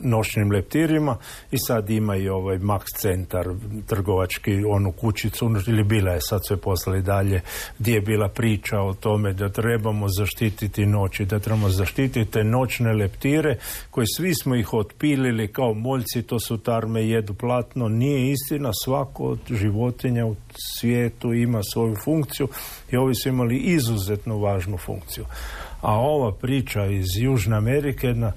noćnim 0.00 0.50
leptirima 0.50 1.16
i 1.50 1.56
sad 1.58 1.90
ima 1.90 2.16
i 2.16 2.28
ovaj 2.28 2.58
Max 2.58 2.82
centar 2.96 3.46
trgovački 3.86 4.64
onu 4.64 4.92
kućicu 4.92 5.50
ili 5.68 5.84
bila 5.84 6.12
je 6.12 6.20
sad 6.20 6.40
sve 6.46 6.56
poslali 6.56 7.02
dalje 7.02 7.40
gdje 7.78 7.94
je 7.94 8.00
bila 8.00 8.28
priča 8.28 8.80
o 8.80 8.94
tome 8.94 9.32
da 9.32 9.48
trebamo 9.48 10.08
zaštititi 10.08 10.86
noći 10.86 11.24
da 11.24 11.38
trebamo 11.38 11.68
zaštititi 11.68 12.30
te 12.30 12.44
noćne 12.44 12.92
leptire 12.92 13.56
koje 13.90 14.06
svi 14.16 14.34
smo 14.34 14.56
ih 14.56 14.72
otpilili 14.74 15.52
kao 15.52 15.74
moljci 15.74 16.22
to 16.22 16.40
su 16.40 16.58
tarme 16.58 17.08
jedu 17.08 17.34
platno. 17.34 17.88
Nije 17.88 18.32
istina 18.32 18.70
svako 18.84 19.24
od 19.24 19.38
životinja 19.50 20.26
u 20.26 20.36
svijetu 20.80 21.32
ima 21.32 21.62
svoju 21.62 21.96
funkciju 22.04 22.48
i 22.90 22.96
ovi 22.96 23.14
su 23.14 23.28
imali 23.28 23.56
izuzetno 23.56 24.38
važnu 24.38 24.78
funkciju. 24.78 25.24
A 25.80 25.94
ova 25.94 26.32
priča 26.32 26.86
iz 26.86 27.06
Južne 27.20 27.56
Amerike 27.56 28.06
jedna 28.06 28.32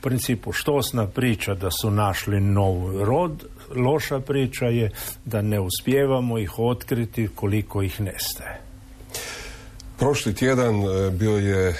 principu 0.00 0.52
štosna 0.52 1.06
priča 1.06 1.54
da 1.54 1.70
su 1.70 1.90
našli 1.90 2.40
nov 2.40 3.04
rod, 3.04 3.44
loša 3.76 4.20
priča 4.20 4.66
je 4.66 4.90
da 5.24 5.42
ne 5.42 5.60
uspijevamo 5.60 6.38
ih 6.38 6.58
otkriti 6.58 7.28
koliko 7.34 7.82
ih 7.82 8.00
nestaje. 8.00 8.60
Prošli 9.98 10.34
tjedan 10.34 10.74
e, 10.74 11.10
bio 11.10 11.36
je 11.36 11.68
e, 11.68 11.74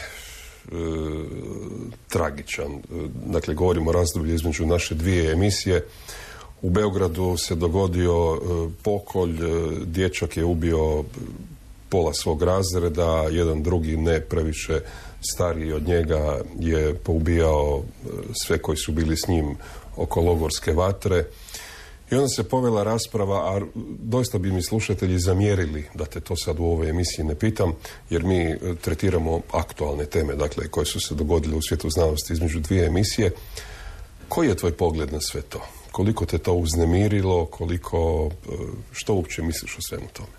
tragičan. 2.09 2.73
E, 2.73 2.81
dakle, 3.27 3.55
govorimo 3.55 3.91
o 3.91 3.93
razdoblju 3.93 4.35
između 4.35 4.67
naše 4.67 4.95
dvije 4.95 5.33
emisije. 5.33 5.85
U 6.63 6.71
Beogradu 6.71 7.37
se 7.37 7.55
dogodio 7.55 8.41
pokolj, 8.83 9.37
dječak 9.85 10.37
je 10.37 10.45
ubio 10.45 11.05
pola 11.89 12.15
svog 12.15 12.43
razreda, 12.43 13.29
jedan 13.31 13.63
drugi 13.63 13.97
ne 13.97 14.21
previše 14.21 14.81
stariji 15.21 15.73
od 15.73 15.89
njega 15.89 16.41
je 16.61 16.95
poubijao 16.95 17.83
e, 17.83 18.09
sve 18.45 18.59
koji 18.59 18.77
su 18.77 18.93
bili 18.93 19.17
s 19.17 19.29
njim 19.29 19.57
oko 19.97 20.21
logorske 20.21 20.73
vatre. 20.73 21.25
I 22.11 22.15
onda 22.15 22.29
se 22.29 22.49
povela 22.49 22.83
rasprava, 22.83 23.37
a 23.37 23.61
doista 23.99 24.39
bi 24.39 24.53
mi 24.53 24.63
slušatelji 24.63 25.19
zamjerili 25.19 25.85
da 25.95 26.05
te 26.05 26.21
to 26.21 26.37
sad 26.37 26.61
u 26.61 26.65
ovoj 26.65 26.91
emisiji 26.91 27.25
ne 27.25 27.35
pitam, 27.35 27.73
jer 28.11 28.23
mi 28.23 28.41
e, 28.41 28.59
tretiramo 28.81 29.41
aktualne 29.53 30.07
teme, 30.07 30.35
dakle, 30.35 30.69
koje 30.69 30.87
su 30.87 31.01
se 31.01 31.15
dogodile 31.15 31.57
u 31.57 31.63
svijetu 31.63 31.91
znanosti 31.91 32.33
između 32.33 32.61
dvije 32.61 32.87
emisije. 32.87 33.31
Koji 34.29 34.49
je 34.49 34.57
tvoj 34.57 34.73
pogled 34.73 35.13
na 35.13 35.21
sve 35.21 35.43
to? 35.43 35.61
Koliko 35.93 36.27
te 36.27 36.39
to 36.39 36.53
uznemirilo? 36.55 37.47
Koliko, 37.47 38.31
e, 38.49 38.53
što 38.93 39.15
uopće 39.15 39.43
misliš 39.43 39.79
o 39.79 39.83
svemu 39.89 40.07
tome? 40.13 40.38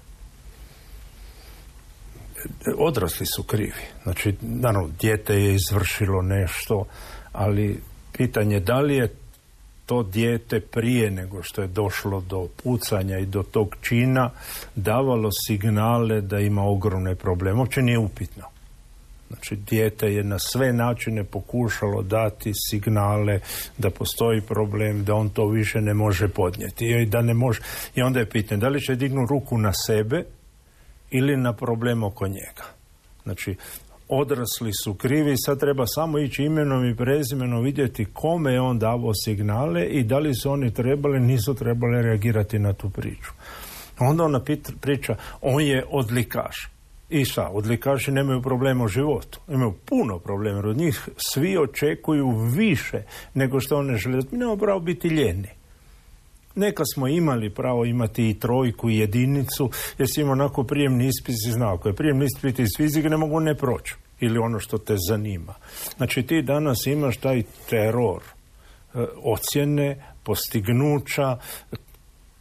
Odrasli 2.78 3.26
su 3.26 3.44
krivi. 3.44 3.84
Znači, 4.04 4.36
naravno, 4.42 4.90
dijete 5.02 5.34
je 5.34 5.56
izvršilo 5.56 6.22
nešto, 6.22 6.86
ali 7.32 7.80
pitanje 8.18 8.60
da 8.60 8.80
li 8.80 8.96
je 8.96 9.14
to 9.86 10.04
dijete 10.04 10.60
prije 10.60 11.12
nego 11.12 11.44
što 11.44 11.62
je 11.62 11.68
došlo 11.68 12.22
do 12.22 12.48
pucanja 12.64 13.18
i 13.18 13.26
do 13.26 13.44
tog 13.44 13.76
čina 13.82 14.30
davalo 14.76 15.30
signale 15.48 16.22
da 16.22 16.40
ima 16.40 16.64
ogromne 16.64 17.16
probleme. 17.16 17.60
Uopće 17.60 17.82
nije 17.82 17.98
upitno. 17.98 18.44
Znači, 19.28 19.56
dijete 19.56 20.14
je 20.14 20.24
na 20.24 20.40
sve 20.40 20.74
načine 20.74 21.24
pokušalo 21.24 22.02
dati 22.02 22.52
signale 22.70 23.40
da 23.78 23.90
postoji 23.90 24.42
problem, 24.42 25.04
da 25.04 25.16
on 25.16 25.30
to 25.30 25.48
više 25.48 25.82
ne 25.82 25.94
može 25.94 26.28
podnijeti. 26.28 26.86
I, 26.86 27.06
da 27.06 27.22
ne 27.22 27.34
može. 27.34 27.62
I 27.96 28.02
onda 28.02 28.20
je 28.20 28.30
pitanje, 28.30 28.62
da 28.62 28.68
li 28.68 28.82
će 28.82 28.96
dignu 28.96 29.26
ruku 29.26 29.58
na 29.58 29.72
sebe 29.74 30.24
ili 31.12 31.38
na 31.38 31.54
problem 31.54 32.04
oko 32.04 32.28
njega. 32.28 32.64
Znači, 33.24 33.56
odrasli 34.08 34.72
su 34.84 34.94
krivi, 34.94 35.38
sad 35.38 35.60
treba 35.60 35.86
samo 35.88 36.20
ići 36.20 36.44
imenom 36.44 36.86
i 36.86 36.96
prezimenom 36.96 37.64
vidjeti 37.64 38.06
kome 38.06 38.54
je 38.54 38.62
on 38.62 38.80
davao 38.80 39.14
signale 39.14 39.86
i 39.86 40.04
da 40.04 40.20
li 40.20 40.36
su 40.36 40.52
oni 40.52 40.74
trebali, 40.74 41.20
nisu 41.20 41.54
trebali 41.54 42.02
reagirati 42.02 42.60
na 42.60 42.74
tu 42.74 42.90
priču. 42.90 43.32
Onda 44.00 44.24
ona 44.24 44.42
priča, 44.82 45.16
on 45.42 45.62
je 45.62 45.86
odlikaš. 45.90 46.70
I 47.10 47.26
sa, 47.26 47.50
odlikaši 47.50 48.12
nemaju 48.12 48.42
problema 48.42 48.84
u 48.84 48.88
životu. 48.88 49.40
Imaju 49.48 49.74
puno 49.86 50.20
problema. 50.20 50.60
Od 50.70 50.78
njih 50.78 51.10
svi 51.18 51.58
očekuju 51.58 52.30
više 52.56 53.04
nego 53.34 53.60
što 53.60 53.78
one 53.78 53.98
žele. 53.98 54.18
Mi 54.32 54.38
nemamo 54.38 54.58
pravo 54.58 54.80
biti 54.80 55.08
ljeni. 55.08 55.59
Neka 56.60 56.84
smo 56.94 57.08
imali 57.08 57.50
pravo 57.50 57.86
imati 57.86 58.30
i 58.30 58.40
trojku 58.40 58.90
i 58.90 58.98
jedinicu, 58.98 59.70
jer 59.98 60.08
si 60.12 60.22
imao 60.22 60.32
onako 60.32 60.64
prijemni 60.64 61.08
ispit 61.08 61.36
i 61.48 61.52
znao. 61.52 61.74
Ako 61.74 61.88
je 61.88 61.96
prijemni 61.96 62.26
ispit 62.26 62.60
iz 62.60 62.70
fizike, 62.78 63.10
ne 63.10 63.18
mogu 63.18 63.40
ne 63.40 63.56
proći. 63.56 63.96
ili 64.20 64.40
ono 64.40 64.60
što 64.60 64.78
te 64.78 64.96
zanima. 65.10 65.54
Znači 65.98 66.24
ti 66.24 66.42
danas 66.42 66.86
imaš 66.88 67.18
taj 67.18 67.44
teror 67.70 68.22
e, 68.94 69.06
ocjene, 69.24 70.06
postignuća, 70.24 71.38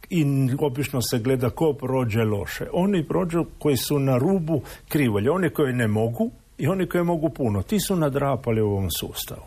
i 0.09 0.25
obično 0.59 1.01
se 1.01 1.19
gleda 1.19 1.49
ko 1.49 1.73
prođe 1.73 2.23
loše. 2.23 2.65
Oni 2.73 3.07
prođu 3.07 3.45
koji 3.59 3.77
su 3.77 3.99
na 3.99 4.17
rubu 4.17 4.61
krivolje, 4.87 5.31
oni 5.31 5.49
koji 5.49 5.73
ne 5.73 5.87
mogu 5.87 6.31
i 6.57 6.67
oni 6.67 6.87
koji 6.87 7.03
mogu 7.03 7.29
puno. 7.29 7.61
Ti 7.61 7.79
su 7.79 7.95
nadrapali 7.95 8.61
u 8.61 8.69
ovom 8.69 8.91
sustavu. 8.91 9.43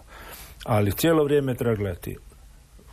Ali 0.64 0.92
cijelo 0.92 1.24
vrijeme 1.24 1.54
treba 1.54 1.76
gledati 1.76 2.16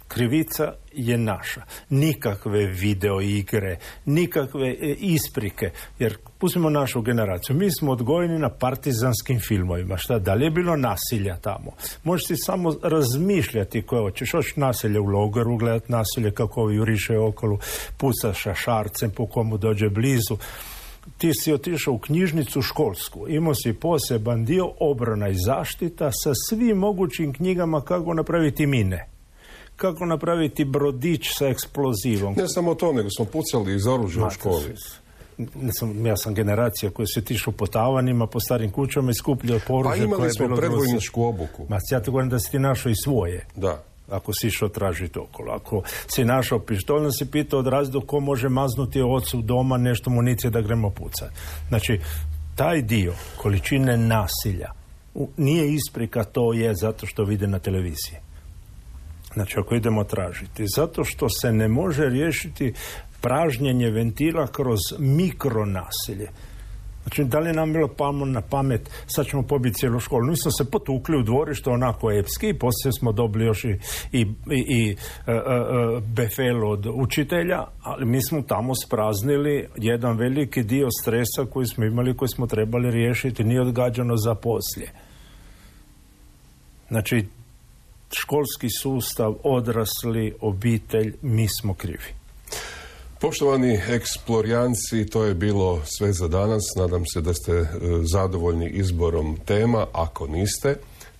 krivica 0.09 0.73
je 0.93 1.17
naša. 1.17 1.61
Nikakve 1.89 2.65
video 2.65 3.21
igre, 3.21 3.77
nikakve 4.05 4.69
e, 4.69 4.95
isprike. 4.99 5.71
Jer 5.99 6.17
pustimo 6.37 6.69
našu 6.69 7.01
generaciju. 7.01 7.55
Mi 7.55 7.71
smo 7.71 7.91
odgojeni 7.91 8.39
na 8.39 8.49
partizanskim 8.49 9.39
filmovima. 9.39 9.97
Šta 9.97 10.19
da 10.19 10.33
li 10.33 10.45
je 10.45 10.51
bilo 10.51 10.75
nasilja 10.75 11.37
tamo? 11.37 11.71
Možeš 12.03 12.27
ti 12.27 12.35
samo 12.37 12.75
razmišljati 12.83 13.81
koje 13.81 14.01
hoćeš. 14.01 14.31
Hoćeš 14.31 14.55
nasilje 14.55 14.99
u 14.99 15.05
logoru, 15.05 15.57
gledat 15.57 15.89
nasilje 15.89 16.31
kako 16.31 16.61
ovi 16.61 16.75
juriše 16.75 17.17
okolo, 17.17 17.59
puca 17.97 18.33
šarcem 18.55 19.11
po 19.11 19.27
komu 19.27 19.57
dođe 19.57 19.89
blizu 19.89 20.37
ti 21.17 21.33
si 21.33 21.53
otišao 21.53 21.93
u 21.93 21.97
knjižnicu 21.97 22.61
školsku, 22.61 23.27
imao 23.29 23.55
si 23.55 23.73
poseban 23.73 24.45
dio 24.45 24.71
obrana 24.79 25.29
i 25.29 25.35
zaštita 25.35 26.09
sa 26.11 26.31
svim 26.49 26.77
mogućim 26.77 27.33
knjigama 27.33 27.81
kako 27.81 28.13
napraviti 28.13 28.65
mine 28.65 29.18
kako 29.79 30.05
napraviti 30.05 30.65
brodić 30.65 31.21
sa 31.37 31.47
eksplozivom. 31.47 32.33
Ne 32.37 32.47
samo 32.47 32.75
to, 32.75 32.93
nego 32.93 33.09
smo 33.17 33.25
pucali 33.25 33.75
iz 33.75 33.87
oružja 33.87 34.25
u 34.25 34.29
školi. 34.29 34.75
Sam, 35.71 36.05
ja 36.05 36.17
sam 36.17 36.33
generacija 36.33 36.91
koja 36.91 37.05
se 37.05 37.21
tišu 37.21 37.51
po 37.51 37.67
tavanima, 37.67 38.27
po 38.27 38.39
starim 38.39 38.71
kućama 38.71 39.11
i 39.11 39.13
skupljao 39.13 39.59
poružje. 39.67 39.97
Pa 39.99 40.03
imali 40.03 40.31
smo 40.31 40.55
predvojničku 40.55 41.23
obuku. 41.23 41.65
Ma, 41.69 41.77
ja 41.91 42.01
te 42.01 42.11
govorim 42.11 42.29
da 42.29 42.39
si 42.39 42.51
ti 42.51 42.59
našao 42.59 42.89
i 42.89 42.95
svoje. 43.03 43.45
Da. 43.55 43.83
Ako 44.09 44.33
si 44.33 44.47
išao 44.47 44.69
tražiti 44.69 45.19
okolo. 45.19 45.53
Ako 45.53 45.81
si 46.07 46.25
našao 46.25 46.59
pištolj, 46.59 47.11
si 47.11 47.31
pitao 47.31 47.59
od 47.59 47.67
razdo 47.67 48.01
ko 48.01 48.19
može 48.19 48.49
maznuti 48.49 49.01
ocu 49.01 49.41
doma 49.41 49.77
nešto 49.77 50.09
municije 50.09 50.51
da 50.51 50.61
gremo 50.61 50.89
pucati. 50.89 51.33
Znači, 51.69 51.99
taj 52.55 52.81
dio 52.81 53.13
količine 53.37 53.97
nasilja 53.97 54.71
nije 55.37 55.73
isprika, 55.73 56.23
to 56.23 56.53
je 56.53 56.75
zato 56.75 57.05
što 57.05 57.23
vide 57.23 57.47
na 57.47 57.59
televiziji. 57.59 58.28
Znači 59.33 59.59
ako 59.59 59.75
idemo 59.75 60.03
tražiti. 60.03 60.65
Zato 60.75 61.03
što 61.03 61.29
se 61.29 61.51
ne 61.51 61.67
može 61.67 62.09
riješiti 62.09 62.73
pražnjenje 63.21 63.89
ventila 63.89 64.47
kroz 64.47 64.79
mikronasilje. 64.99 66.29
Znači, 67.03 67.23
da 67.23 67.39
li 67.39 67.53
nam 67.53 67.73
bilo 67.73 67.87
pamo 67.87 68.25
na 68.25 68.41
pamet, 68.41 68.89
sad 69.07 69.25
ćemo 69.25 69.43
pobiti 69.43 69.75
cijelu 69.75 69.99
školu. 69.99 70.25
Mi 70.25 70.37
smo 70.37 70.51
se 70.51 70.71
potukli 70.71 71.17
u 71.17 71.23
dvorište 71.23 71.69
onako 71.69 72.11
epski, 72.11 72.53
poslije 72.53 72.91
smo 72.99 73.11
dobili 73.11 73.45
još 73.45 73.65
i, 73.65 73.77
i, 74.11 74.25
i, 74.51 74.95
e, 75.27 75.31
e, 75.31 75.35
e, 75.35 76.01
befel 76.01 76.71
od 76.71 76.87
učitelja, 76.93 77.63
ali 77.83 78.05
mi 78.05 78.21
smo 78.21 78.41
tamo 78.41 78.73
spraznili 78.85 79.67
jedan 79.75 80.17
veliki 80.17 80.63
dio 80.63 80.87
stresa 81.01 81.45
koji 81.49 81.65
smo 81.65 81.85
imali, 81.85 82.17
koji 82.17 82.29
smo 82.29 82.47
trebali 82.47 82.91
riješiti, 82.91 83.43
nije 83.43 83.61
odgađano 83.61 84.17
za 84.17 84.35
poslije. 84.35 84.91
Znači, 86.89 87.25
školski 88.13 88.67
sustav, 88.81 89.35
odrasli, 89.43 90.35
obitelj, 90.41 91.15
mi 91.21 91.47
smo 91.47 91.73
krivi. 91.73 92.19
Poštovani 93.21 93.81
eksplorijanci, 93.89 95.05
to 95.05 95.23
je 95.23 95.33
bilo 95.33 95.81
sve 95.85 96.13
za 96.13 96.27
danas. 96.27 96.63
Nadam 96.75 97.05
se 97.05 97.21
da 97.21 97.33
ste 97.33 97.51
e, 97.53 97.67
zadovoljni 98.03 98.69
izborom 98.69 99.37
tema. 99.45 99.87
Ako 99.93 100.27
niste, 100.27 100.75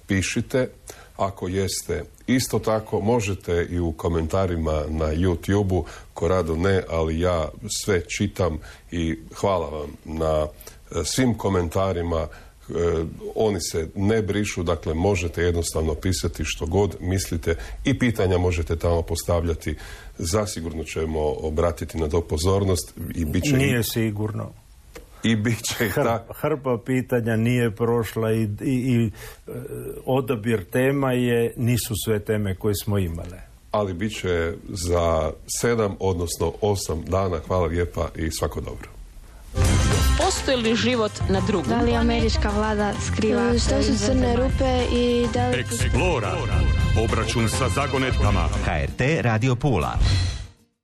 pišite. 0.07 0.69
Ako 1.17 1.47
jeste, 1.47 2.03
isto 2.27 2.59
tako 2.59 3.01
možete 3.01 3.67
i 3.69 3.79
u 3.79 3.91
komentarima 3.91 4.83
na 4.89 5.05
YouTube-u, 5.05 5.85
ko 6.13 6.27
rado 6.27 6.55
ne, 6.55 6.83
ali 6.89 7.19
ja 7.19 7.49
sve 7.83 8.01
čitam 8.07 8.59
i 8.91 9.19
hvala 9.35 9.69
vam 9.69 9.89
na 10.05 10.47
e, 10.47 11.03
svim 11.03 11.37
komentarima 11.37 12.27
oni 13.35 13.61
se 13.61 13.89
ne 13.95 14.21
brišu, 14.21 14.63
dakle 14.63 14.93
možete 14.93 15.43
jednostavno 15.43 15.95
pisati 15.95 16.43
što 16.45 16.65
god 16.65 16.95
mislite 16.99 17.55
i 17.85 17.99
pitanja 17.99 18.37
možete 18.37 18.75
tamo 18.75 19.01
postavljati. 19.01 19.75
Zasigurno 20.17 20.83
ćemo 20.83 21.19
obratiti 21.19 21.97
na 21.97 22.09
to 22.09 22.21
pozornost 22.21 22.93
i 23.15 23.25
bit 23.25 23.43
će... 23.43 23.57
Nije 23.57 23.83
sigurno. 23.83 24.51
I 25.23 25.35
bit 25.35 25.63
će 25.63 25.89
hrpa, 25.89 26.25
hrpa 26.33 26.77
pitanja 26.85 27.35
nije 27.35 27.71
prošla 27.71 28.31
i, 28.31 28.41
i, 28.41 28.47
i 28.65 29.11
e, 29.47 29.51
odabir 30.05 30.63
tema 30.63 31.13
je, 31.13 31.53
nisu 31.57 31.93
sve 32.05 32.19
teme 32.19 32.55
koje 32.55 32.75
smo 32.75 32.97
imale. 32.97 33.41
Ali 33.71 33.93
bit 33.93 34.19
će 34.19 34.53
za 34.69 35.31
sedam, 35.61 35.95
odnosno 35.99 36.53
osam 36.61 37.03
dana. 37.07 37.39
Hvala 37.47 37.65
lijepa 37.65 38.09
i 38.15 38.31
svako 38.31 38.61
dobro. 38.61 38.98
Postoji 40.17 40.57
li 40.57 40.75
život 40.75 41.11
na 41.29 41.41
drugom? 41.47 41.69
Da 41.69 41.81
li 41.81 41.95
američka 41.95 42.49
vlada 42.49 42.93
skriva? 43.07 43.59
Što 43.59 43.83
su 43.83 44.05
crne 44.05 44.35
rupe 44.35 44.85
i 44.91 45.27
da 45.33 45.47
li... 45.47 45.59
Eksplora. 45.59 46.35
Obračun 47.03 47.49
sa 47.49 47.69
zagonetkama. 47.69 48.49
HRT 48.65 49.01
Radio 49.21 49.55
Pula. 49.55 49.93